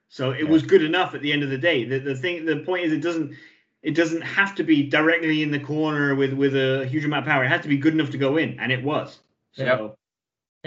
So 0.09 0.31
it 0.31 0.43
Yeah. 0.43 0.49
was 0.49 0.63
good 0.63 0.83
enough 0.83 1.13
at 1.15 1.21
the 1.21 1.31
end 1.31 1.43
of 1.43 1.49
the 1.49 1.57
day. 1.57 1.83
The 1.83 1.99
the 1.99 2.15
thing 2.15 2.45
the 2.45 2.57
point 2.57 2.85
is 2.85 2.91
it 2.91 3.01
doesn't 3.01 3.35
it 3.83 3.93
doesn't 3.95 4.21
have 4.21 4.55
to 4.55 4.63
be 4.63 4.83
directly 4.83 5.43
in 5.43 5.51
the 5.51 5.59
corner 5.59 6.15
with 6.15 6.33
with 6.33 6.55
a 6.55 6.85
huge 6.87 7.05
amount 7.05 7.25
of 7.25 7.29
power. 7.31 7.43
It 7.43 7.49
had 7.49 7.63
to 7.63 7.69
be 7.69 7.77
good 7.77 7.93
enough 7.93 8.09
to 8.11 8.17
go 8.17 8.37
in, 8.37 8.59
and 8.59 8.71
it 8.71 8.83
was. 8.83 9.19
So 9.53 9.63
Yep. 9.65 9.97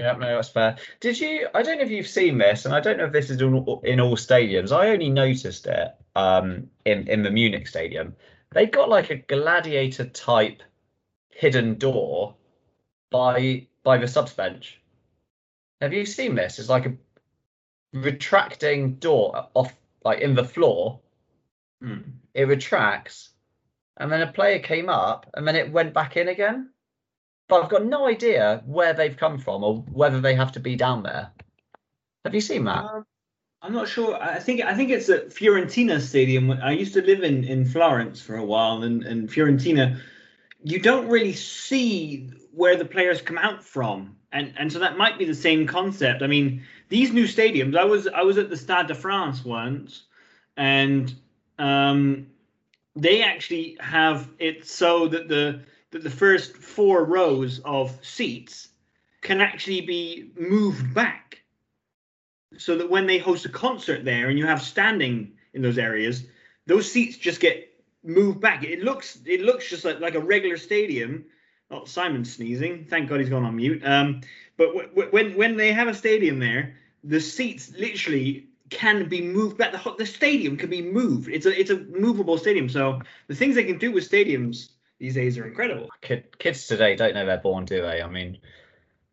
Yeah, 0.00 0.12
no, 0.12 0.36
that's 0.36 0.48
fair. 0.48 0.78
Did 1.00 1.20
you? 1.20 1.48
I 1.54 1.62
don't 1.62 1.76
know 1.76 1.84
if 1.84 1.90
you've 1.90 2.08
seen 2.08 2.38
this, 2.38 2.64
and 2.64 2.74
I 2.74 2.80
don't 2.80 2.96
know 2.96 3.04
if 3.04 3.12
this 3.12 3.28
is 3.28 3.42
in 3.42 3.52
all, 3.52 3.82
in 3.84 4.00
all 4.00 4.16
stadiums. 4.16 4.72
I 4.72 4.88
only 4.88 5.10
noticed 5.10 5.66
it 5.66 5.94
um, 6.16 6.70
in 6.86 7.06
in 7.06 7.22
the 7.22 7.30
Munich 7.30 7.66
stadium. 7.66 8.16
They've 8.52 8.70
got 8.70 8.88
like 8.88 9.10
a 9.10 9.16
gladiator 9.16 10.06
type 10.06 10.62
hidden 11.28 11.74
door 11.74 12.34
by 13.10 13.66
by 13.82 13.98
the 13.98 14.08
subs 14.08 14.32
bench. 14.32 14.80
Have 15.82 15.92
you 15.92 16.06
seen 16.06 16.34
this? 16.34 16.58
It's 16.58 16.70
like 16.70 16.86
a 16.86 16.96
retracting 17.92 18.94
door 18.94 19.48
off 19.52 19.74
like 20.02 20.20
in 20.20 20.34
the 20.34 20.44
floor. 20.44 21.00
Hmm. 21.82 22.12
It 22.32 22.48
retracts, 22.48 23.30
and 23.98 24.10
then 24.10 24.22
a 24.22 24.32
player 24.32 24.60
came 24.60 24.88
up, 24.88 25.28
and 25.34 25.46
then 25.46 25.56
it 25.56 25.70
went 25.70 25.92
back 25.92 26.16
in 26.16 26.28
again 26.28 26.70
but 27.50 27.62
I've 27.62 27.68
got 27.68 27.84
no 27.84 28.06
idea 28.06 28.62
where 28.64 28.94
they've 28.94 29.16
come 29.16 29.38
from 29.38 29.62
or 29.64 29.78
whether 29.92 30.20
they 30.20 30.34
have 30.34 30.52
to 30.52 30.60
be 30.60 30.76
down 30.76 31.02
there. 31.02 31.30
Have 32.24 32.34
you 32.34 32.40
seen 32.40 32.64
that? 32.64 32.84
Um, 32.84 33.04
I'm 33.60 33.72
not 33.72 33.88
sure. 33.88 34.16
I 34.16 34.38
think 34.38 34.62
I 34.62 34.74
think 34.74 34.90
it's 34.90 35.10
at 35.10 35.28
Fiorentina 35.28 36.00
Stadium. 36.00 36.50
I 36.50 36.72
used 36.72 36.94
to 36.94 37.02
live 37.02 37.22
in, 37.22 37.44
in 37.44 37.66
Florence 37.66 38.22
for 38.22 38.36
a 38.36 38.44
while, 38.44 38.82
and, 38.84 39.02
and 39.02 39.28
Fiorentina, 39.28 40.00
you 40.62 40.78
don't 40.78 41.08
really 41.08 41.34
see 41.34 42.30
where 42.52 42.76
the 42.76 42.86
players 42.86 43.20
come 43.20 43.36
out 43.36 43.62
from, 43.62 44.16
and 44.32 44.54
and 44.56 44.72
so 44.72 44.78
that 44.78 44.96
might 44.96 45.18
be 45.18 45.26
the 45.26 45.34
same 45.34 45.66
concept. 45.66 46.22
I 46.22 46.26
mean, 46.26 46.62
these 46.88 47.12
new 47.12 47.24
stadiums. 47.24 47.76
I 47.76 47.84
was 47.84 48.06
I 48.06 48.22
was 48.22 48.38
at 48.38 48.48
the 48.48 48.56
Stade 48.56 48.86
de 48.86 48.94
France 48.94 49.44
once, 49.44 50.04
and 50.56 51.12
um, 51.58 52.28
they 52.96 53.22
actually 53.22 53.76
have 53.80 54.30
it 54.38 54.66
so 54.66 55.08
that 55.08 55.28
the 55.28 55.60
that 55.90 56.02
the 56.02 56.10
first 56.10 56.56
four 56.56 57.04
rows 57.04 57.60
of 57.64 57.98
seats 58.04 58.68
can 59.22 59.40
actually 59.40 59.80
be 59.80 60.30
moved 60.36 60.94
back 60.94 61.42
so 62.56 62.76
that 62.76 62.90
when 62.90 63.06
they 63.06 63.18
host 63.18 63.44
a 63.44 63.48
concert 63.48 64.04
there 64.04 64.28
and 64.28 64.38
you 64.38 64.46
have 64.46 64.62
standing 64.62 65.32
in 65.54 65.62
those 65.62 65.78
areas, 65.78 66.24
those 66.66 66.90
seats 66.90 67.16
just 67.16 67.40
get 67.40 67.70
moved 68.02 68.40
back. 68.40 68.64
It 68.64 68.82
looks 68.82 69.18
it 69.26 69.40
looks 69.40 69.68
just 69.68 69.84
like, 69.84 70.00
like 70.00 70.14
a 70.14 70.20
regular 70.20 70.56
stadium. 70.56 71.24
Oh, 71.70 71.84
Simon's 71.84 72.34
sneezing. 72.34 72.86
Thank 72.88 73.08
God 73.08 73.20
he's 73.20 73.28
gone 73.28 73.44
on 73.44 73.56
mute. 73.56 73.82
Um, 73.84 74.22
but 74.56 74.68
w- 74.68 74.88
w- 74.88 75.10
when 75.10 75.36
when 75.36 75.56
they 75.56 75.72
have 75.72 75.88
a 75.88 75.94
stadium 75.94 76.38
there, 76.38 76.76
the 77.04 77.20
seats 77.20 77.72
literally 77.76 78.48
can 78.70 79.08
be 79.08 79.20
moved 79.20 79.58
back. 79.58 79.72
The, 79.72 79.94
the 79.98 80.06
stadium 80.06 80.56
can 80.56 80.70
be 80.70 80.82
moved. 80.82 81.28
It's 81.28 81.46
a 81.46 81.58
it's 81.58 81.70
a 81.70 81.78
movable 81.78 82.38
stadium. 82.38 82.68
So 82.68 83.00
the 83.28 83.34
things 83.34 83.54
they 83.54 83.64
can 83.64 83.78
do 83.78 83.92
with 83.92 84.08
stadiums 84.08 84.70
these 85.00 85.14
days 85.14 85.38
are 85.38 85.46
incredible. 85.46 85.88
Kid, 86.02 86.38
kids 86.38 86.66
today 86.66 86.94
don't 86.94 87.14
know 87.14 87.26
they're 87.26 87.38
born, 87.38 87.64
do 87.64 87.80
they? 87.80 88.02
I 88.02 88.08
mean, 88.08 88.38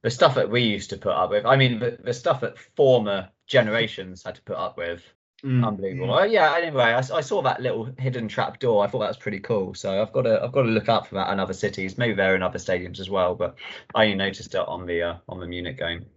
the 0.04 0.12
stuff 0.12 0.36
that 0.36 0.50
we 0.50 0.62
used 0.62 0.90
to 0.92 0.98
put 0.98 1.14
up 1.14 1.32
with. 1.32 1.46
I 1.46 1.56
mean, 1.56 1.80
the, 1.80 1.98
the 2.04 2.14
stuff 2.14 2.42
that 2.42 2.60
former 2.76 3.30
generations 3.48 4.24
had 4.24 4.36
to 4.36 4.42
put 4.42 4.58
up 4.58 4.78
with. 4.78 5.02
Mm. 5.44 5.66
Unbelievable. 5.66 6.14
Uh, 6.14 6.26
yeah. 6.26 6.56
Anyway, 6.58 6.84
I 6.84 7.02
saw 7.02 7.42
that 7.44 7.62
little 7.62 7.86
hidden 7.98 8.28
trap 8.28 8.60
door. 8.60 8.84
I 8.84 8.88
thought 8.88 9.00
that 9.00 9.08
was 9.08 9.18
pretty 9.18 9.40
cool. 9.40 9.74
So 9.76 10.02
I've 10.02 10.12
got 10.12 10.24
to 10.24 10.44
I've 10.44 10.52
got 10.52 10.64
to 10.64 10.70
look 10.70 10.90
out 10.90 11.08
for 11.08 11.16
that 11.16 11.32
in 11.32 11.40
other 11.40 11.54
cities. 11.54 11.98
Maybe 11.98 12.16
they're 12.16 12.36
in 12.36 12.44
other 12.44 12.60
stadiums 12.60 13.00
as 13.00 13.10
well. 13.10 13.36
But 13.36 13.56
I 13.96 14.06
only 14.06 14.16
noticed 14.16 14.56
it 14.56 14.68
on 14.68 14.88
the 14.88 15.02
uh, 15.04 15.16
on 15.30 15.40
the 15.40 15.48
Munich 15.48 15.78
game. 15.78 16.08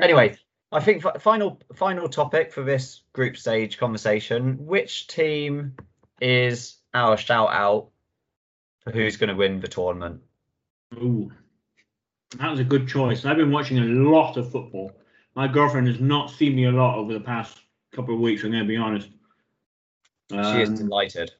Anyway, 0.00 0.38
I 0.72 0.80
think 0.80 1.02
fi- 1.02 1.18
final 1.18 1.60
final 1.74 2.08
topic 2.08 2.52
for 2.52 2.64
this 2.64 3.02
group 3.12 3.36
stage 3.36 3.78
conversation: 3.78 4.66
which 4.66 5.08
team 5.08 5.76
is 6.20 6.78
our 6.94 7.18
shout 7.18 7.50
out 7.52 7.90
who's 8.92 9.16
going 9.16 9.28
to 9.28 9.36
win 9.36 9.60
the 9.60 9.68
tournament? 9.68 10.20
Ooh, 10.94 11.30
that 12.38 12.50
was 12.50 12.60
a 12.60 12.64
good 12.64 12.88
choice. 12.88 13.24
I've 13.24 13.36
been 13.36 13.52
watching 13.52 13.78
a 13.78 13.84
lot 13.84 14.36
of 14.36 14.50
football. 14.50 14.92
My 15.34 15.46
girlfriend 15.46 15.86
has 15.88 16.00
not 16.00 16.30
seen 16.30 16.56
me 16.56 16.64
a 16.64 16.72
lot 16.72 16.96
over 16.96 17.12
the 17.12 17.20
past 17.20 17.60
couple 17.92 18.14
of 18.14 18.20
weeks. 18.20 18.42
I'm 18.42 18.50
going 18.50 18.62
to 18.64 18.68
be 18.68 18.76
honest. 18.76 19.08
she 20.30 20.36
is 20.62 20.68
Um, 20.70 20.74
delighted. 20.76 21.32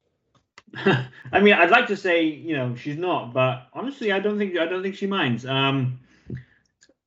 I 0.75 1.39
mean, 1.41 1.53
I'd 1.53 1.69
like 1.69 1.87
to 1.87 1.97
say 1.97 2.23
you 2.23 2.55
know 2.55 2.75
she's 2.75 2.97
not, 2.97 3.33
but 3.33 3.67
honestly, 3.73 4.13
I 4.13 4.19
don't 4.19 4.37
think 4.37 4.57
I 4.57 4.65
don't 4.65 4.81
think 4.81 4.95
she 4.95 5.05
minds. 5.05 5.45
Um, 5.45 5.99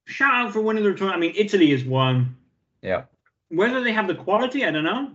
shout 0.05 0.35
out 0.35 0.53
for 0.53 0.61
winning 0.61 0.85
the 0.85 0.91
tournament. 0.91 1.17
I 1.17 1.21
mean, 1.21 1.33
Italy 1.37 1.73
is 1.73 1.83
one. 1.85 2.37
Yeah. 2.83 3.05
Whether 3.49 3.83
they 3.83 3.93
have 3.93 4.07
the 4.07 4.15
quality, 4.15 4.67
I 4.67 4.71
don't 4.71 4.85
know. 4.85 5.13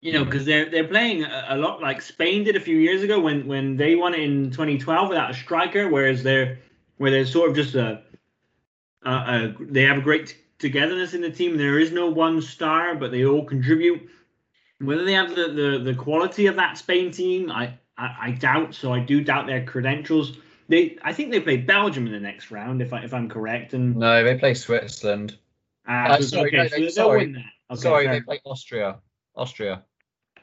You 0.00 0.12
know, 0.12 0.24
because 0.24 0.44
they're 0.44 0.70
they're 0.70 0.86
playing 0.86 1.24
a, 1.24 1.46
a 1.50 1.56
lot 1.56 1.80
like 1.82 2.00
Spain 2.00 2.44
did 2.44 2.54
a 2.54 2.60
few 2.60 2.76
years 2.78 3.02
ago 3.02 3.18
when 3.20 3.46
when 3.48 3.76
they 3.76 3.96
won 3.96 4.14
it 4.14 4.20
in 4.20 4.50
2012 4.50 5.08
without 5.08 5.30
a 5.30 5.34
striker, 5.34 5.88
whereas 5.88 6.22
they're 6.22 6.58
where 6.98 7.10
they're 7.10 7.26
sort 7.26 7.50
of 7.50 7.56
just 7.56 7.74
a, 7.74 8.02
a, 9.04 9.10
a 9.10 9.54
they 9.60 9.82
have 9.82 9.98
a 9.98 10.02
great 10.02 10.36
togetherness 10.60 11.14
in 11.14 11.20
the 11.20 11.30
team. 11.30 11.56
There 11.56 11.80
is 11.80 11.90
no 11.90 12.06
one 12.08 12.40
star, 12.40 12.94
but 12.94 13.10
they 13.10 13.24
all 13.24 13.44
contribute. 13.44 14.08
Whether 14.80 15.04
they 15.04 15.14
have 15.14 15.34
the, 15.34 15.48
the, 15.48 15.80
the 15.82 15.94
quality 15.94 16.46
of 16.46 16.54
that 16.54 16.78
Spain 16.78 17.10
team, 17.10 17.50
I, 17.50 17.74
I, 17.96 18.16
I 18.20 18.30
doubt. 18.30 18.74
So 18.76 18.92
I 18.92 19.00
do 19.00 19.20
doubt 19.24 19.48
their 19.48 19.64
credentials. 19.64 20.38
They 20.68 20.96
I 21.02 21.12
think 21.12 21.32
they 21.32 21.40
play 21.40 21.56
Belgium 21.56 22.06
in 22.06 22.12
the 22.12 22.20
next 22.20 22.52
round, 22.52 22.80
if 22.82 22.92
I 22.92 23.00
if 23.02 23.12
I'm 23.12 23.28
correct. 23.28 23.74
And 23.74 23.96
No, 23.96 24.22
they 24.22 24.38
play 24.38 24.54
Switzerland. 24.54 25.36
ah, 25.88 26.10
Uh, 26.12 26.20
sorry, 26.20 26.48
okay, 26.50 26.56
no, 26.58 26.68
so 26.68 26.76
they- 26.76 26.88
sorry. 26.90 27.44
Okay, 27.70 27.80
Sorry, 27.80 28.06
they 28.06 28.20
play 28.20 28.40
Austria. 28.44 28.98
Austria. 29.34 29.84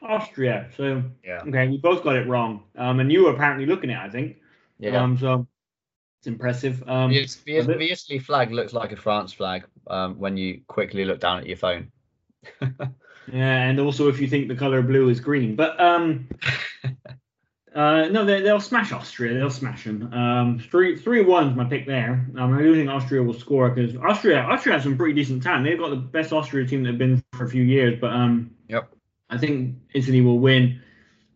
Austria. 0.06 0.70
So 0.78 1.04
Yeah. 1.24 1.42
okay, 1.48 1.68
we 1.68 1.78
both 1.78 2.04
got 2.04 2.16
it 2.16 2.28
wrong. 2.28 2.64
Um, 2.78 3.00
and 3.00 3.12
you 3.12 3.24
were 3.26 3.32
apparently 3.32 3.66
looking 3.66 3.92
at, 3.92 4.06
it, 4.06 4.08
I 4.08 4.10
think. 4.10 4.38
Yeah. 4.80 5.02
Um, 5.02 5.18
so 5.18 5.48
it's 6.20 6.28
impressive. 6.28 6.84
Um, 6.88 7.12
the, 7.12 7.28
the, 7.46 7.62
the 7.62 7.92
Italy 7.92 8.20
flag 8.20 8.52
looks 8.52 8.74
like 8.74 8.92
a 8.92 8.96
France 8.96 9.34
flag 9.34 9.66
um, 9.88 10.20
when 10.20 10.38
you 10.38 10.62
quickly 10.68 11.06
look 11.06 11.20
down 11.20 11.40
at 11.40 11.48
your 11.48 11.58
phone. 11.58 11.92
Yeah, 13.32 13.64
and 13.64 13.80
also 13.80 14.08
if 14.08 14.20
you 14.20 14.28
think 14.28 14.50
the 14.50 14.56
color 14.56 14.84
blue 14.84 15.10
is 15.10 15.20
green. 15.20 15.56
But 15.56 15.80
um 15.80 16.30
Uh, 17.76 18.08
no, 18.08 18.24
they, 18.24 18.40
they'll 18.42 18.62
smash 18.62 18.94
Austria. 18.94 19.34
They'll 19.34 19.50
smash 19.50 19.84
them. 19.84 20.14
Um, 20.14 20.60
three 20.60 20.96
three 20.96 21.22
one's 21.22 21.58
my 21.58 21.66
pick 21.66 21.86
there. 21.86 22.26
Um, 22.38 22.54
I 22.54 22.62
do 22.62 22.74
think 22.74 22.90
Austria 22.90 23.22
will 23.22 23.34
score 23.34 23.70
because 23.70 23.98
Austria 23.98 24.44
Austria 24.44 24.76
has 24.76 24.84
some 24.84 24.96
pretty 24.96 25.14
decent 25.14 25.44
talent. 25.44 25.66
They've 25.66 25.78
got 25.78 25.90
the 25.90 25.98
best 25.98 26.32
Austria 26.32 26.66
team 26.66 26.84
that 26.84 26.92
have 26.92 26.98
been 26.98 27.22
for 27.34 27.44
a 27.44 27.50
few 27.50 27.64
years. 27.64 28.00
But 28.00 28.14
um, 28.14 28.52
Yep. 28.70 28.95
I 29.30 29.38
think 29.38 29.76
Italy 29.94 30.22
will 30.22 30.40
win. 30.40 30.82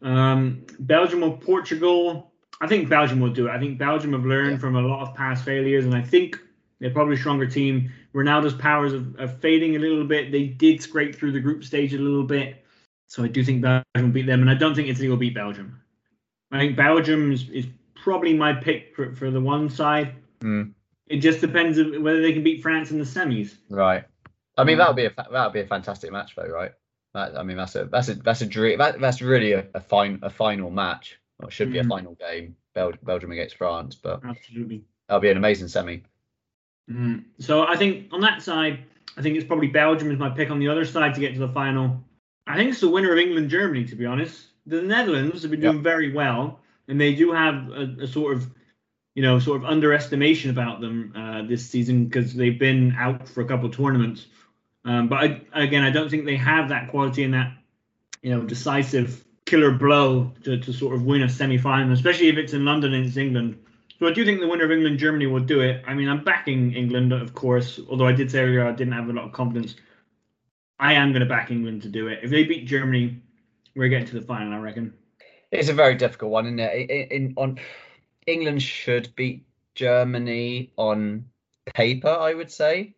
Um, 0.01 0.65
Belgium 0.79 1.23
or 1.23 1.37
Portugal. 1.37 2.31
I 2.61 2.67
think 2.67 2.89
Belgium 2.89 3.19
will 3.19 3.31
do 3.33 3.47
it. 3.47 3.51
I 3.51 3.59
think 3.59 3.77
Belgium 3.77 4.13
have 4.13 4.25
learned 4.25 4.51
Yeah. 4.53 4.57
from 4.57 4.75
a 4.75 4.81
lot 4.81 5.01
of 5.07 5.15
past 5.15 5.43
failures, 5.45 5.85
and 5.85 5.95
I 5.95 6.01
think 6.01 6.39
they're 6.79 6.91
probably 6.91 7.15
a 7.15 7.17
stronger 7.17 7.45
team. 7.45 7.91
Ronaldo's 8.13 8.53
powers 8.53 8.93
are, 8.93 9.05
are 9.19 9.27
fading 9.27 9.75
a 9.75 9.79
little 9.79 10.03
bit. 10.05 10.31
They 10.31 10.45
did 10.47 10.81
scrape 10.81 11.15
through 11.15 11.31
the 11.31 11.39
group 11.39 11.63
stage 11.63 11.93
a 11.93 11.97
little 11.97 12.23
bit, 12.23 12.65
so 13.07 13.23
I 13.23 13.27
do 13.27 13.43
think 13.43 13.61
Belgium 13.61 13.83
will 13.95 14.09
beat 14.09 14.25
them, 14.25 14.41
and 14.41 14.49
I 14.49 14.55
don't 14.55 14.75
think 14.75 14.87
Italy 14.87 15.09
will 15.09 15.17
beat 15.17 15.33
Belgium. 15.35 15.79
I 16.51 16.59
think 16.59 16.75
Belgium 16.75 17.31
is, 17.31 17.49
is 17.49 17.65
probably 17.95 18.33
my 18.35 18.53
pick 18.53 18.95
for, 18.95 19.13
for 19.15 19.29
the 19.31 19.41
one 19.41 19.69
side. 19.69 20.15
Mm, 20.41 20.73
It 21.07 21.17
just 21.17 21.41
depends 21.41 21.77
on 21.79 22.01
whether 22.01 22.21
they 22.21 22.33
can 22.33 22.43
beat 22.43 22.61
France 22.61 22.91
in 22.91 22.97
the 22.97 23.03
semis. 23.05 23.55
right. 23.69 24.05
I 24.57 24.63
mean, 24.65 24.75
Mm. 24.75 24.79
that 24.79 24.87
would 24.89 24.95
be 24.97 25.05
a 25.05 25.09
fa- 25.11 25.27
that 25.31 25.45
would 25.45 25.53
be 25.53 25.61
a 25.61 25.67
fantastic 25.67 26.11
match, 26.11 26.35
though, 26.35 26.47
right? 26.47 26.71
That, 27.13 27.37
I 27.37 27.43
mean, 27.43 27.57
that's 27.57 27.75
a 27.75 27.85
that's 27.85 28.09
a 28.09 28.15
that's 28.15 28.41
a 28.41 28.45
dream. 28.45 28.77
That, 28.77 28.99
that's 28.99 29.21
really 29.21 29.53
a, 29.53 29.65
a 29.73 29.79
fine 29.79 30.19
a 30.21 30.29
final 30.29 30.69
match. 30.69 31.19
Or 31.39 31.47
it 31.47 31.53
should 31.53 31.71
be 31.71 31.79
a 31.79 31.83
Mhm. 31.83 31.89
final 31.89 32.15
game. 32.15 32.55
Bel- 32.75 32.93
Belgium 33.03 33.31
against 33.31 33.55
France, 33.57 33.95
but 33.95 34.21
Absolutely. 34.23 34.83
that'll 35.07 35.21
be 35.21 35.29
an 35.29 35.37
amazing 35.37 35.69
semi. 35.69 36.03
Mm. 36.89 37.23
So 37.39 37.65
I 37.65 37.75
think 37.75 38.07
on 38.11 38.21
that 38.21 38.41
side, 38.41 38.79
I 39.17 39.21
think 39.21 39.37
it's 39.37 39.45
probably 39.47 39.67
Belgium 39.67 40.11
is 40.11 40.19
my 40.19 40.29
pick. 40.29 40.49
On 40.51 40.59
the 40.59 40.67
other 40.67 40.85
side 40.85 41.13
to 41.15 41.19
get 41.21 41.33
to 41.33 41.39
the 41.39 41.49
final, 41.49 42.03
I 42.47 42.55
think 42.57 42.71
it's 42.71 42.81
the 42.81 42.89
winner 42.89 43.11
of 43.11 43.17
England 43.17 43.49
Germany. 43.49 43.85
To 43.85 43.95
be 43.95 44.05
honest, 44.05 44.47
the 44.65 44.81
Netherlands 44.81 45.41
have 45.41 45.51
been 45.51 45.61
Yep. 45.61 45.71
doing 45.71 45.83
very 45.83 46.11
well, 46.13 46.59
and 46.87 46.99
they 47.01 47.15
do 47.15 47.31
have 47.31 47.69
a, 47.69 47.95
a 48.01 48.07
sort 48.07 48.35
of, 48.35 48.47
you 49.15 49.23
know, 49.23 49.39
sort 49.39 49.57
of 49.63 49.65
underestimation 49.69 50.51
about 50.51 50.81
them 50.81 51.13
uh, 51.15 51.41
this 51.43 51.67
season 51.67 52.05
because 52.05 52.33
they've 52.33 52.59
been 52.59 52.93
out 52.97 53.27
for 53.27 53.41
a 53.41 53.45
couple 53.45 53.67
of 53.67 53.75
tournaments. 53.75 54.27
Um, 54.89 55.07
but 55.07 55.17
I, 55.17 55.41
again, 55.53 55.83
I 55.83 55.91
don't 55.91 56.09
think 56.09 56.25
they 56.25 56.35
have 56.37 56.69
that 56.69 56.89
quality 56.89 57.23
and 57.23 57.35
that, 57.35 57.51
you 58.23 58.31
know, 58.31 58.41
decisive 58.41 59.23
killer 59.45 59.69
blow 59.69 60.33
to, 60.43 60.57
to 60.59 60.73
sort 60.73 60.95
of 60.95 61.03
win 61.03 61.21
a 61.21 61.29
semi-final, 61.29 61.93
especially 61.93 62.27
if 62.27 62.37
it's 62.37 62.53
in 62.53 62.65
London 62.65 62.95
and 62.95 63.05
it's 63.05 63.15
England. 63.15 63.63
So 63.99 64.07
I 64.07 64.11
do 64.13 64.25
think 64.25 64.39
the 64.39 64.47
winner 64.47 64.65
of 64.65 64.71
England 64.71 64.97
Germany 64.97 65.27
will 65.27 65.41
do 65.41 65.59
it. 65.59 65.83
I 65.85 65.93
mean, 65.93 66.09
I'm 66.09 66.23
backing 66.23 66.73
England, 66.73 67.13
of 67.13 67.35
course, 67.35 67.79
although 67.87 68.07
I 68.07 68.13
did 68.13 68.31
say 68.31 68.39
earlier 68.39 68.67
I 68.67 68.71
didn't 68.71 68.93
have 68.93 69.09
a 69.09 69.13
lot 69.13 69.25
of 69.25 69.31
confidence. 69.31 69.75
I 70.79 70.93
am 70.93 71.11
going 71.11 71.19
to 71.19 71.27
back 71.27 71.51
England 71.51 71.83
to 71.83 71.89
do 71.89 72.07
it. 72.07 72.21
If 72.23 72.31
they 72.31 72.45
beat 72.45 72.65
Germany, 72.65 73.21
we're 73.75 73.89
getting 73.89 74.07
to 74.07 74.19
the 74.19 74.25
final, 74.25 74.53
I 74.53 74.57
reckon. 74.57 74.95
It's 75.51 75.69
a 75.69 75.73
very 75.73 75.93
difficult 75.93 76.31
one, 76.31 76.47
isn't 76.47 76.59
it? 76.59 76.89
In, 76.89 77.07
in 77.11 77.33
on 77.37 77.59
England 78.25 78.63
should 78.63 79.15
beat 79.15 79.45
Germany 79.75 80.71
on 80.77 81.25
paper, 81.75 82.09
I 82.09 82.33
would 82.33 82.51
say, 82.51 82.95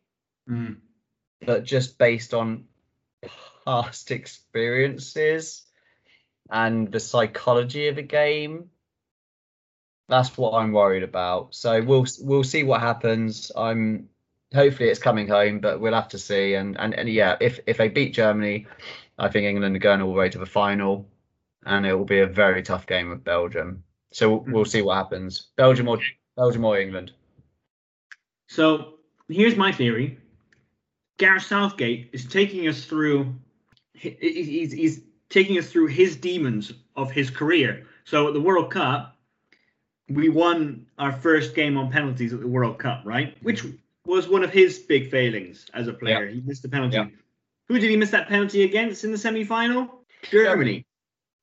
but 1.46 1.64
just 1.64 1.98
based 1.98 2.34
on 2.34 2.66
past 3.66 4.12
experiences 4.12 5.64
and 6.50 6.92
the 6.92 7.00
psychology 7.00 7.88
of 7.88 7.96
the 7.96 8.02
game, 8.02 8.70
that's 10.10 10.38
what 10.38 10.54
I'm 10.54 10.74
worried 10.74 11.04
about. 11.04 11.56
So 11.56 11.82
we'll 11.82 12.06
we'll 12.20 12.44
see 12.44 12.64
what 12.64 12.82
happens. 12.82 13.52
I'm 13.56 14.10
hopefully 14.54 14.90
it's 14.90 15.00
coming 15.00 15.28
home, 15.28 15.60
but 15.60 15.80
we'll 15.80 15.94
have 15.94 16.10
to 16.10 16.20
see. 16.20 16.56
And 16.56 16.78
and, 16.80 16.94
and 16.94 17.10
yeah, 17.10 17.38
if 17.40 17.60
if 17.66 17.78
they 17.78 17.88
beat 17.88 18.14
Germany, 18.14 18.68
I 19.18 19.30
think 19.30 19.46
England 19.46 19.76
are 19.76 19.80
going 19.80 20.02
all 20.02 20.12
the 20.12 20.20
way 20.20 20.30
to 20.30 20.40
the 20.40 20.46
final, 20.46 21.08
and 21.66 21.86
it 21.86 21.94
will 21.94 22.06
be 22.06 22.20
a 22.20 22.28
very 22.28 22.62
tough 22.62 22.86
game 22.86 23.10
with 23.10 23.24
Belgium. 23.24 23.84
So 24.12 24.30
we'll, 24.30 24.40
we'll 24.40 24.64
mm-hmm. 24.64 24.70
see 24.70 24.82
what 24.82 24.96
happens. 24.96 25.48
Belgium 25.56 25.88
or 25.88 26.00
Belgium 26.36 26.66
or 26.66 26.78
England. 26.78 27.14
So 28.48 28.96
here's 29.30 29.56
my 29.56 29.72
theory. 29.72 30.20
Gareth 31.22 31.44
Southgate 31.44 32.10
is 32.14 32.26
taking 32.26 32.68
us 32.68 32.84
through. 32.84 33.36
he- 33.94 34.18
he- 34.20 34.44
He's, 34.44 34.72
he's 34.72 35.02
taking 35.30 35.60
us 35.60 35.70
through 35.72 35.86
his 35.88 36.16
demons 36.16 36.74
of 36.96 37.12
his 37.12 37.30
career. 37.30 37.86
So 38.06 38.28
at 38.28 38.34
the 38.34 38.42
World 38.42 38.72
Cup, 38.72 39.16
we 40.10 40.30
won 40.30 40.88
our 40.98 41.12
first 41.12 41.54
game 41.54 41.78
on 41.78 41.92
penalties 41.92 42.34
at 42.34 42.40
the 42.40 42.48
World 42.48 42.80
Cup, 42.80 43.04
right? 43.06 43.38
Which 43.44 43.64
was 44.08 44.28
one 44.28 44.44
of 44.44 44.50
his 44.52 44.80
big 44.80 45.12
failings 45.12 45.68
as 45.76 45.88
a 45.88 45.94
player. 45.94 46.28
He 46.28 46.42
missed 46.42 46.64
the 46.64 46.70
penalty. 46.70 46.96
Yeah. 46.98 47.08
Who 47.68 47.78
did 47.78 47.92
he 47.92 47.96
miss 47.98 48.10
that 48.10 48.28
penalty 48.28 48.64
against 48.64 49.04
in 49.04 49.12
the 49.12 49.18
semi-final? 49.18 50.04
Germany. 50.32 50.84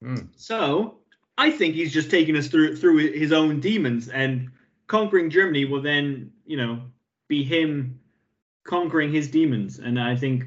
Mm. 0.04 0.26
So 0.36 0.98
I 1.38 1.52
think 1.52 1.76
he's 1.76 1.92
just 1.92 2.10
taking 2.10 2.36
us 2.36 2.48
through 2.48 2.76
through 2.76 2.96
his 3.12 3.32
own 3.32 3.60
demons, 3.60 4.08
and 4.08 4.50
conquering 4.88 5.30
Germany 5.30 5.64
will 5.66 5.80
then, 5.82 6.32
you 6.46 6.56
know, 6.56 6.82
be 7.28 7.44
him 7.44 8.00
conquering 8.64 9.12
his 9.12 9.30
demons. 9.30 9.78
And 9.78 10.00
I 10.00 10.16
think, 10.16 10.44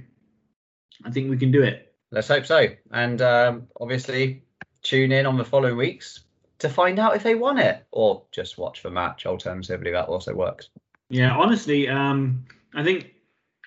I 1.05 1.12
think 1.12 1.30
we 1.30 1.38
can 1.38 1.51
do 1.51 1.64
it. 1.64 1.93
Let's 2.12 2.28
hope 2.28 2.45
so. 2.45 2.68
And 2.91 3.22
um, 3.22 3.68
obviously, 3.80 4.43
tune 4.84 5.12
in 5.12 5.26
on 5.26 5.38
the 5.38 5.45
following 5.45 5.78
weeks 5.78 6.24
to 6.59 6.70
find 6.70 6.99
out 6.99 7.16
if 7.16 7.24
they 7.24 7.36
won 7.36 7.57
it, 7.57 7.86
or 7.91 8.24
just 8.32 8.57
watch 8.57 8.84
the 8.84 8.91
match. 8.91 9.26
Alternatively, 9.26 9.91
that 9.91 10.07
also 10.07 10.34
works. 10.34 10.70
Yeah, 11.09 11.36
honestly, 11.36 11.89
um, 11.89 12.45
I 12.76 12.84
think 12.84 13.14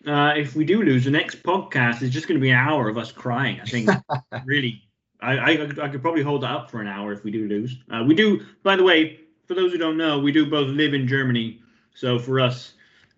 uh, 0.07 0.35
if 0.37 0.55
we 0.55 0.65
do 0.65 0.83
lose, 0.83 1.05
the 1.05 1.11
next 1.11 1.43
podcast 1.43 2.03
is 2.03 2.11
just 2.11 2.29
going 2.29 2.39
to 2.39 2.43
be 2.43 2.51
an 2.51 2.57
hour 2.57 2.89
of 2.89 2.97
us 2.97 3.11
crying. 3.11 3.61
I 3.61 3.65
think 3.65 3.91
really, 4.45 4.83
I, 5.21 5.37
I 5.37 5.51
I 5.83 5.89
could 5.89 6.03
probably 6.03 6.23
hold 6.23 6.43
that 6.43 6.51
up 6.51 6.71
for 6.71 6.81
an 6.81 6.87
hour 6.87 7.13
if 7.13 7.25
we 7.25 7.31
do 7.31 7.49
lose. 7.49 7.77
Uh, 7.91 8.05
we 8.07 8.15
do, 8.15 8.45
by 8.63 8.77
the 8.77 8.85
way, 8.85 9.21
for 9.47 9.55
those 9.55 9.73
who 9.73 9.79
don't 9.79 9.97
know, 9.97 10.19
we 10.19 10.33
do 10.33 10.49
both 10.49 10.69
live 10.69 10.95
in 10.95 11.09
Germany, 11.09 11.61
so 11.95 12.19
for 12.19 12.41
us, 12.41 12.75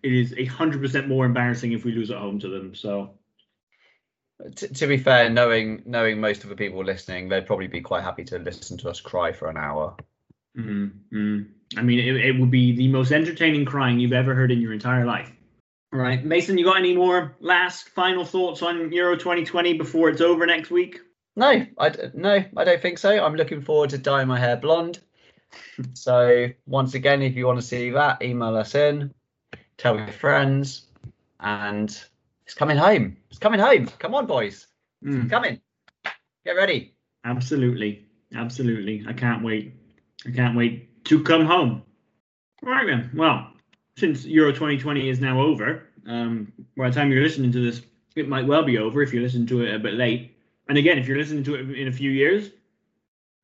it 0.07 0.13
is 0.13 0.33
a 0.37 0.45
hundred 0.45 0.81
percent 0.81 1.07
more 1.07 1.25
embarrassing 1.25 1.73
if 1.73 1.83
we 1.83 1.91
lose 1.91 2.11
at 2.11 2.17
home 2.17 2.39
to 2.39 2.47
them. 2.47 2.73
So 2.73 3.11
T- 4.55 4.67
to 4.67 4.87
be 4.87 4.97
fair, 4.97 5.29
knowing 5.29 5.81
knowing 5.85 6.21
most 6.21 6.43
of 6.43 6.49
the 6.49 6.55
people 6.55 6.83
listening, 6.83 7.27
they'd 7.27 7.47
probably 7.47 7.67
be 7.67 7.81
quite 7.81 8.03
happy 8.03 8.23
to 8.25 8.39
listen 8.39 8.77
to 8.77 8.89
us 8.89 9.01
cry 9.01 9.31
for 9.31 9.49
an 9.49 9.57
hour. 9.57 9.95
mm 10.57 10.91
mm. 11.11 11.47
I 11.75 11.81
mean, 11.81 11.99
it, 11.99 12.15
it 12.15 12.39
would 12.39 12.51
be 12.51 12.75
the 12.75 12.87
most 12.87 13.11
entertaining 13.11 13.65
crying 13.65 13.99
you've 13.99 14.13
ever 14.13 14.33
heard 14.33 14.51
in 14.51 14.61
your 14.61 14.73
entire 14.73 15.05
life. 15.05 15.31
All 15.91 15.99
right, 15.99 16.23
Mason, 16.23 16.57
you 16.57 16.65
got 16.65 16.77
any 16.77 16.95
more 16.95 17.35
last 17.39 17.89
final 17.89 18.25
thoughts 18.25 18.61
on 18.61 18.91
Euro 18.91 19.17
2020 19.17 19.73
before 19.73 20.09
it's 20.09 20.21
over 20.21 20.45
next 20.45 20.69
week? 20.69 20.99
No, 21.35 21.65
I 21.77 21.89
d- 21.89 21.99
no, 22.13 22.43
I 22.55 22.63
don't 22.63 22.81
think 22.81 22.99
so. 22.99 23.09
I'm 23.09 23.35
looking 23.35 23.61
forward 23.61 23.89
to 23.91 23.97
dyeing 23.97 24.27
my 24.27 24.39
hair 24.39 24.57
blonde. 24.57 24.99
so 25.93 26.47
once 26.65 26.93
again, 26.93 27.21
if 27.21 27.35
you 27.35 27.47
want 27.47 27.59
to 27.59 27.65
see 27.65 27.89
that, 27.91 28.21
email 28.21 28.55
us 28.55 28.75
in, 28.75 29.13
tell 29.77 29.97
your 29.97 30.07
friends, 30.07 30.85
and 31.39 31.89
it's 32.45 32.53
coming 32.55 32.77
home. 32.77 33.17
It's 33.29 33.39
coming 33.39 33.59
home. 33.59 33.87
Come 33.99 34.15
on, 34.15 34.25
boys, 34.25 34.67
Mm. 35.03 35.21
it's 35.21 35.29
coming. 35.29 35.61
Get 36.45 36.51
ready. 36.53 36.95
Absolutely. 37.25 38.05
Absolutely. 38.33 39.05
I 39.07 39.13
can't 39.13 39.43
wait. 39.43 39.73
I 40.25 40.31
can't 40.31 40.55
wait 40.57 41.03
to 41.05 41.23
come 41.23 41.45
home. 41.45 41.83
All 42.65 42.71
right, 42.71 42.85
then. 42.87 43.11
Well, 43.13 43.51
since 43.97 44.25
Euro 44.25 44.51
2020 44.51 45.09
is 45.09 45.19
now 45.19 45.39
over, 45.41 45.83
um, 46.07 46.51
by 46.75 46.89
the 46.89 46.95
time 46.95 47.11
you're 47.11 47.21
listening 47.23 47.51
to 47.51 47.59
this, 47.63 47.81
it 48.15 48.27
might 48.27 48.47
well 48.47 48.63
be 48.63 48.77
over 48.77 49.01
if 49.01 49.13
you 49.13 49.21
listen 49.21 49.45
to 49.47 49.61
it 49.63 49.75
a 49.75 49.79
bit 49.79 49.93
late. 49.93 50.37
And 50.69 50.77
again, 50.77 50.97
if 50.97 51.07
you're 51.07 51.17
listening 51.17 51.43
to 51.45 51.55
it 51.55 51.69
in 51.77 51.87
a 51.87 51.91
few 51.91 52.11
years 52.11 52.49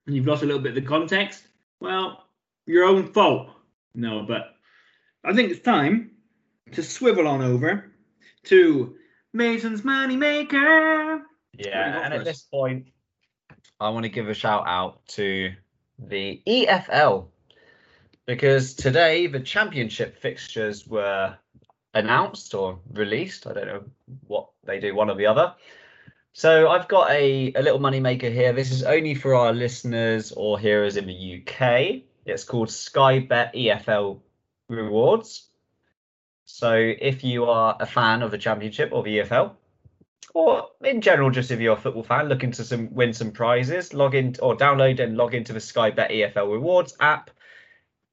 and 0.08 0.16
you've 0.16 0.26
lost 0.28 0.44
a 0.44 0.46
little 0.46 0.62
bit 0.62 0.70
of 0.70 0.76
the 0.76 0.82
context, 0.90 1.48
well, 1.80 2.26
your 2.66 2.86
own 2.86 3.12
fault. 3.14 3.50
No, 3.94 4.24
but 4.24 4.56
I 5.24 5.34
think 5.34 5.52
it's 5.52 5.62
time 5.62 6.12
to 6.72 6.84
swivel 6.84 7.28
on 7.28 7.42
over 7.42 7.92
to 8.46 8.96
Mason's 9.34 9.84
Money 9.84 10.16
Maker. 10.16 11.22
Yeah, 11.58 12.06
and 12.06 12.14
at 12.14 12.24
this 12.24 12.42
point, 12.42 12.88
I 13.80 13.90
want 13.90 14.04
to 14.04 14.10
give 14.10 14.30
a 14.30 14.34
shout 14.34 14.64
out 14.66 15.06
to 15.10 15.52
the 16.00 16.42
EFL 16.48 17.28
because 18.26 18.74
today 18.74 19.28
the 19.28 19.40
championship 19.40 20.18
fixtures 20.18 20.88
were 20.88 21.38
announced 21.94 22.54
or 22.56 22.80
released. 22.92 23.48
I 23.48 23.54
don't 23.54 23.68
know 23.68 23.84
what 24.28 24.50
they 24.64 24.80
do, 24.80 24.96
one 24.96 25.10
or 25.10 25.16
the 25.16 25.28
other. 25.28 25.54
So 26.34 26.70
I've 26.70 26.88
got 26.88 27.12
a, 27.12 27.54
a 27.54 27.62
little 27.62 27.80
money 27.80 28.00
maker 28.00 28.30
here. 28.30 28.54
This 28.54 28.72
is 28.72 28.84
only 28.84 29.14
for 29.14 29.36
our 29.36 29.54
listeners 29.54 30.32
or 30.32 30.58
hearers 30.58 30.98
in 30.98 31.06
the 31.06 31.44
UK. 31.44 32.02
It's 32.26 32.44
called 32.44 32.72
Sky 32.72 33.20
Bet 33.20 33.54
EFL 33.54 34.20
Rewards. 34.68 35.50
So 36.46 36.74
if 36.76 37.24
you 37.24 37.46
are 37.46 37.78
a 37.80 37.86
fan 37.86 38.22
of 38.22 38.32
the 38.32 38.38
championship 38.38 38.90
or 38.92 39.04
the 39.04 39.20
EFL, 39.20 39.56
or 40.34 40.70
in 40.82 41.02
general, 41.02 41.30
just 41.30 41.52
if 41.52 41.60
you're 41.60 41.78
a 41.78 41.80
football 41.80 42.04
fan 42.04 42.28
looking 42.28 42.52
to 42.52 42.64
some 42.64 42.94
win 42.94 43.14
some 43.14 43.32
prizes, 43.32 43.94
log 43.94 44.16
in 44.16 44.36
or 44.42 44.58
download 44.58 45.00
and 45.00 45.16
log 45.16 45.36
into 45.36 45.54
the 45.54 45.60
Sky 45.60 45.92
Bet 45.92 46.10
EFL 46.10 46.52
Rewards 46.52 46.96
app. 47.00 47.30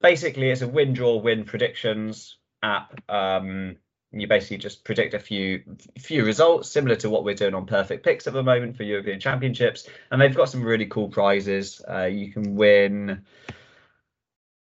Basically, 0.01 0.49
it's 0.49 0.61
a 0.61 0.67
win, 0.67 0.93
draw, 0.93 1.17
win 1.17 1.45
predictions 1.45 2.37
app. 2.61 3.01
Um, 3.09 3.77
you 4.11 4.27
basically 4.27 4.57
just 4.57 4.83
predict 4.83 5.13
a 5.13 5.19
few 5.19 5.63
few 5.97 6.25
results, 6.25 6.69
similar 6.69 6.95
to 6.97 7.09
what 7.09 7.23
we're 7.23 7.35
doing 7.35 7.53
on 7.53 7.65
Perfect 7.65 8.03
Picks 8.03 8.27
at 8.27 8.33
the 8.33 8.43
moment 8.43 8.75
for 8.75 8.83
European 8.83 9.19
Championships. 9.19 9.87
And 10.11 10.21
they've 10.21 10.35
got 10.35 10.49
some 10.49 10.63
really 10.63 10.85
cool 10.85 11.09
prizes. 11.09 11.81
Uh, 11.89 12.05
you 12.05 12.31
can 12.31 12.55
win 12.55 13.25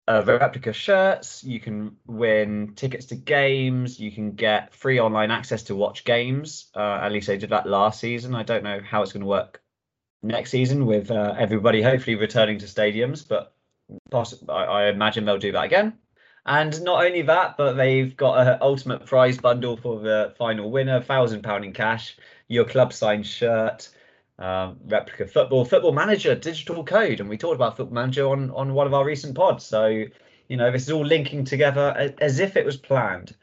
uh, 0.08 0.24
replica 0.26 0.74
shirts. 0.74 1.44
You 1.44 1.60
can 1.60 1.98
win 2.06 2.74
tickets 2.76 3.08
to 3.08 3.16
games. 3.16 4.00
You 4.00 4.12
can 4.12 4.34
get 4.34 4.74
free 4.74 5.00
online 5.00 5.32
access 5.32 5.64
to 5.64 5.76
watch 5.76 6.04
games. 6.04 6.68
Uh, 6.76 7.00
at 7.02 7.12
least 7.12 7.28
they 7.28 7.38
did 7.38 7.50
that 7.50 7.68
last 7.68 8.00
season. 8.00 8.36
I 8.36 8.44
don't 8.44 8.64
know 8.64 8.80
how 8.84 9.02
it's 9.02 9.14
going 9.14 9.22
to 9.22 9.28
work 9.28 9.62
next 10.22 10.52
season 10.52 10.86
with 10.86 11.12
uh, 11.12 11.36
everybody 11.38 11.82
hopefully 11.82 12.16
returning 12.16 12.60
to 12.60 12.66
stadiums, 12.66 13.28
but 13.28 13.56
poss- 14.12 14.44
I, 14.50 14.64
I 14.64 14.88
imagine 14.90 15.26
they'll 15.26 15.38
do 15.38 15.52
that 15.54 15.66
again. 15.66 15.94
And 16.46 16.80
not 16.84 17.04
only 17.04 17.24
that, 17.24 17.58
but 17.58 17.74
they've 17.74 18.16
got 18.16 18.48
an 18.48 18.58
ultimate 18.62 19.08
prize 19.08 19.38
bundle 19.40 19.78
for 19.78 20.00
the 20.00 20.36
final 20.38 20.70
winner, 20.70 21.02
thousand 21.02 21.42
pound 21.42 21.66
in 21.66 21.74
cash, 21.74 22.18
your 22.48 22.66
club 22.66 22.94
signed 22.94 23.26
shirt, 23.26 23.90
um, 24.40 24.78
replica 24.86 25.28
football, 25.28 25.64
football 25.64 25.94
manager, 25.94 26.36
digital 26.36 26.84
code, 26.84 27.20
and 27.20 27.30
we 27.30 27.38
talked 27.38 27.56
about 27.56 27.78
football 27.78 27.96
manager 27.96 28.28
on 28.28 28.52
on 28.52 28.74
one 28.74 28.88
of 28.88 28.94
our 28.94 29.06
recent 29.06 29.36
pods. 29.36 29.66
So 29.66 29.88
you 30.48 30.58
know 30.58 30.72
this 30.72 30.84
is 30.84 30.92
all 30.92 31.06
linking 31.06 31.46
together 31.46 31.94
as, 31.98 32.12
as 32.20 32.40
if 32.40 32.58
it 32.58 32.66
was 32.66 32.78
planned. 32.78 33.36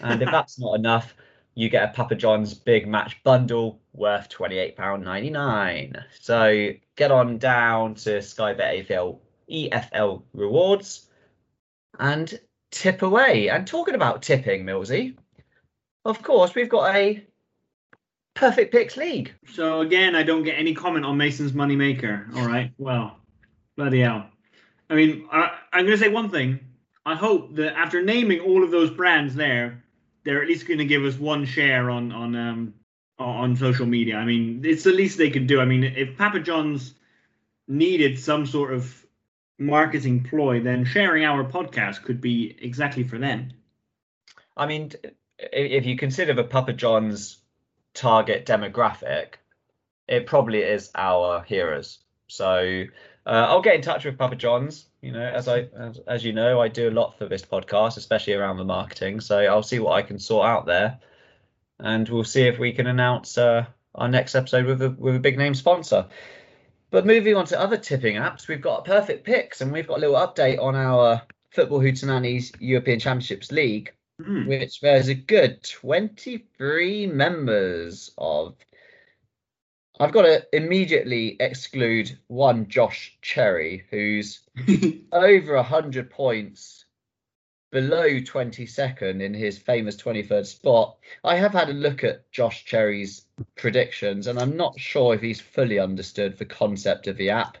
And 0.00 0.22
if 0.22 0.30
that's 0.30 0.58
not 0.58 0.74
enough, 0.74 1.14
you 1.54 1.68
get 1.68 1.90
a 1.90 1.92
Papa 1.92 2.14
John's 2.14 2.54
big 2.54 2.86
match 2.86 3.22
bundle 3.24 3.80
worth 3.92 4.28
twenty 4.28 4.58
eight 4.58 4.76
pound 4.76 5.04
ninety 5.04 5.30
nine. 5.30 6.04
So 6.20 6.70
get 6.96 7.10
on 7.10 7.38
down 7.38 7.94
to 7.96 8.22
Sky 8.22 8.52
Bet 8.54 8.86
AFL 8.86 9.18
EFL 9.50 10.22
rewards 10.32 11.08
and 11.98 12.38
tip 12.70 13.02
away. 13.02 13.48
And 13.48 13.66
talking 13.66 13.94
about 13.94 14.22
tipping, 14.22 14.64
Millsy, 14.64 15.16
of 16.04 16.22
course 16.22 16.54
we've 16.54 16.68
got 16.68 16.94
a 16.94 17.26
perfect 18.36 18.70
picks 18.70 18.96
league. 18.96 19.34
So 19.52 19.80
again, 19.80 20.14
I 20.14 20.22
don't 20.22 20.44
get 20.44 20.58
any 20.58 20.74
comment 20.74 21.04
on 21.04 21.16
Mason's 21.16 21.52
moneymaker. 21.52 22.32
All 22.36 22.46
right. 22.46 22.70
Well, 22.78 23.16
bloody 23.76 24.00
hell. 24.00 24.28
I 24.88 24.94
mean, 24.94 25.26
I, 25.32 25.58
I'm 25.72 25.86
going 25.86 25.98
to 25.98 26.04
say 26.04 26.10
one 26.10 26.30
thing. 26.30 26.60
I 27.04 27.16
hope 27.16 27.56
that 27.56 27.76
after 27.76 28.02
naming 28.02 28.40
all 28.40 28.62
of 28.62 28.70
those 28.70 28.90
brands 28.90 29.34
there, 29.34 29.82
they're 30.24 30.42
at 30.42 30.48
least 30.48 30.68
going 30.68 30.78
to 30.78 30.84
give 30.84 31.04
us 31.04 31.16
one 31.16 31.44
share 31.44 31.90
on 31.90 32.12
on 32.12 32.36
um 32.36 32.74
on 33.18 33.56
social 33.56 33.86
media. 33.86 34.16
I 34.16 34.24
mean, 34.24 34.62
it's 34.64 34.84
the 34.84 34.92
least 34.92 35.16
they 35.16 35.30
could 35.30 35.46
do. 35.46 35.60
I 35.60 35.64
mean, 35.64 35.84
if 35.84 36.18
Papa 36.18 36.40
John's 36.40 36.94
needed 37.66 38.18
some 38.18 38.44
sort 38.44 38.74
of 38.74 39.06
marketing 39.58 40.24
ploy, 40.24 40.60
then 40.60 40.84
sharing 40.84 41.24
our 41.24 41.44
podcast 41.44 42.02
could 42.02 42.20
be 42.20 42.56
exactly 42.60 43.04
for 43.04 43.18
them. 43.18 43.52
I 44.56 44.66
mean, 44.66 44.92
if 45.38 45.86
you 45.86 45.96
consider 45.96 46.34
the 46.34 46.44
Papa 46.44 46.72
John's 46.72 47.38
target 47.96 48.46
demographic, 48.46 49.34
it 50.06 50.26
probably 50.26 50.60
is 50.60 50.90
our 50.94 51.42
hearers. 51.42 51.98
So 52.28 52.84
uh, 53.26 53.46
I'll 53.48 53.62
get 53.62 53.74
in 53.74 53.82
touch 53.82 54.04
with 54.04 54.18
Papa 54.18 54.36
John's. 54.36 54.86
You 55.00 55.12
know, 55.12 55.26
as 55.26 55.48
I 55.48 55.68
as, 55.76 55.98
as 56.06 56.24
you 56.24 56.32
know, 56.32 56.60
I 56.60 56.68
do 56.68 56.88
a 56.88 56.90
lot 56.90 57.18
for 57.18 57.26
this 57.26 57.42
podcast, 57.42 57.96
especially 57.96 58.34
around 58.34 58.58
the 58.58 58.64
marketing. 58.64 59.20
So 59.20 59.38
I'll 59.38 59.62
see 59.62 59.78
what 59.78 59.92
I 59.92 60.02
can 60.02 60.18
sort 60.18 60.46
out 60.46 60.66
there, 60.66 60.98
and 61.78 62.08
we'll 62.08 62.24
see 62.24 62.42
if 62.42 62.58
we 62.58 62.72
can 62.72 62.86
announce 62.86 63.38
uh, 63.38 63.66
our 63.94 64.08
next 64.08 64.34
episode 64.34 64.66
with 64.66 64.82
a 64.82 64.90
with 64.90 65.16
a 65.16 65.20
big 65.20 65.38
name 65.38 65.54
sponsor. 65.54 66.06
But 66.90 67.06
moving 67.06 67.34
on 67.34 67.46
to 67.46 67.60
other 67.60 67.76
tipping 67.76 68.16
apps, 68.16 68.46
we've 68.46 68.60
got 68.60 68.84
Perfect 68.84 69.24
Picks, 69.24 69.60
and 69.60 69.72
we've 69.72 69.88
got 69.88 69.98
a 69.98 70.00
little 70.00 70.16
update 70.16 70.60
on 70.62 70.76
our 70.76 71.22
Football 71.50 71.80
Hootenannies 71.80 72.54
European 72.60 73.00
Championships 73.00 73.50
League 73.50 73.92
Hmm. 74.24 74.46
which 74.46 74.80
there's 74.80 75.08
a 75.08 75.14
good 75.14 75.62
23 75.62 77.06
members 77.06 78.12
of. 78.16 78.56
I've 80.00 80.12
got 80.12 80.22
to 80.22 80.46
immediately 80.56 81.36
exclude 81.38 82.18
one 82.26 82.68
Josh 82.68 83.18
Cherry, 83.20 83.84
who's 83.90 84.40
over 85.12 85.56
100 85.56 86.10
points 86.10 86.86
below 87.70 88.08
22nd 88.08 89.20
in 89.20 89.34
his 89.34 89.58
famous 89.58 89.96
23rd 89.96 90.46
spot. 90.46 90.96
I 91.22 91.36
have 91.36 91.52
had 91.52 91.68
a 91.68 91.74
look 91.74 92.02
at 92.02 92.30
Josh 92.30 92.64
Cherry's 92.64 93.26
predictions, 93.54 94.28
and 94.28 94.38
I'm 94.38 94.56
not 94.56 94.80
sure 94.80 95.14
if 95.14 95.20
he's 95.20 95.40
fully 95.42 95.78
understood 95.78 96.38
the 96.38 96.46
concept 96.46 97.06
of 97.06 97.18
the 97.18 97.30
app. 97.30 97.58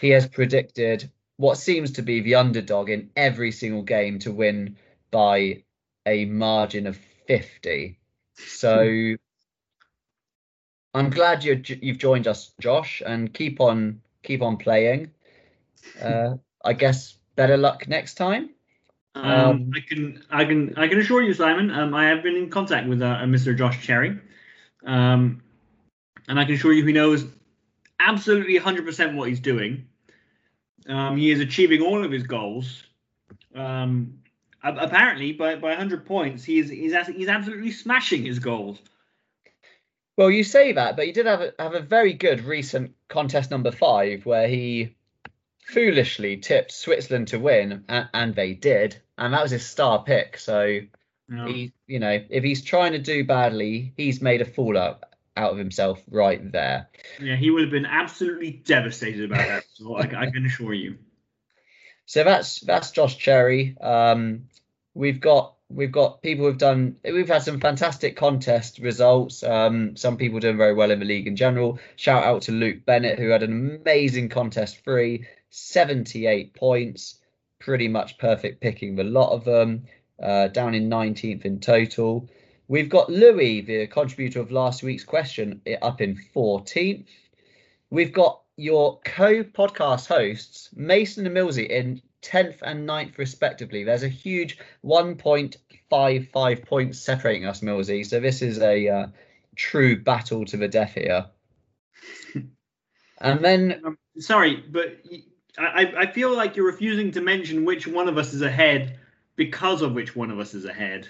He 0.00 0.10
has 0.10 0.26
predicted 0.26 1.10
what 1.36 1.58
seems 1.58 1.92
to 1.92 2.02
be 2.02 2.20
the 2.20 2.34
underdog 2.34 2.90
in 2.90 3.10
every 3.14 3.52
single 3.52 3.82
game 3.82 4.18
to 4.20 4.32
win 4.32 4.76
by 5.12 5.62
a 6.06 6.24
margin 6.24 6.86
of 6.86 6.96
50. 7.26 7.98
So 8.34 9.16
I'm 10.94 11.10
glad 11.10 11.44
you 11.44 11.62
you've 11.82 11.98
joined 11.98 12.26
us, 12.26 12.52
Josh, 12.60 13.02
and 13.04 13.32
keep 13.32 13.60
on 13.60 14.00
keep 14.22 14.42
on 14.42 14.56
playing. 14.56 15.10
Uh, 16.02 16.34
I 16.64 16.72
guess 16.72 17.16
better 17.36 17.56
luck 17.56 17.86
next 17.86 18.14
time. 18.14 18.50
Um, 19.14 19.24
Um, 19.24 19.70
I 19.74 19.80
can 19.80 20.22
I 20.30 20.44
can 20.44 20.76
I 20.76 20.88
can 20.88 20.98
assure 20.98 21.22
you, 21.22 21.32
Simon. 21.32 21.70
Um, 21.70 21.94
I 21.94 22.06
have 22.08 22.22
been 22.24 22.34
in 22.34 22.50
contact 22.50 22.88
with 22.88 23.00
uh, 23.02 23.18
Mr. 23.20 23.56
Josh 23.56 23.86
Cherry, 23.86 24.18
um, 24.84 25.42
and 26.28 26.40
I 26.40 26.44
can 26.44 26.54
assure 26.54 26.72
you 26.72 26.84
he 26.84 26.92
knows 26.92 27.24
absolutely 28.00 28.58
100% 28.58 29.14
what 29.14 29.28
he's 29.28 29.40
doing. 29.40 29.86
Um, 30.88 31.16
he 31.16 31.30
is 31.30 31.40
achieving 31.40 31.82
all 31.82 32.04
of 32.04 32.10
his 32.10 32.24
goals. 32.24 32.82
Um, 33.54 34.18
apparently, 34.68 35.32
by, 35.32 35.56
by 35.56 35.68
100 35.68 36.06
points, 36.06 36.44
he 36.44 36.58
is 36.58 36.70
he's 36.70 36.94
he's 37.06 37.28
absolutely 37.28 37.72
smashing 37.72 38.24
his 38.24 38.38
goals. 38.38 38.78
Well, 40.16 40.30
you 40.30 40.44
say 40.44 40.72
that, 40.72 40.96
but 40.96 41.06
he 41.06 41.12
did 41.12 41.26
have 41.26 41.40
a, 41.42 41.52
have 41.58 41.74
a 41.74 41.80
very 41.80 42.14
good 42.14 42.40
recent 42.44 42.94
contest 43.08 43.50
number 43.50 43.70
five 43.70 44.24
where 44.24 44.48
he 44.48 44.96
foolishly 45.66 46.38
tipped 46.38 46.72
Switzerland 46.72 47.28
to 47.28 47.38
win, 47.38 47.84
and, 47.88 48.08
and 48.14 48.34
they 48.34 48.54
did, 48.54 48.96
and 49.18 49.34
that 49.34 49.42
was 49.42 49.50
his 49.50 49.66
star 49.66 50.02
pick. 50.04 50.38
So 50.38 50.62
You 50.64 50.88
know? 51.28 51.46
he, 51.46 51.72
you 51.86 51.98
know, 51.98 52.24
if 52.30 52.42
he's 52.42 52.62
trying 52.62 52.92
to 52.92 52.98
do 52.98 53.24
badly, 53.24 53.92
he's 53.96 54.22
made 54.22 54.40
a 54.40 54.46
fool 54.46 54.78
out 54.78 55.02
out 55.36 55.52
of 55.52 55.58
himself 55.58 56.02
right 56.10 56.50
there. 56.50 56.88
Yeah, 57.20 57.36
he 57.36 57.50
would 57.50 57.62
have 57.62 57.70
been 57.70 57.84
absolutely 57.84 58.52
devastated 58.52 59.30
about 59.30 59.46
that. 59.46 59.64
So 59.74 59.96
I, 59.96 60.00
I 60.00 60.30
can 60.30 60.46
assure 60.46 60.72
you. 60.72 60.96
So 62.06 62.24
that's 62.24 62.60
that's 62.60 62.92
Josh 62.92 63.18
Cherry. 63.18 63.76
Um, 63.78 64.44
we've 64.96 65.20
got 65.20 65.54
we've 65.68 65.92
got 65.92 66.22
people 66.22 66.46
who've 66.46 66.58
done 66.58 66.96
we've 67.04 67.28
had 67.28 67.42
some 67.42 67.60
fantastic 67.60 68.16
contest 68.16 68.78
results. 68.78 69.42
Um, 69.42 69.96
some 69.96 70.16
people 70.16 70.40
doing 70.40 70.56
very 70.56 70.74
well 70.74 70.90
in 70.90 70.98
the 70.98 71.04
league 71.04 71.26
in 71.26 71.36
general. 71.36 71.78
Shout 71.96 72.24
out 72.24 72.42
to 72.42 72.52
Luke 72.52 72.84
Bennett 72.86 73.18
who 73.18 73.28
had 73.28 73.42
an 73.42 73.52
amazing 73.52 74.30
contest 74.30 74.82
free, 74.82 75.26
78 75.50 76.54
points, 76.54 77.20
pretty 77.58 77.88
much 77.88 78.18
perfect 78.18 78.60
picking 78.60 78.96
the 78.96 79.04
lot 79.04 79.32
of 79.32 79.44
them. 79.44 79.84
Uh, 80.22 80.48
down 80.48 80.74
in 80.74 80.88
19th 80.88 81.44
in 81.44 81.60
total. 81.60 82.26
We've 82.68 82.88
got 82.88 83.10
Louis, 83.10 83.60
the 83.60 83.86
contributor 83.86 84.40
of 84.40 84.50
last 84.50 84.82
week's 84.82 85.04
question, 85.04 85.60
up 85.82 86.00
in 86.00 86.18
14th. 86.34 87.04
We've 87.90 88.14
got 88.14 88.40
your 88.56 88.98
co-podcast 89.04 90.06
hosts, 90.06 90.70
Mason 90.74 91.26
and 91.26 91.36
Millsy, 91.36 91.68
in 91.68 92.00
10th 92.26 92.62
and 92.62 92.88
9th 92.88 93.18
respectively. 93.18 93.84
There's 93.84 94.02
a 94.02 94.08
huge 94.08 94.58
1.55 94.84 96.66
points 96.66 96.98
separating 96.98 97.46
us, 97.46 97.60
Millsy. 97.60 98.04
So 98.04 98.20
this 98.20 98.42
is 98.42 98.58
a 98.60 98.88
uh, 98.88 99.06
true 99.54 100.02
battle 100.02 100.44
to 100.46 100.56
the 100.56 100.68
death 100.68 100.94
here. 100.94 101.26
and 103.20 103.44
then 103.44 103.80
Um, 103.86 103.98
sorry, 104.18 104.56
but 104.56 104.98
I 105.58 106.06
feel 106.06 106.36
like 106.36 106.56
you're 106.56 106.66
refusing 106.66 107.12
to 107.12 107.20
mention 107.20 107.64
which 107.64 107.86
one 107.86 108.08
of 108.08 108.18
us 108.18 108.34
is 108.34 108.42
ahead 108.42 108.98
because 109.36 109.82
of 109.82 109.94
which 109.94 110.14
one 110.14 110.30
of 110.30 110.38
us 110.38 110.54
is 110.54 110.64
ahead. 110.64 111.08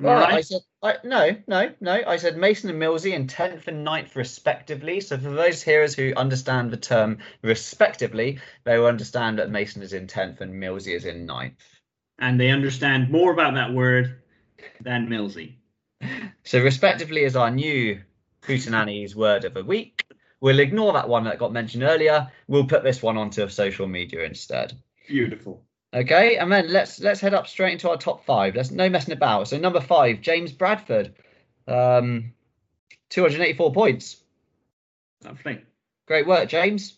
Am 0.00 0.08
I 0.08 0.14
Well, 0.14 0.24
I 0.24 0.28
right? 0.34 0.44
said 0.44 0.60
I, 0.82 0.96
no, 1.04 1.36
no, 1.46 1.72
no. 1.80 2.02
I 2.06 2.16
said 2.16 2.36
Mason 2.36 2.70
and 2.70 2.80
Millsy 2.80 3.12
in 3.12 3.26
tenth 3.26 3.68
and 3.68 3.86
9th 3.86 4.16
respectively. 4.16 5.00
So 5.00 5.18
for 5.18 5.30
those 5.30 5.62
hearers 5.62 5.94
who 5.94 6.12
understand 6.16 6.70
the 6.70 6.76
term 6.78 7.18
respectively, 7.42 8.40
they 8.64 8.78
will 8.78 8.86
understand 8.86 9.38
that 9.38 9.50
Mason 9.50 9.82
is 9.82 9.92
in 9.92 10.06
tenth 10.06 10.40
and 10.40 10.54
Millsy 10.54 10.94
is 10.94 11.04
in 11.04 11.26
9th. 11.26 11.56
and 12.18 12.40
they 12.40 12.50
understand 12.50 13.10
more 13.10 13.32
about 13.32 13.54
that 13.54 13.72
word 13.72 14.22
than 14.80 15.08
Millsy. 15.08 15.56
So 16.44 16.62
respectively 16.62 17.24
is 17.24 17.36
our 17.36 17.50
new 17.50 18.00
Hootenannies 18.42 19.14
word 19.14 19.44
of 19.44 19.54
the 19.54 19.64
week. 19.64 20.04
We'll 20.40 20.60
ignore 20.60 20.94
that 20.94 21.08
one 21.08 21.24
that 21.24 21.38
got 21.38 21.52
mentioned 21.52 21.82
earlier. 21.82 22.30
We'll 22.48 22.66
put 22.66 22.82
this 22.82 23.02
one 23.02 23.18
onto 23.18 23.46
social 23.48 23.86
media 23.86 24.24
instead. 24.24 24.72
Beautiful. 25.06 25.64
Okay, 25.92 26.36
and 26.36 26.52
then 26.52 26.68
let's 26.72 27.00
let's 27.00 27.20
head 27.20 27.34
up 27.34 27.48
straight 27.48 27.72
into 27.72 27.90
our 27.90 27.96
top 27.96 28.24
five. 28.24 28.54
Let's 28.54 28.70
no 28.70 28.88
messing 28.88 29.12
about. 29.12 29.48
So 29.48 29.58
number 29.58 29.80
five, 29.80 30.20
James 30.20 30.52
Bradford, 30.52 31.14
um, 31.66 32.32
284 33.08 33.72
points. 33.72 34.16
Lovely. 35.24 35.62
Great 36.06 36.26
work, 36.26 36.48
James. 36.48 36.96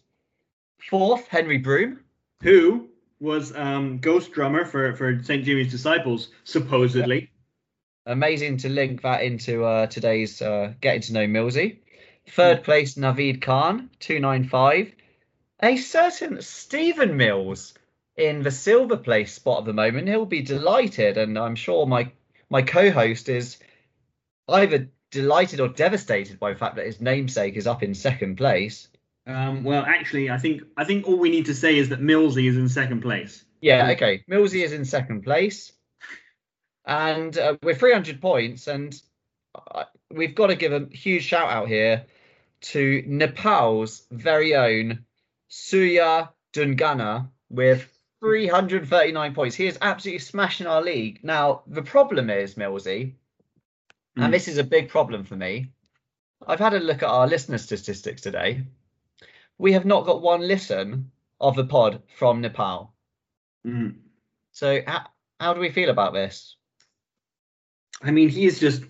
Fourth, 0.90 1.26
Henry 1.28 1.58
Broom. 1.58 2.00
Who 2.42 2.90
was 3.18 3.54
um, 3.56 3.98
ghost 3.98 4.32
drummer 4.32 4.64
for, 4.64 4.94
for 4.94 5.22
St. 5.22 5.44
Jimmy's 5.44 5.70
Disciples, 5.70 6.28
supposedly. 6.44 7.30
amazing 8.04 8.58
to 8.58 8.68
link 8.68 9.02
that 9.02 9.22
into 9.22 9.64
uh, 9.64 9.86
today's 9.86 10.42
uh, 10.42 10.74
getting 10.80 11.02
to 11.02 11.12
know 11.14 11.26
Millsy. 11.26 11.78
Third 12.28 12.64
place, 12.64 12.94
Navid 12.94 13.40
Khan, 13.40 13.90
295. 14.00 14.92
A 15.62 15.76
certain 15.76 16.42
Stephen 16.42 17.16
Mills 17.16 17.74
in 18.16 18.42
the 18.42 18.50
silver 18.50 18.96
place 18.96 19.32
spot 19.32 19.60
at 19.60 19.64
the 19.64 19.72
moment. 19.72 20.08
He'll 20.08 20.26
be 20.26 20.42
delighted, 20.42 21.18
and 21.18 21.38
I'm 21.38 21.54
sure 21.54 21.86
my 21.86 22.12
my 22.50 22.62
co-host 22.62 23.28
is 23.28 23.58
either 24.48 24.90
delighted 25.10 25.60
or 25.60 25.68
devastated 25.68 26.38
by 26.38 26.52
the 26.52 26.58
fact 26.58 26.76
that 26.76 26.86
his 26.86 27.00
namesake 27.00 27.56
is 27.56 27.66
up 27.66 27.82
in 27.82 27.94
second 27.94 28.36
place. 28.36 28.88
Um, 29.26 29.62
well, 29.62 29.84
actually, 29.86 30.30
I 30.30 30.38
think 30.38 30.62
I 30.76 30.84
think 30.84 31.06
all 31.06 31.18
we 31.18 31.30
need 31.30 31.46
to 31.46 31.54
say 31.54 31.76
is 31.76 31.90
that 31.90 32.00
Millsy 32.00 32.48
is 32.48 32.56
in 32.56 32.68
second 32.68 33.02
place. 33.02 33.44
Yeah, 33.60 33.90
okay. 33.90 34.24
Millsy 34.28 34.64
is 34.64 34.72
in 34.72 34.84
second 34.84 35.22
place, 35.22 35.72
and 36.84 37.36
uh, 37.38 37.56
we're 37.62 37.76
300 37.76 38.20
points, 38.20 38.66
and 38.66 39.00
uh, 39.54 39.84
we've 40.10 40.34
got 40.34 40.48
to 40.48 40.56
give 40.56 40.72
a 40.72 40.88
huge 40.90 41.22
shout 41.22 41.50
out 41.50 41.68
here 41.68 42.04
to 42.62 43.04
Nepal's 43.06 44.02
very 44.10 44.54
own 44.54 45.04
Suya 45.50 46.30
Dungana 46.52 47.28
with 47.48 47.91
339 48.22 49.34
points. 49.34 49.56
He 49.56 49.66
is 49.66 49.78
absolutely 49.82 50.20
smashing 50.20 50.68
our 50.68 50.80
league. 50.80 51.18
Now, 51.24 51.62
the 51.66 51.82
problem 51.82 52.30
is, 52.30 52.54
Millsy, 52.54 53.14
Mm. 54.16 54.24
and 54.24 54.34
this 54.34 54.46
is 54.46 54.58
a 54.58 54.64
big 54.64 54.88
problem 54.88 55.24
for 55.24 55.34
me. 55.36 55.72
I've 56.46 56.60
had 56.60 56.74
a 56.74 56.80
look 56.80 57.02
at 57.02 57.08
our 57.08 57.26
listener 57.26 57.58
statistics 57.58 58.20
today. 58.22 58.62
We 59.58 59.72
have 59.72 59.84
not 59.86 60.06
got 60.06 60.22
one 60.22 60.46
listen 60.46 61.10
of 61.40 61.56
the 61.56 61.64
pod 61.64 62.02
from 62.16 62.40
Nepal. 62.40 62.94
Mm. 63.66 63.96
So, 64.52 64.82
how, 64.86 65.06
how 65.40 65.54
do 65.54 65.60
we 65.60 65.70
feel 65.70 65.90
about 65.90 66.12
this? 66.12 66.56
I 68.02 68.10
mean, 68.10 68.28
he 68.28 68.46
is 68.46 68.60
just 68.60 68.82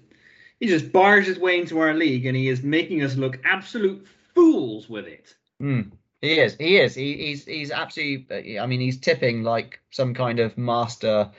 he 0.60 0.66
just 0.68 0.92
bars 0.92 1.26
his 1.26 1.38
way 1.38 1.58
into 1.58 1.78
our 1.80 1.94
league, 1.94 2.26
and 2.26 2.36
he 2.36 2.48
is 2.48 2.62
making 2.62 3.02
us 3.02 3.16
look 3.16 3.38
absolute 3.44 4.06
fools 4.34 4.88
with 4.88 5.06
it. 5.06 5.34
Hmm. 5.58 5.82
He 6.22 6.38
is. 6.38 6.56
He 6.58 6.78
is. 6.78 6.94
He, 6.94 7.16
he's 7.16 7.44
he's 7.44 7.70
absolutely. 7.72 8.58
I 8.58 8.66
mean, 8.66 8.80
he's 8.80 8.98
tipping 8.98 9.42
like 9.42 9.80
some 9.90 10.14
kind 10.14 10.38
of 10.38 10.56
master, 10.56 11.30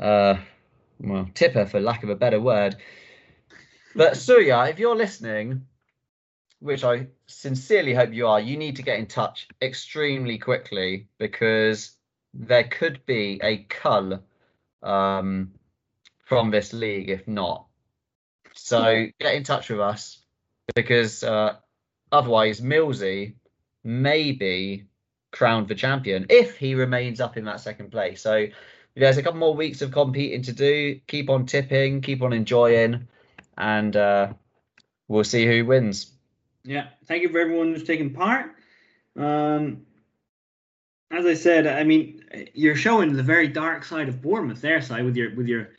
uh, 0.00 0.36
well, 0.98 1.28
tipper 1.34 1.66
for 1.66 1.80
lack 1.80 2.02
of 2.02 2.08
a 2.08 2.16
better 2.16 2.40
word. 2.40 2.76
But 3.94 4.14
Suya, 4.14 4.70
if 4.70 4.78
you're 4.78 4.96
listening, 4.96 5.66
which 6.60 6.82
I 6.82 7.08
sincerely 7.26 7.92
hope 7.92 8.14
you 8.14 8.26
are, 8.26 8.40
you 8.40 8.56
need 8.56 8.76
to 8.76 8.82
get 8.82 8.98
in 8.98 9.06
touch 9.06 9.48
extremely 9.60 10.38
quickly 10.38 11.08
because 11.18 11.92
there 12.32 12.64
could 12.64 13.04
be 13.04 13.38
a 13.42 13.58
cull 13.58 14.22
um, 14.82 15.52
from 16.24 16.50
this 16.50 16.72
league 16.72 17.10
if 17.10 17.28
not. 17.28 17.66
So 18.54 19.08
get 19.20 19.34
in 19.34 19.44
touch 19.44 19.68
with 19.68 19.80
us 19.80 20.22
because 20.74 21.22
uh, 21.22 21.56
otherwise 22.10 22.62
Millsy 22.62 23.34
may 23.84 24.32
be 24.32 24.84
crowned 25.30 25.68
the 25.68 25.74
champion 25.74 26.26
if 26.28 26.56
he 26.56 26.74
remains 26.74 27.20
up 27.20 27.36
in 27.36 27.44
that 27.44 27.60
second 27.60 27.90
place. 27.90 28.20
So 28.20 28.46
there's 28.94 29.16
a 29.16 29.22
couple 29.22 29.40
more 29.40 29.54
weeks 29.54 29.82
of 29.82 29.90
competing 29.90 30.42
to 30.42 30.52
do. 30.52 31.00
Keep 31.06 31.30
on 31.30 31.46
tipping, 31.46 32.00
keep 32.00 32.22
on 32.22 32.32
enjoying, 32.32 33.08
and 33.56 33.96
uh, 33.96 34.32
we'll 35.08 35.24
see 35.24 35.46
who 35.46 35.64
wins. 35.64 36.12
Yeah, 36.64 36.88
thank 37.06 37.22
you 37.22 37.28
for 37.28 37.40
everyone 37.40 37.72
who's 37.72 37.84
taken 37.84 38.10
part. 38.10 38.54
Um, 39.16 39.86
as 41.10 41.26
I 41.26 41.34
said, 41.34 41.66
I 41.66 41.84
mean, 41.84 42.24
you're 42.54 42.76
showing 42.76 43.12
the 43.12 43.22
very 43.22 43.48
dark 43.48 43.84
side 43.84 44.08
of 44.08 44.22
Bournemouth 44.22 44.60
there, 44.60 44.80
side 44.80 45.04
with 45.04 45.16
your 45.16 45.34
with 45.34 45.46
your 45.46 45.70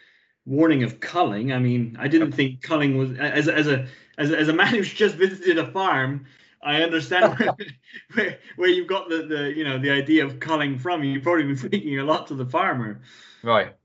warning 0.45 0.84
of 0.84 0.99
culling. 0.99 1.54
I 1.54 1.60
mean, 1.60 1.95
I 1.99 2.08
didn't 2.08 2.34
think 2.34 2.62
culling 2.62 2.97
was 2.97 3.18
as 3.18 3.47
as 3.47 3.68
a 3.68 3.88
as 4.18 4.32
a, 4.32 4.38
as 4.38 4.47
a 4.49 4.54
man 4.54 4.68
who's 4.68 4.93
just 4.93 5.16
visited 5.16 5.58
a 5.58 5.72
farm. 5.72 6.26
I 6.64 6.82
understand 6.82 7.38
where, 7.38 7.55
where, 8.14 8.39
where 8.55 8.70
you've 8.70 8.88
got 8.88 9.09
the, 9.09 9.24
the 9.24 9.53
you 9.55 9.64
know 9.64 9.78
the 9.78 9.91
idea 9.91 10.26
of 10.26 10.39
culling 10.39 10.80
from. 10.80 11.03
You've 11.03 11.24
probably 11.24 11.43
been 11.43 11.57
speaking 11.70 11.99
a 11.99 12.03
lot 12.03 12.28
to 12.28 12.36
the 12.36 12.45
farmer. 12.45 13.01
Right. 13.43 13.76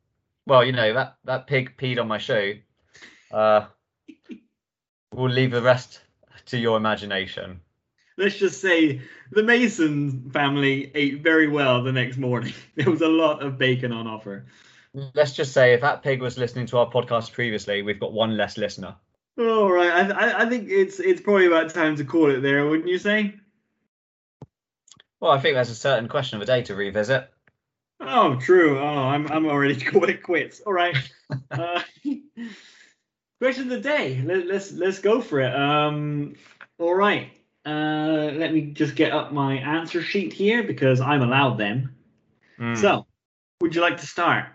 Well, 0.47 0.65
you 0.65 0.73
know 0.73 0.95
that 0.95 1.17
that 1.25 1.47
pig 1.47 1.77
peed 1.77 2.01
on 2.01 2.09
my 2.09 2.19
shoe. 2.19 2.61
Uh, 3.31 3.67
we'll 5.13 5.31
leave 5.31 5.51
the 5.51 5.63
rest 5.63 6.01
to 6.47 6.59
your 6.59 6.77
imagination. 6.77 7.61
Let's 8.17 8.37
just 8.37 8.61
say 8.61 9.01
the 9.31 9.43
Mason 9.43 10.31
family 10.31 10.91
ate 10.95 11.23
very 11.23 11.47
well 11.47 11.83
the 11.83 11.93
next 11.93 12.17
morning. 12.17 12.53
There 12.75 12.91
was 12.91 13.03
a 13.03 13.09
lot 13.09 13.43
of 13.43 13.59
bacon 13.59 13.93
on 13.93 14.07
offer. 14.07 14.47
Let's 15.15 15.33
just 15.33 15.53
say 15.53 15.75
if 15.75 15.83
that 15.83 16.03
pig 16.03 16.23
was 16.23 16.39
listening 16.39 16.67
to 16.67 16.79
our 16.79 16.91
podcast 16.91 17.33
previously, 17.33 17.83
we've 17.83 18.01
got 18.01 18.13
one 18.13 18.37
less 18.37 18.57
listener. 18.57 18.97
All 19.39 19.71
right, 19.71 19.91
I, 19.91 20.11
I, 20.11 20.43
I 20.43 20.49
think 20.49 20.69
it's 20.69 20.99
it's 20.99 21.21
probably 21.21 21.47
about 21.47 21.73
time 21.73 21.95
to 21.97 22.05
call 22.05 22.31
it 22.31 22.41
there, 22.41 22.67
wouldn't 22.67 22.89
you 22.89 22.99
say? 22.99 23.35
Well, 25.21 25.31
I 25.31 25.39
think 25.39 25.55
there's 25.55 25.71
a 25.71 25.77
certain 25.77 26.09
question 26.09 26.41
of 26.41 26.47
the 26.47 26.53
day 26.53 26.63
to 26.63 26.75
revisit. 26.75 27.31
Oh, 28.01 28.37
true. 28.37 28.79
Oh, 28.79 28.83
I'm 28.83 29.31
I'm 29.31 29.47
already 29.47 29.77
calling 29.85 30.11
it 30.11 30.23
quits. 30.23 30.61
All 30.61 30.73
right. 30.73 30.97
uh, 31.51 31.83
question 33.41 33.65
of 33.65 33.71
the 33.71 33.81
day. 33.81 34.21
Let, 34.25 34.47
let's 34.47 34.73
let's 34.73 34.99
go 34.99 35.21
for 35.21 35.41
it. 35.41 35.55
Um, 35.55 36.35
all 36.79 36.95
right. 36.95 37.31
Uh, 37.65 38.33
let 38.35 38.53
me 38.53 38.63
just 38.73 38.97
get 38.97 39.13
up 39.13 39.33
my 39.33 39.55
answer 39.55 40.03
sheet 40.03 40.33
here 40.33 40.63
because 40.63 41.01
I'm 41.01 41.23
allowed 41.23 41.59
them. 41.59 41.95
Hmm. 42.57 42.75
So, 42.75 43.07
would 43.61 43.75
you 43.75 43.83
like 43.83 43.99
to 43.99 44.07
start? 44.07 44.47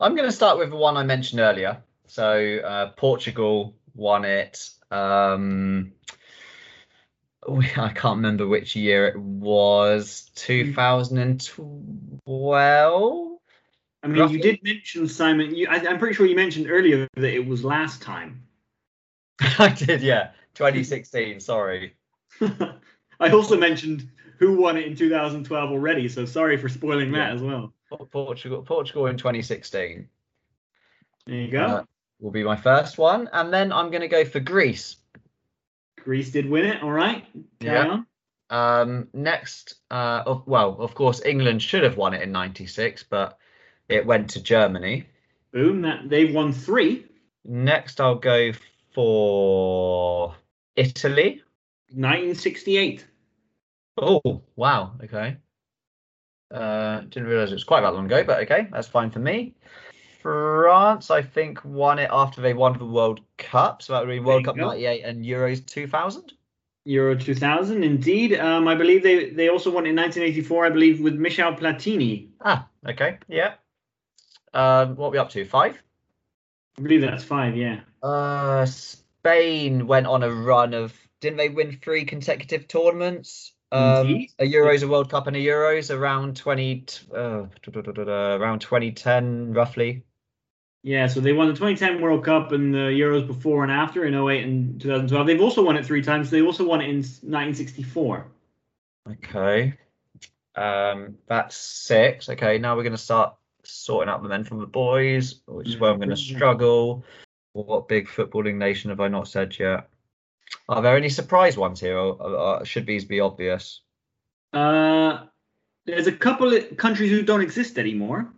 I'm 0.00 0.14
going 0.14 0.28
to 0.28 0.36
start 0.36 0.58
with 0.58 0.70
the 0.70 0.76
one 0.76 0.96
I 0.96 1.02
mentioned 1.02 1.40
earlier. 1.40 1.82
So 2.06 2.58
uh, 2.58 2.90
Portugal 2.96 3.74
won 3.94 4.24
it. 4.24 4.70
Um, 4.90 5.92
I 7.48 7.92
can't 7.94 8.16
remember 8.16 8.46
which 8.46 8.76
year 8.76 9.08
it 9.08 9.18
was. 9.18 10.30
2012. 10.36 13.30
I 14.02 14.06
mean, 14.06 14.20
Roughly. 14.20 14.36
you 14.36 14.42
did 14.42 14.62
mention 14.62 15.08
Simon. 15.08 15.54
You, 15.54 15.66
I, 15.68 15.76
I'm 15.76 15.98
pretty 15.98 16.14
sure 16.14 16.26
you 16.26 16.36
mentioned 16.36 16.70
earlier 16.70 17.08
that 17.16 17.34
it 17.34 17.46
was 17.46 17.64
last 17.64 18.02
time. 18.02 18.42
I 19.58 19.70
did, 19.70 20.02
yeah. 20.02 20.30
2016. 20.54 21.40
Sorry. 21.40 21.94
I 23.20 23.30
also 23.30 23.56
mentioned 23.56 24.10
who 24.38 24.56
won 24.56 24.76
it 24.76 24.86
in 24.86 24.96
2012 24.96 25.70
already, 25.70 26.08
so 26.08 26.24
sorry 26.24 26.56
for 26.56 26.68
spoiling 26.68 27.12
that 27.12 27.32
as 27.32 27.42
well. 27.42 27.72
Portugal. 28.10 28.62
Portugal 28.62 29.06
in 29.06 29.16
2016 29.16 30.08
There 31.26 31.36
you 31.36 31.50
go. 31.50 31.64
Uh, 31.64 31.84
will 32.20 32.30
be 32.30 32.44
my 32.44 32.56
first 32.56 32.98
one, 32.98 33.28
and 33.32 33.52
then 33.52 33.72
I'm 33.72 33.90
going 33.90 34.02
to 34.02 34.08
go 34.08 34.24
for 34.24 34.40
Greece. 34.40 34.96
Greece 36.02 36.30
did 36.30 36.48
win 36.48 36.66
it. 36.66 36.82
All 36.82 36.92
right. 36.92 37.24
Carry 37.60 37.88
Yeah. 37.88 38.00
Um, 38.50 39.08
next, 39.12 39.76
uh, 39.90 40.22
of, 40.26 40.46
well, 40.46 40.76
of 40.78 40.94
course, 40.94 41.22
England 41.24 41.62
should 41.62 41.82
have 41.82 41.96
won 41.96 42.14
it 42.14 42.22
in 42.22 42.30
'96, 42.30 43.04
but 43.04 43.38
it 43.88 44.06
went 44.06 44.30
to 44.30 44.42
Germany. 44.42 45.06
Boom. 45.52 45.82
That 45.82 46.08
they've 46.08 46.34
won 46.34 46.52
three. 46.52 47.06
Next, 47.44 48.00
I'll 48.00 48.14
go 48.16 48.52
for 48.92 50.34
Italy. 50.76 51.42
1968. 51.88 53.06
Oh, 53.98 54.42
wow. 54.56 54.92
Okay. 55.02 55.36
Uh, 56.50 57.00
didn't 57.00 57.26
realize 57.26 57.50
it 57.50 57.54
was 57.54 57.64
quite 57.64 57.80
that 57.80 57.94
long 57.94 58.06
ago, 58.06 58.24
but 58.24 58.42
okay, 58.42 58.68
that's 58.70 58.88
fine 58.88 59.10
for 59.10 59.18
me. 59.18 59.54
France, 60.24 61.10
I 61.10 61.20
think, 61.20 61.62
won 61.66 61.98
it 61.98 62.08
after 62.10 62.40
they 62.40 62.54
won 62.54 62.78
the 62.78 62.86
World 62.86 63.20
Cup. 63.36 63.82
So 63.82 63.92
that 63.92 64.00
would 64.00 64.10
be 64.10 64.20
World 64.20 64.46
Cup 64.46 64.56
go. 64.56 64.68
98 64.68 65.02
and 65.04 65.22
Euros 65.22 65.66
2000. 65.66 66.32
Euro 66.86 67.14
2000, 67.14 67.84
indeed. 67.84 68.32
Um, 68.32 68.66
I 68.66 68.74
believe 68.74 69.02
they 69.02 69.28
they 69.28 69.50
also 69.50 69.70
won 69.70 69.84
in 69.84 69.94
1984. 69.94 70.64
I 70.64 70.70
believe 70.70 71.02
with 71.02 71.12
Michel 71.14 71.52
Platini. 71.52 72.28
Ah, 72.40 72.66
okay. 72.88 73.18
Yeah. 73.28 73.52
Um, 74.54 74.96
what 74.96 75.08
are 75.08 75.10
we 75.10 75.18
up 75.18 75.28
to? 75.30 75.44
Five? 75.44 75.78
I 76.78 76.80
believe 76.80 77.02
that's 77.02 77.24
five. 77.24 77.54
Yeah. 77.54 77.80
Uh, 78.02 78.64
Spain 78.64 79.86
went 79.86 80.06
on 80.06 80.22
a 80.22 80.30
run 80.30 80.72
of 80.72 80.94
didn't 81.20 81.36
they 81.36 81.50
win 81.50 81.78
three 81.82 82.06
consecutive 82.06 82.66
tournaments? 82.66 83.52
Um, 83.72 84.06
Indeed. 84.06 84.30
a 84.38 84.44
Euros, 84.44 84.82
a 84.82 84.88
World 84.88 85.10
Cup, 85.10 85.26
and 85.26 85.36
a 85.36 85.40
Euros 85.40 85.94
around 85.94 86.36
twenty 86.36 86.86
uh, 87.14 87.44
around 88.08 88.60
twenty 88.62 88.92
ten 88.92 89.52
roughly. 89.52 90.02
Yeah. 90.84 91.06
So 91.06 91.18
they 91.18 91.32
won 91.32 91.48
the 91.48 91.54
2010 91.54 92.00
World 92.00 92.24
Cup 92.24 92.52
and 92.52 92.72
the 92.72 92.90
Euros 92.90 93.26
before 93.26 93.62
and 93.64 93.72
after 93.72 94.04
in 94.04 94.14
08 94.14 94.44
and 94.44 94.80
2012. 94.80 95.26
They've 95.26 95.40
also 95.40 95.64
won 95.64 95.76
it 95.76 95.84
three 95.84 96.02
times. 96.02 96.30
They 96.30 96.42
also 96.42 96.64
won 96.64 96.80
it 96.82 96.90
in 96.90 96.96
1964. 96.98 98.26
Okay. 99.10 99.74
Um, 100.54 101.16
that's 101.26 101.56
six. 101.56 102.28
Okay, 102.28 102.58
now 102.58 102.76
we're 102.76 102.84
gonna 102.84 102.96
start 102.98 103.34
sorting 103.64 104.08
out 104.10 104.22
the 104.22 104.28
men 104.28 104.44
from 104.44 104.60
the 104.60 104.66
boys, 104.66 105.40
which 105.46 105.68
is 105.68 105.78
where 105.78 105.90
I'm 105.90 105.98
gonna 105.98 106.16
struggle. 106.16 107.04
What 107.54 107.88
big 107.88 108.06
footballing 108.06 108.56
nation 108.56 108.90
have 108.90 109.00
I 109.00 109.08
not 109.08 109.26
said 109.26 109.58
yet? 109.58 109.88
Are 110.68 110.82
there 110.82 110.96
any 110.96 111.08
surprise 111.08 111.56
ones 111.56 111.80
here, 111.80 111.96
or, 111.98 112.14
or, 112.20 112.36
or 112.36 112.64
should 112.64 112.86
these 112.86 113.04
be 113.04 113.20
obvious? 113.20 113.80
Uh, 114.52 115.24
there's 115.86 116.06
a 116.06 116.12
couple 116.12 116.54
of 116.54 116.76
countries 116.76 117.10
who 117.10 117.22
don't 117.22 117.40
exist 117.40 117.78
anymore. 117.78 118.32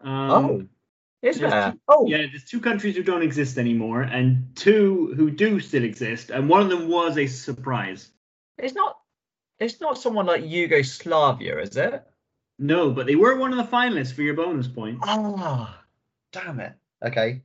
Um, 0.00 0.30
Oh. 0.30 0.66
Is 1.24 1.38
There's 1.38 1.52
there? 1.52 1.72
two- 1.72 1.80
Oh, 1.88 2.06
Yeah, 2.06 2.18
there's 2.30 2.44
two 2.44 2.60
countries 2.60 2.94
who 2.96 3.02
don't 3.02 3.22
exist 3.22 3.56
anymore, 3.56 4.02
and 4.02 4.54
two 4.54 5.14
who 5.16 5.30
do 5.30 5.58
still 5.58 5.82
exist, 5.82 6.28
and 6.28 6.50
one 6.50 6.60
of 6.60 6.68
them 6.68 6.86
was 6.88 7.16
a 7.16 7.26
surprise. 7.26 8.10
it's 8.58 8.74
not. 8.74 8.98
It's 9.58 9.80
not 9.80 9.96
someone 9.96 10.26
like 10.26 10.44
Yugoslavia, 10.44 11.58
is 11.60 11.76
it? 11.76 12.04
No, 12.58 12.90
but 12.90 13.06
they 13.06 13.14
were 13.16 13.36
one 13.38 13.52
of 13.52 13.56
the 13.56 13.76
finalists 13.76 14.12
for 14.12 14.20
your 14.22 14.34
bonus 14.34 14.68
point. 14.68 14.98
Ah, 15.02 15.82
damn 16.32 16.60
it. 16.60 16.74
Okay, 17.02 17.42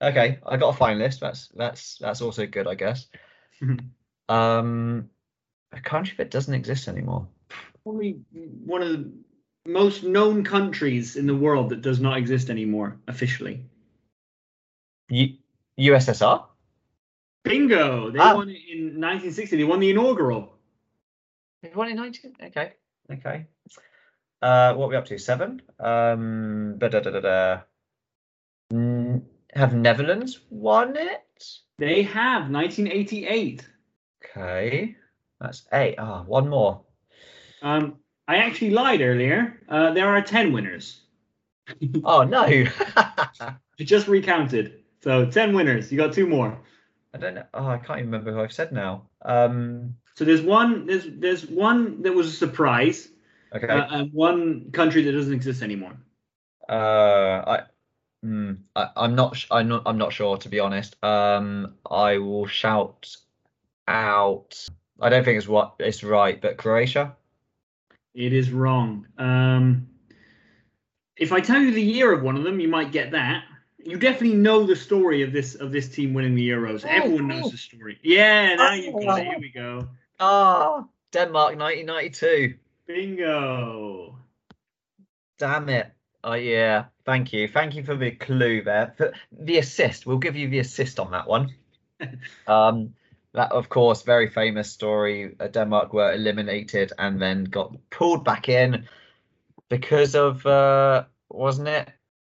okay. 0.00 0.38
I 0.46 0.56
got 0.56 0.74
a 0.74 0.78
finalist. 0.78 1.20
That's 1.20 1.48
that's 1.48 1.98
that's 1.98 2.22
also 2.22 2.46
good, 2.46 2.66
I 2.66 2.74
guess. 2.74 3.06
um, 4.30 5.10
a 5.72 5.80
country 5.80 6.14
that 6.18 6.30
doesn't 6.30 6.54
exist 6.54 6.88
anymore. 6.88 7.28
Probably 7.82 8.20
one 8.64 8.82
of 8.82 8.88
the 8.90 9.12
most 9.66 10.02
known 10.04 10.42
countries 10.44 11.16
in 11.16 11.26
the 11.26 11.34
world 11.36 11.68
that 11.70 11.82
does 11.82 12.00
not 12.00 12.16
exist 12.16 12.50
anymore 12.50 12.96
officially. 13.08 13.62
U- 15.08 15.36
USSR. 15.78 16.46
Bingo! 17.44 18.10
They 18.10 18.18
Ah. 18.18 18.34
won 18.34 18.48
it 18.48 18.60
in 18.68 19.00
1960. 19.00 19.56
They 19.56 19.64
won 19.64 19.80
the 19.80 19.90
inaugural. 19.90 20.54
They 21.62 21.70
won 21.74 21.88
in 21.88 21.96
19. 21.96 22.36
Okay, 22.42 22.72
okay. 23.10 23.46
Uh, 24.42 24.74
what 24.74 24.86
are 24.86 24.88
we 24.88 24.96
up 24.96 25.04
to? 25.06 25.18
Seven. 25.18 25.60
Um, 25.78 26.76
da, 26.78 26.88
da, 26.88 27.00
da, 27.00 27.10
da, 27.10 27.20
da. 27.20 27.60
Mm, 28.72 29.22
have 29.54 29.74
Netherlands 29.74 30.40
won 30.48 30.96
it? 30.96 31.22
They 31.78 32.02
have 32.02 32.50
1988. 32.50 33.66
Okay, 34.24 34.96
that's 35.40 35.66
eight. 35.72 35.96
Ah, 35.98 36.22
one 36.22 36.48
more. 36.48 36.82
Um, 37.62 37.98
I 38.30 38.36
actually 38.36 38.70
lied 38.70 39.00
earlier. 39.00 39.60
Uh, 39.68 39.92
there 39.92 40.06
are 40.06 40.22
10 40.22 40.52
winners. 40.52 41.00
Oh 42.04 42.22
no. 42.22 42.42
I 42.96 43.56
just 43.80 44.06
recounted. 44.06 44.84
So 45.00 45.26
10 45.28 45.52
winners. 45.52 45.90
You 45.90 45.98
got 45.98 46.12
two 46.12 46.28
more. 46.28 46.56
I 47.12 47.18
don't 47.18 47.34
know. 47.34 47.42
Oh, 47.52 47.66
I 47.66 47.78
can't 47.78 47.98
even 47.98 48.12
remember 48.12 48.32
who 48.32 48.40
I've 48.40 48.52
said 48.52 48.70
now. 48.70 49.08
Um, 49.22 49.96
So 50.14 50.24
there's 50.24 50.42
one. 50.42 50.86
There's 50.86 51.06
there's 51.08 51.44
one 51.44 52.02
that 52.02 52.12
was 52.14 52.28
a 52.28 52.36
surprise, 52.44 53.08
okay. 53.52 53.66
uh, 53.66 53.98
and 53.98 54.12
one 54.12 54.70
country 54.70 55.02
that 55.02 55.12
doesn't 55.12 55.34
exist 55.34 55.60
anymore. 55.62 55.96
Uh, 56.68 57.42
I, 57.54 57.62
mm, 58.24 58.58
I, 58.76 58.90
I'm 58.96 59.16
not. 59.16 59.36
sh- 59.36 59.48
I'm 59.50 59.66
not. 59.66 59.82
I'm 59.86 59.98
not 59.98 60.12
sure 60.12 60.36
to 60.36 60.48
be 60.48 60.60
honest. 60.60 61.02
Um, 61.02 61.74
I 61.90 62.18
will 62.18 62.46
shout 62.46 63.16
out. 63.88 64.68
I 65.00 65.08
don't 65.08 65.24
think 65.24 65.38
it's 65.38 65.48
what 65.48 65.74
it's 65.80 66.04
right, 66.04 66.40
but 66.40 66.58
Croatia. 66.58 67.16
It 68.14 68.32
is 68.32 68.50
wrong. 68.50 69.06
Um, 69.18 69.88
if 71.16 71.32
I 71.32 71.40
tell 71.40 71.60
you 71.60 71.70
the 71.70 71.82
year 71.82 72.12
of 72.12 72.22
one 72.22 72.36
of 72.36 72.44
them, 72.44 72.60
you 72.60 72.68
might 72.68 72.92
get 72.92 73.12
that. 73.12 73.44
You 73.78 73.98
definitely 73.98 74.36
know 74.36 74.64
the 74.64 74.76
story 74.76 75.22
of 75.22 75.32
this 75.32 75.54
of 75.54 75.72
this 75.72 75.88
team 75.88 76.12
winning 76.12 76.34
the 76.34 76.48
Euros. 76.48 76.84
Oh, 76.84 76.88
Everyone 76.88 77.28
knows 77.28 77.46
oh. 77.46 77.50
the 77.50 77.56
story. 77.56 77.98
Yeah, 78.02 78.56
now 78.56 78.74
you 78.74 78.92
got 78.92 79.20
it. 79.20 79.26
Oh. 79.26 79.30
Here 79.30 79.40
we 79.40 79.50
go. 79.50 79.88
Ah, 80.18 80.84
Denmark, 81.12 81.58
1992. 81.58 82.54
Bingo. 82.86 84.18
Damn 85.38 85.68
it. 85.70 85.92
Oh 86.22 86.34
yeah. 86.34 86.86
Thank 87.06 87.32
you. 87.32 87.48
Thank 87.48 87.74
you 87.74 87.82
for 87.82 87.96
the 87.96 88.10
clue 88.10 88.62
there. 88.62 88.92
For 88.96 89.12
the 89.32 89.58
assist. 89.58 90.06
We'll 90.06 90.18
give 90.18 90.36
you 90.36 90.48
the 90.48 90.58
assist 90.58 91.00
on 91.00 91.10
that 91.12 91.26
one. 91.26 91.54
um, 92.46 92.94
that 93.34 93.52
of 93.52 93.68
course, 93.68 94.02
very 94.02 94.28
famous 94.28 94.70
story. 94.70 95.36
Uh, 95.38 95.48
Denmark 95.48 95.92
were 95.92 96.12
eliminated 96.12 96.92
and 96.98 97.20
then 97.20 97.44
got 97.44 97.76
pulled 97.90 98.24
back 98.24 98.48
in 98.48 98.88
because 99.68 100.14
of 100.14 100.44
uh, 100.46 101.04
wasn't 101.28 101.68
it? 101.68 101.88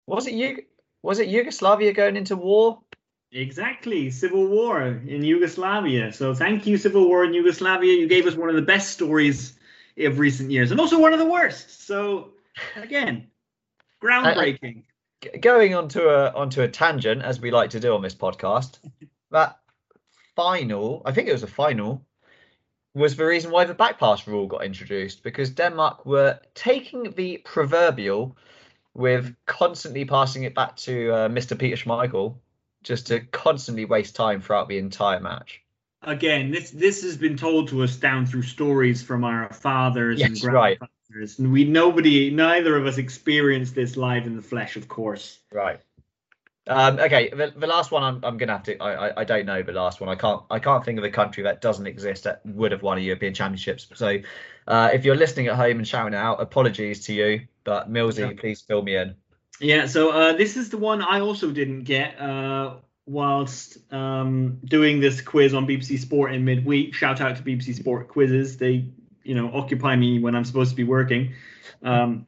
Was 0.06 0.26
it 0.26 0.34
you? 0.34 0.62
Was 1.02 1.18
it 1.18 1.28
Yugoslavia 1.28 1.92
going 1.92 2.16
into 2.16 2.36
war? 2.36 2.80
Exactly, 3.32 4.10
civil 4.10 4.48
war 4.48 4.82
in 4.82 5.22
Yugoslavia. 5.22 6.12
So 6.12 6.34
thank 6.34 6.66
you, 6.66 6.76
civil 6.76 7.06
war 7.08 7.24
in 7.24 7.32
Yugoslavia. 7.32 7.92
You 7.92 8.08
gave 8.08 8.26
us 8.26 8.34
one 8.34 8.48
of 8.48 8.56
the 8.56 8.62
best 8.62 8.90
stories 8.90 9.56
of 9.96 10.18
recent 10.18 10.50
years, 10.50 10.72
and 10.72 10.80
also 10.80 10.98
one 10.98 11.12
of 11.12 11.20
the 11.20 11.30
worst. 11.30 11.86
So 11.86 12.32
again, 12.76 13.28
groundbreaking. 14.02 14.82
G- 15.20 15.38
going 15.38 15.74
onto 15.74 16.00
a 16.00 16.30
onto 16.30 16.62
a 16.62 16.68
tangent 16.68 17.22
as 17.22 17.40
we 17.40 17.50
like 17.50 17.70
to 17.70 17.80
do 17.80 17.94
on 17.94 18.02
this 18.02 18.14
podcast 18.14 18.78
that 19.30 19.58
final 20.40 21.02
i 21.04 21.12
think 21.12 21.28
it 21.28 21.32
was 21.32 21.42
a 21.42 21.46
final 21.46 22.04
was 22.94 23.14
the 23.16 23.24
reason 23.24 23.50
why 23.50 23.64
the 23.64 23.74
back 23.74 23.98
pass 23.98 24.26
rule 24.26 24.46
got 24.46 24.64
introduced 24.64 25.22
because 25.22 25.50
denmark 25.50 26.06
were 26.06 26.38
taking 26.54 27.10
the 27.12 27.36
proverbial 27.38 28.36
with 28.94 29.34
constantly 29.46 30.04
passing 30.04 30.44
it 30.44 30.54
back 30.54 30.74
to 30.76 31.12
uh, 31.12 31.28
mr 31.28 31.58
peter 31.58 31.76
schmeichel 31.76 32.36
just 32.82 33.08
to 33.08 33.20
constantly 33.20 33.84
waste 33.84 34.16
time 34.16 34.40
throughout 34.40 34.68
the 34.68 34.78
entire 34.78 35.20
match 35.20 35.62
again, 36.02 36.50
this 36.50 36.70
this 36.70 37.02
has 37.02 37.16
been 37.16 37.36
told 37.36 37.68
to 37.68 37.82
us 37.82 37.96
down 37.96 38.26
through 38.26 38.42
stories 38.42 39.02
from 39.02 39.24
our 39.24 39.52
fathers 39.52 40.22
and 40.22 40.30
Yes, 40.32 40.44
right. 40.44 40.78
grandfathers, 40.78 41.38
and 41.38 41.52
we 41.52 41.64
nobody, 41.64 42.30
neither 42.30 42.76
of 42.76 42.86
us 42.86 42.98
experienced 42.98 43.74
this 43.74 43.96
live 43.96 44.26
in 44.26 44.36
the 44.36 44.42
flesh, 44.42 44.76
of 44.76 44.88
course. 44.88 45.38
right 45.52 45.80
um, 46.70 46.98
okay 46.98 47.28
the, 47.28 47.52
the 47.56 47.66
last 47.66 47.90
one 47.90 48.02
I'm, 48.02 48.24
I'm 48.24 48.38
gonna 48.38 48.52
have 48.52 48.62
to 48.64 48.78
I, 48.78 49.08
I 49.08 49.20
I 49.20 49.24
don't 49.24 49.44
know 49.44 49.62
the 49.62 49.72
last 49.72 50.00
one 50.00 50.08
I 50.08 50.14
can't 50.14 50.42
I 50.50 50.58
can't 50.58 50.84
think 50.84 50.98
of 50.98 51.04
a 51.04 51.10
country 51.10 51.42
that 51.42 51.60
doesn't 51.60 51.86
exist 51.86 52.24
that 52.24 52.40
would 52.46 52.72
have 52.72 52.82
won 52.82 52.98
a 52.98 53.00
European 53.00 53.34
Championships 53.34 53.88
so 53.94 54.18
uh, 54.66 54.90
if 54.92 55.04
you're 55.04 55.16
listening 55.16 55.48
at 55.48 55.56
home 55.56 55.78
and 55.78 55.86
shouting 55.86 56.14
out 56.14 56.40
apologies 56.40 57.04
to 57.06 57.12
you 57.12 57.40
but 57.64 57.92
Millsy 57.92 58.20
Yeah. 58.20 58.40
please 58.40 58.62
fill 58.62 58.82
me 58.82 58.96
in 58.96 59.14
Yeah, 59.60 59.86
so 59.86 60.10
uh, 60.10 60.32
this 60.32 60.56
is 60.56 60.70
the 60.70 60.78
one 60.78 61.02
I 61.02 61.20
also 61.20 61.50
didn't 61.50 61.84
get 61.84 62.18
uh, 62.18 62.76
whilst 63.06 63.76
um, 63.92 64.58
doing 64.64 65.00
this 65.00 65.20
quiz 65.20 65.52
on 65.52 65.66
BBC 65.66 65.98
Sport 65.98 66.32
in 66.32 66.44
midweek. 66.44 66.94
Shout 66.94 67.20
out 67.20 67.36
to 67.36 67.42
BBC 67.42 67.74
Sport 67.74 68.08
quizzes; 68.08 68.56
they, 68.56 68.86
you 69.22 69.34
know, 69.34 69.52
occupy 69.52 69.96
me 69.96 70.18
when 70.18 70.34
I'm 70.34 70.46
supposed 70.46 70.70
to 70.70 70.76
be 70.76 70.84
working. 70.84 71.34
Um, 71.82 72.26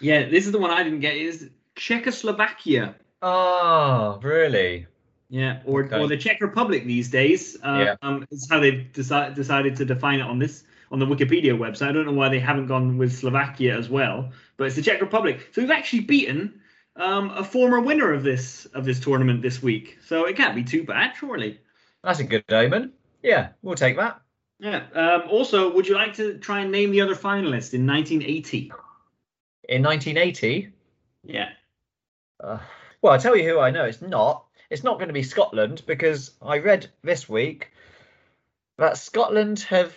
yeah, 0.00 0.28
this 0.28 0.46
is 0.46 0.52
the 0.52 0.58
one 0.58 0.72
I 0.72 0.82
didn't 0.82 1.00
get. 1.00 1.16
Is 1.16 1.48
Czechoslovakia? 1.76 2.96
Oh 3.22 4.18
really 4.22 4.86
Yeah, 5.28 5.62
or 5.64 5.84
Okay. 5.84 5.98
or 5.98 6.08
the 6.08 6.16
Czech 6.18 6.42
Republic 6.42 6.84
these 6.84 7.08
days. 7.08 7.56
Uh, 7.64 7.84
Yeah. 7.86 7.94
um, 8.02 8.26
is 8.30 8.46
how 8.50 8.60
they've 8.60 8.86
deci- 8.92 9.34
decided 9.34 9.76
to 9.76 9.84
define 9.86 10.20
it 10.20 10.24
on 10.28 10.38
this 10.38 10.64
on 10.90 10.98
the 10.98 11.06
Wikipedia 11.06 11.56
website. 11.56 11.88
I 11.88 11.92
don't 11.92 12.04
know 12.04 12.12
why 12.12 12.28
they 12.28 12.38
haven't 12.38 12.66
gone 12.66 12.98
with 12.98 13.12
Slovakia 13.14 13.74
as 13.78 13.88
well, 13.88 14.30
but 14.58 14.66
it's 14.66 14.76
the 14.76 14.82
Czech 14.82 15.00
Republic. 15.00 15.48
So 15.52 15.62
we've 15.62 15.70
actually 15.70 16.00
beaten 16.00 16.60
um, 16.96 17.30
a 17.30 17.42
former 17.42 17.80
winner 17.80 18.12
of 18.12 18.22
this 18.24 18.66
of 18.74 18.84
this 18.84 19.00
tournament 19.00 19.40
this 19.40 19.62
week. 19.62 19.96
So 20.04 20.26
it 20.26 20.36
can't 20.36 20.54
be 20.54 20.62
too 20.64 20.84
bad, 20.84 21.14
surely. 21.16 21.58
that's 22.04 22.18
a 22.20 22.24
good 22.24 22.44
omen 22.52 22.92
yeah 23.22 23.50
we'll 23.62 23.76
take 23.76 23.96
that 23.96 24.20
Yeah. 24.58 24.82
Um, 24.94 25.22
also, 25.30 25.72
would 25.72 25.86
you 25.88 25.94
like 25.94 26.12
to 26.16 26.36
try 26.38 26.60
and 26.60 26.70
name 26.70 26.90
the 26.90 27.00
other 27.00 27.14
finalists 27.14 27.72
in 27.72 27.86
1980? 27.86 28.70
in 29.68 29.80
1980 29.82 30.72
Yeah. 31.24 31.48
Uh, 32.42 32.58
well, 33.02 33.12
I'll 33.12 33.20
tell 33.20 33.36
you 33.36 33.48
who 33.48 33.58
I 33.58 33.70
know. 33.70 33.84
It's 33.84 34.00
not. 34.00 34.46
It's 34.70 34.84
not 34.84 34.98
going 34.98 35.08
to 35.08 35.14
be 35.14 35.22
Scotland 35.22 35.82
because 35.86 36.30
I 36.40 36.58
read 36.58 36.88
this 37.02 37.28
week 37.28 37.72
that 38.78 38.96
Scotland 38.96 39.60
have 39.60 39.94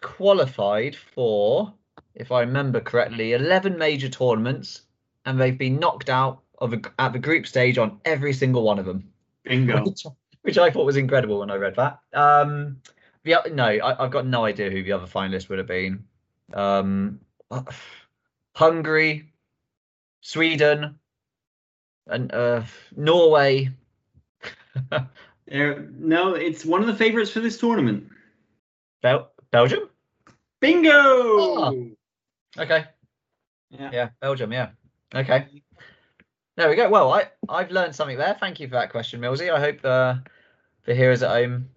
qualified 0.00 0.94
for, 0.94 1.72
if 2.14 2.30
I 2.30 2.40
remember 2.40 2.80
correctly, 2.80 3.32
11 3.32 3.76
major 3.76 4.08
tournaments 4.08 4.82
and 5.24 5.40
they've 5.40 5.58
been 5.58 5.80
knocked 5.80 6.08
out 6.08 6.42
of 6.58 6.72
a, 6.72 6.80
at 6.98 7.12
the 7.12 7.18
group 7.18 7.46
stage 7.46 7.78
on 7.78 7.98
every 8.04 8.32
single 8.32 8.62
one 8.62 8.78
of 8.78 8.84
them, 8.84 9.10
Bingo. 9.44 9.82
which, 9.84 10.04
which 10.42 10.58
I 10.58 10.70
thought 10.70 10.86
was 10.86 10.96
incredible 10.96 11.40
when 11.40 11.50
I 11.50 11.56
read 11.56 11.74
that. 11.76 11.98
Um, 12.12 12.76
the 13.24 13.36
no, 13.52 13.64
I, 13.64 14.04
I've 14.04 14.10
got 14.10 14.26
no 14.26 14.44
idea 14.44 14.70
who 14.70 14.82
the 14.82 14.92
other 14.92 15.06
finalists 15.06 15.48
would 15.48 15.58
have 15.58 15.66
been. 15.66 16.04
Um, 16.52 17.20
Hungary, 18.54 19.32
Sweden, 20.20 20.98
and 22.06 22.32
uh, 22.32 22.62
Norway. 22.96 23.70
No, 25.48 26.34
it's 26.34 26.64
one 26.64 26.80
of 26.80 26.86
the 26.86 26.94
favorites 26.94 27.30
for 27.30 27.40
this 27.40 27.58
tournament. 27.58 28.08
Bel- 29.02 29.30
Belgium? 29.50 29.90
Bingo. 30.60 30.90
Oh. 30.94 31.90
Okay. 32.58 32.84
Yeah. 33.70 33.90
Yeah, 33.92 34.08
Belgium. 34.20 34.52
Yeah. 34.52 34.70
Okay. 35.14 35.46
There 36.56 36.68
we 36.68 36.76
go. 36.76 36.88
Well, 36.88 37.12
I 37.12 37.28
I've 37.48 37.70
learned 37.70 37.94
something 37.94 38.16
there. 38.16 38.36
Thank 38.38 38.60
you 38.60 38.68
for 38.68 38.74
that 38.74 38.90
question, 38.90 39.20
Millsy. 39.20 39.52
I 39.52 39.60
hope 39.60 39.84
uh, 39.84 40.16
the 40.84 40.94
hearers 40.94 41.22
at 41.22 41.30
home 41.30 41.68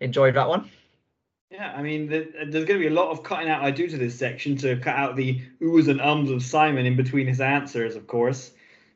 enjoyed 0.00 0.34
that 0.34 0.48
one. 0.48 0.70
Yeah, 1.50 1.74
I 1.76 1.82
mean, 1.82 2.08
the, 2.08 2.32
there's 2.46 2.64
going 2.64 2.80
to 2.80 2.86
be 2.86 2.86
a 2.86 2.90
lot 2.98 3.10
of 3.10 3.22
cutting 3.22 3.50
out 3.50 3.62
I 3.62 3.70
do 3.70 3.86
to 3.88 3.98
this 3.98 4.18
section 4.18 4.56
to 4.58 4.76
cut 4.78 4.96
out 4.96 5.16
the 5.16 5.40
oohs 5.60 5.88
and 5.88 6.00
ums 6.00 6.30
of 6.30 6.42
Simon 6.42 6.86
in 6.86 6.96
between 6.96 7.26
his 7.26 7.42
answers, 7.42 7.94
of 7.94 8.06
course, 8.06 8.52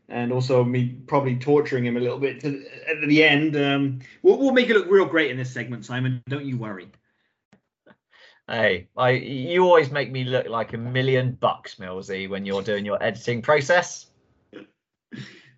and 0.08 0.32
also 0.32 0.62
me 0.64 0.96
probably 1.06 1.36
torturing 1.36 1.84
him 1.84 1.96
a 1.96 2.00
little 2.00 2.18
bit 2.18 2.40
to, 2.40 2.64
at 2.88 3.08
the 3.08 3.24
end. 3.24 3.56
Um, 3.56 4.00
we'll, 4.22 4.38
we'll 4.38 4.52
make 4.52 4.68
it 4.68 4.74
look 4.74 4.88
real 4.88 5.06
great 5.06 5.30
in 5.30 5.36
this 5.36 5.52
segment, 5.52 5.84
Simon. 5.84 6.22
Don't 6.28 6.44
you 6.44 6.56
worry. 6.56 6.88
Hey, 8.48 8.88
I 8.96 9.10
you 9.10 9.64
always 9.64 9.90
make 9.90 10.12
me 10.12 10.22
look 10.22 10.46
like 10.46 10.72
a 10.72 10.78
million 10.78 11.32
bucks, 11.32 11.76
Millsy, 11.76 12.28
when 12.28 12.46
you're 12.46 12.62
doing 12.62 12.84
your 12.84 13.02
editing 13.02 13.42
process. 13.42 14.06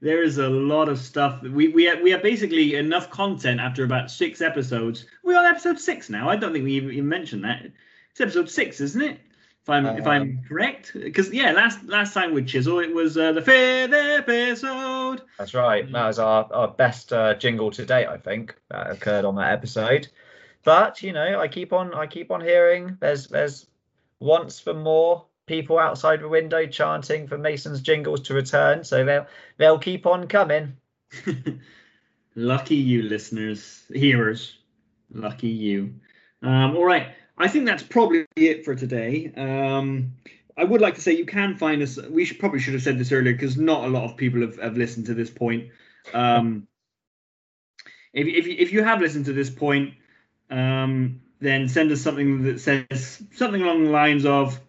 there 0.01 0.23
is 0.23 0.39
a 0.39 0.49
lot 0.49 0.89
of 0.89 0.99
stuff. 0.99 1.43
We 1.43 1.69
we 1.69 1.85
have, 1.85 2.01
we 2.01 2.11
have 2.13 2.23
basically 2.23 2.77
enough 2.77 3.11
content 3.11 3.61
after 3.61 3.85
about 3.85 4.11
six 4.11 4.41
episodes. 4.41 5.05
We're 5.23 5.39
on 5.39 5.45
episode 5.45 5.79
six 5.79 6.09
now. 6.09 6.31
I 6.31 6.37
don't 6.37 6.55
think 6.55 6.65
we 6.65 6.75
even, 6.75 6.93
even 6.93 7.09
mentioned 7.09 7.45
that. 7.45 7.67
It's 8.11 8.21
episode 8.23 8.49
six, 8.49 8.81
isn't 8.81 9.03
it? 9.03 9.21
If 9.69 9.73
I'm 9.73 9.87
if 9.99 10.07
I'm 10.07 10.43
correct, 10.49 10.93
because 10.95 11.31
yeah, 11.31 11.53
last 11.53 11.85
last 11.85 12.15
time 12.15 12.33
with 12.33 12.47
Chisel, 12.47 12.79
it 12.79 12.95
was 12.95 13.19
uh, 13.19 13.33
the 13.33 13.43
fifth 13.43 13.93
episode. 13.93 15.21
That's 15.37 15.53
right. 15.53 15.93
That 15.93 16.07
was 16.07 16.19
our, 16.19 16.49
our 16.51 16.69
best 16.69 17.13
uh, 17.13 17.35
jingle 17.35 17.71
to 17.73 17.85
date, 17.85 18.07
I 18.07 18.17
think, 18.17 18.57
that 18.71 18.91
occurred 18.91 19.27
on 19.27 19.35
that 19.37 19.53
episode. 19.53 20.09
But 20.65 21.03
you 21.03 21.13
know, 21.13 21.39
I 21.39 21.49
keep 21.49 21.75
on 21.75 21.93
I 21.93 22.07
keep 22.07 22.31
on 22.31 22.41
hearing 22.41 22.97
there's 23.01 23.27
there's 23.27 23.67
wants 24.21 24.59
for 24.59 24.73
more 24.73 25.27
people 25.45 25.79
outside 25.79 26.21
the 26.21 26.29
window 26.29 26.67
chanting 26.67 27.29
for 27.29 27.37
Mason's 27.37 27.83
jingles 27.83 28.23
to 28.23 28.35
return, 28.35 28.85
so 28.85 29.05
they'll 29.05 29.27
they'll 29.59 29.79
keep 29.79 30.07
on 30.07 30.29
coming. 30.29 30.79
Lucky 32.35 32.77
you, 32.77 33.03
listeners, 33.03 33.83
hearers. 33.93 34.57
Lucky 35.13 35.49
you. 35.49 35.93
Um, 36.43 36.75
all 36.75 36.87
right. 36.87 37.09
I 37.39 37.49
think 37.49 37.67
that's 37.67 37.83
probably 37.83 38.27
it 38.37 38.65
for 38.65 38.75
today. 38.75 39.33
Um, 39.37 40.13
I 40.57 40.65
would 40.65 40.81
like 40.81 40.97
to 40.97 41.01
say 41.01 41.13
you 41.13 41.25
can 41.25 41.57
find 41.57 41.81
us. 41.83 41.97
We 42.09 42.25
should 42.25 42.41
probably 42.41 42.59
should 42.59 42.75
have 42.75 42.83
said 42.83 42.99
this 42.99 43.13
earlier 43.13 43.33
because 43.33 43.57
not 43.57 43.85
a 43.85 43.89
lot 43.89 44.05
of 44.05 44.17
people 44.17 44.41
have, 44.41 44.59
have 44.59 44.77
listened 44.77 45.07
to 45.07 45.15
this 45.15 45.31
point. 45.31 45.69
Um, 46.13 46.67
if, 48.13 48.27
if, 48.27 48.47
you- 48.47 48.57
if 48.59 48.73
you 48.73 48.83
have 48.83 49.01
listened 49.01 49.27
to 49.27 49.33
this 49.33 49.51
point, 49.51 49.95
um, 50.51 51.21
then 51.41 51.69
send 51.69 51.93
us 51.93 52.01
something 52.01 52.43
that 52.43 52.61
says 52.61 53.23
something 53.33 53.63
along 53.63 53.85
the 53.85 53.91
lines 53.91 54.25
of, 54.25 54.61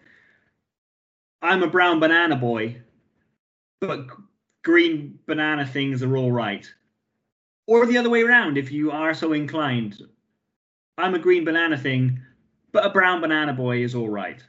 "I'm 1.42 1.64
a 1.64 1.68
brown 1.68 2.00
banana 2.00 2.36
boy, 2.36 2.82
but 3.82 4.08
green 4.64 5.18
banana 5.26 5.66
things 5.66 6.04
are 6.04 6.16
all 6.16 6.32
right." 6.32 6.72
Or 7.66 7.86
the 7.88 7.98
other 7.98 8.10
way 8.10 8.22
around, 8.22 8.58
if 8.58 8.72
you 8.72 8.92
are 8.92 9.14
so 9.16 9.34
inclined. 9.34 10.04
I'm 10.98 11.16
a 11.16 11.20
green 11.20 11.46
banana 11.46 11.78
thing, 11.78 12.20
but 12.72 12.86
a 12.86 12.90
brown 12.90 13.22
banana 13.22 13.54
boy 13.54 13.84
is 13.84 13.96
all 13.96 14.10
right. 14.10 14.42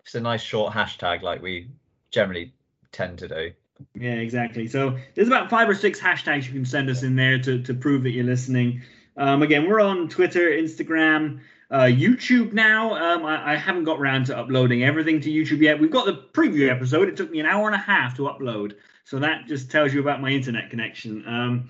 It's 0.00 0.14
a 0.14 0.20
nice 0.20 0.42
short 0.42 0.72
hashtag 0.72 1.22
like 1.22 1.42
we 1.42 1.68
generally 2.10 2.52
tend 2.92 3.18
to 3.20 3.28
do. 3.28 3.52
Yeah, 3.94 4.14
exactly. 4.14 4.66
So 4.68 4.96
there's 5.14 5.28
about 5.28 5.50
five 5.50 5.68
or 5.68 5.74
six 5.74 6.00
hashtags 6.00 6.46
you 6.46 6.52
can 6.52 6.64
send 6.64 6.88
us 6.90 7.02
in 7.02 7.16
there 7.16 7.38
to, 7.40 7.62
to 7.62 7.74
prove 7.74 8.04
that 8.04 8.10
you're 8.10 8.24
listening. 8.24 8.82
Um, 9.16 9.42
again, 9.42 9.68
we're 9.68 9.80
on 9.80 10.08
Twitter, 10.08 10.50
Instagram, 10.50 11.40
uh, 11.70 11.84
YouTube 11.84 12.52
now. 12.52 12.94
Um, 12.94 13.24
I, 13.24 13.54
I 13.54 13.56
haven't 13.56 13.84
got 13.84 13.98
around 13.98 14.26
to 14.26 14.38
uploading 14.38 14.84
everything 14.84 15.20
to 15.22 15.30
YouTube 15.30 15.60
yet. 15.60 15.80
We've 15.80 15.90
got 15.90 16.06
the 16.06 16.24
preview 16.32 16.70
episode. 16.70 17.08
It 17.08 17.16
took 17.16 17.30
me 17.30 17.40
an 17.40 17.46
hour 17.46 17.66
and 17.66 17.74
a 17.74 17.78
half 17.78 18.16
to 18.16 18.22
upload. 18.22 18.74
So 19.04 19.18
that 19.18 19.46
just 19.46 19.70
tells 19.70 19.92
you 19.92 20.00
about 20.00 20.20
my 20.20 20.30
internet 20.30 20.70
connection. 20.70 21.24
Um, 21.26 21.68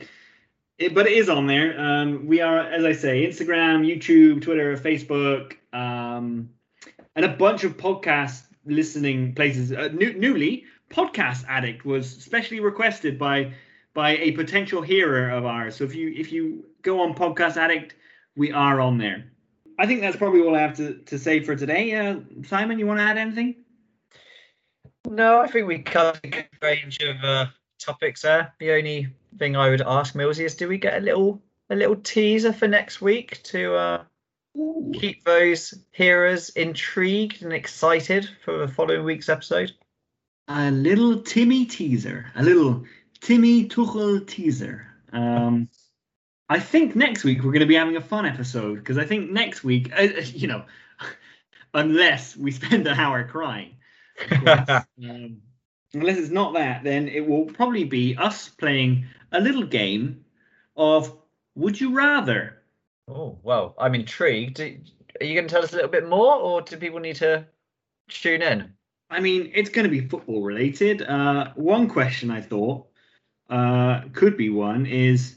it, 0.79 0.95
but 0.95 1.07
it 1.07 1.13
is 1.13 1.29
on 1.29 1.47
there. 1.47 1.79
Um, 1.79 2.27
we 2.27 2.41
are, 2.41 2.59
as 2.59 2.85
I 2.85 2.93
say, 2.93 3.27
Instagram, 3.27 3.87
YouTube, 3.87 4.43
Twitter, 4.43 4.77
Facebook, 4.77 5.55
um, 5.73 6.51
and 7.17 7.25
a 7.25 7.29
bunch 7.29 7.65
of 7.65 7.77
podcast 7.77 8.45
listening 8.67 9.35
places. 9.35 9.73
Uh, 9.73 9.89
new, 9.93 10.13
newly, 10.15 10.65
Podcast 10.91 11.45
Addict 11.49 11.85
was 11.85 12.09
specially 12.09 12.61
requested 12.61 13.19
by 13.19 13.53
by 13.95 14.17
a 14.17 14.33
potential 14.33 14.83
hearer 14.83 15.31
of 15.31 15.45
ours. 15.45 15.77
So 15.77 15.85
if 15.85 15.95
you 15.95 16.13
if 16.17 16.33
you 16.33 16.65
go 16.83 17.01
on 17.01 17.15
Podcast 17.15 17.57
Addict, 17.57 17.95
we 18.37 18.53
are 18.53 18.81
on 18.81 18.99
there. 18.99 19.31
I 19.79 19.87
think 19.87 20.01
that's 20.01 20.17
probably 20.17 20.41
all 20.43 20.55
I 20.55 20.61
have 20.61 20.77
to, 20.77 20.95
to 20.95 21.19
say 21.19 21.41
for 21.41 21.57
today. 21.57 21.95
Uh, 21.95 22.21
Simon, 22.47 22.79
you 22.79 22.87
want 22.87 23.01
to 23.01 23.03
add 23.03 23.19
anything? 23.19 23.57
No, 25.09 25.41
I 25.41 25.49
think 25.49 25.67
we 25.67 25.81
covered 25.81 26.21
a 26.23 26.29
good 26.29 26.49
range 26.63 26.99
of 27.03 27.17
uh, 27.25 27.47
topics 27.81 28.23
there. 28.23 28.55
The 28.61 28.71
only 28.73 29.09
thing 29.39 29.57
I 29.57 29.71
would 29.71 29.83
ask 29.83 30.15
Millsy 30.15 30.45
is, 30.45 30.55
do 30.55 30.69
we 30.69 30.79
get 30.79 30.99
a 30.99 31.05
little 31.05 31.43
a 31.71 31.77
little 31.77 31.97
teaser 31.97 32.53
for 32.53 32.69
next 32.69 33.01
week 33.01 33.43
to 33.45 33.75
uh, 33.75 34.05
keep 34.93 35.25
those 35.25 35.75
hearers 35.93 36.51
intrigued 36.51 37.43
and 37.43 37.53
excited 37.53 38.29
for 38.45 38.59
the 38.59 38.69
following 38.69 39.05
week's 39.05 39.29
episode? 39.29 39.73
A 40.49 40.71
little 40.71 41.23
Timmy 41.23 41.65
teaser, 41.65 42.27
a 42.37 42.43
little 42.43 42.85
Timmy 43.21 43.67
Tuchel 43.67 44.27
teaser. 44.27 44.87
Um, 45.13 45.69
I 46.49 46.61
think 46.61 46.95
next 46.95 47.25
week 47.25 47.39
we're 47.39 47.53
going 47.53 47.61
to 47.61 47.67
be 47.67 47.77
having 47.77 47.97
a 47.97 48.03
fun 48.03 48.27
episode 48.27 48.77
because 48.77 48.99
I 48.99 49.07
think 49.07 49.31
next 49.31 49.65
week, 49.65 49.91
uh, 49.97 50.03
you 50.35 50.49
know, 50.49 50.65
unless 51.75 52.37
we 52.37 52.51
spend 52.51 52.87
an 52.87 52.99
hour 52.99 53.25
crying, 53.25 53.77
course. 54.29 54.69
um, 55.09 55.39
unless 55.95 56.19
it's 56.19 56.31
not 56.31 56.55
that, 56.55 56.85
then 56.85 57.09
it 57.09 57.27
will 57.27 57.47
probably 57.47 57.85
be 57.85 58.17
us 58.17 58.49
playing 58.49 59.07
a 59.35 59.41
little 59.41 59.65
game 59.65 60.25
of 60.77 61.15
Would 61.57 61.81
You 61.81 61.95
Rather? 61.95 62.63
Oh 63.09 63.39
well, 63.43 63.75
I'm 63.79 63.95
intrigued. 63.95 64.61
Are 64.61 65.25
you 65.25 65.35
going 65.35 65.47
to 65.47 65.53
tell 65.53 65.63
us 65.63 65.73
a 65.73 65.77
little 65.77 65.91
bit 65.91 66.09
more, 66.09 66.37
or 66.37 66.63
do 66.63 66.77
people 66.77 67.01
need 67.01 67.17
to 67.17 67.45
tune 68.09 68.43
in? 68.43 68.73
I 69.11 69.21
mean, 69.21 69.53
it's 69.55 69.69
going 69.69 69.85
to 69.85 69.91
be 69.91 70.09
football 70.09 70.43
related. 70.43 71.03
Uh, 71.03 71.53
one 71.55 71.89
question 71.89 72.31
I 72.31 72.41
thought 72.41 72.87
uh, 73.51 74.03
could 74.13 74.37
be 74.37 74.49
one 74.49 74.87
is 74.87 75.37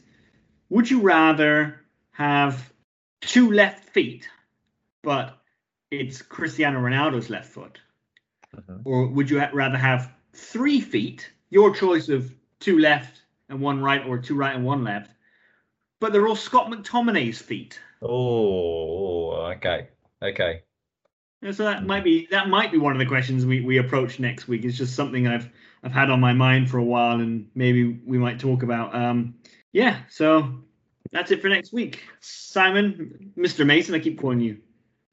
Would 0.69 0.89
you 0.89 1.01
rather 1.01 1.81
have 2.11 2.71
two 3.21 3.51
left 3.51 3.89
feet, 3.89 4.29
but 5.03 5.37
it's 5.91 6.21
Cristiano 6.21 6.79
Ronaldo's 6.79 7.29
left 7.29 7.51
foot? 7.51 7.79
Mhm. 8.55 8.81
Or 8.85 9.07
would 9.07 9.29
you 9.29 9.43
rather 9.53 9.77
have 9.77 10.13
three 10.33 10.79
feet, 10.79 11.29
your 11.49 11.75
choice 11.75 12.09
of 12.09 12.33
two 12.59 12.79
left 12.79 13.21
and 13.49 13.61
one 13.61 13.81
right, 13.81 14.05
or 14.05 14.17
two 14.17 14.35
right 14.35 14.55
and 14.55 14.65
one 14.65 14.83
left, 14.83 15.11
but 15.99 16.11
they're 16.11 16.27
all 16.27 16.35
Scott 16.35 16.69
McTominay's 16.69 17.39
feet? 17.39 17.79
Oh, 18.01 19.31
okay, 19.55 19.87
okay. 20.21 20.63
Yeah, 21.41 21.51
so 21.51 21.63
that 21.63 21.85
might 21.85 22.03
be 22.03 22.27
that 22.31 22.49
might 22.49 22.71
be 22.71 22.77
one 22.77 22.93
of 22.93 22.99
the 22.99 23.05
questions 23.05 23.45
we, 23.45 23.61
we 23.61 23.77
approach 23.77 24.19
next 24.19 24.47
week. 24.47 24.65
It's 24.65 24.77
just 24.77 24.95
something 24.95 25.27
I've 25.27 25.49
I've 25.83 25.91
had 25.91 26.09
on 26.09 26.19
my 26.19 26.33
mind 26.33 26.69
for 26.69 26.79
a 26.79 26.83
while, 26.83 27.19
and 27.19 27.49
maybe 27.53 27.99
we 28.05 28.17
might 28.17 28.39
talk 28.39 28.63
about. 28.63 28.95
Um, 28.95 29.35
yeah, 29.71 29.99
so 30.09 30.55
that's 31.11 31.31
it 31.31 31.41
for 31.41 31.49
next 31.49 31.71
week. 31.73 32.01
Simon, 32.19 33.31
Mr. 33.37 33.65
Mason, 33.65 33.93
I 33.93 33.99
keep 33.99 34.19
calling 34.19 34.39
you 34.39 34.57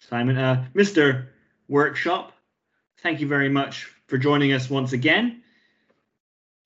Simon. 0.01 0.37
Uh, 0.39 0.67
Mr. 0.75 1.29
Workshop, 1.69 2.33
thank 3.03 3.21
you 3.21 3.27
very 3.27 3.49
much 3.49 3.85
for 4.07 4.19
joining 4.19 4.53
us 4.53 4.69
once 4.69 4.93
again. 4.93 5.43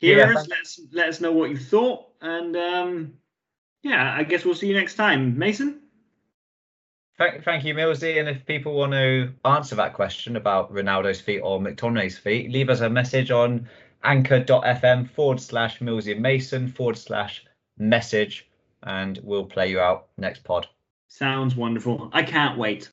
Yeah, 0.00 0.26
Here's 0.26 0.48
let 0.48 0.60
us 0.60 0.80
let 0.92 1.08
us 1.08 1.20
know 1.20 1.32
what 1.32 1.50
you 1.50 1.56
thought, 1.56 2.06
and 2.20 2.56
um, 2.56 3.14
yeah, 3.82 4.14
I 4.16 4.22
guess 4.22 4.44
we'll 4.44 4.54
see 4.54 4.68
you 4.68 4.74
next 4.74 4.94
time, 4.94 5.36
Mason. 5.36 5.80
Thank, 7.18 7.42
thank 7.42 7.64
you, 7.64 7.74
Millsy. 7.74 8.20
And 8.20 8.28
if 8.28 8.46
people 8.46 8.74
want 8.74 8.92
to 8.92 9.32
answer 9.44 9.74
that 9.74 9.94
question 9.94 10.36
about 10.36 10.72
Ronaldo's 10.72 11.20
feet 11.20 11.40
or 11.40 11.58
McTominay's 11.58 12.16
feet, 12.16 12.52
leave 12.52 12.70
us 12.70 12.80
a 12.80 12.88
message 12.88 13.32
on 13.32 13.68
anchor.fm 14.04 15.10
forward 15.10 15.40
slash 15.40 15.80
Millsy 15.80 16.16
Mason 16.16 16.68
forward 16.68 16.96
slash 16.96 17.44
message, 17.76 18.48
and 18.84 19.18
we'll 19.24 19.44
play 19.44 19.68
you 19.68 19.80
out 19.80 20.06
next 20.16 20.44
pod. 20.44 20.68
Sounds 21.08 21.56
wonderful. 21.56 22.08
I 22.12 22.22
can't 22.22 22.56
wait. 22.56 22.90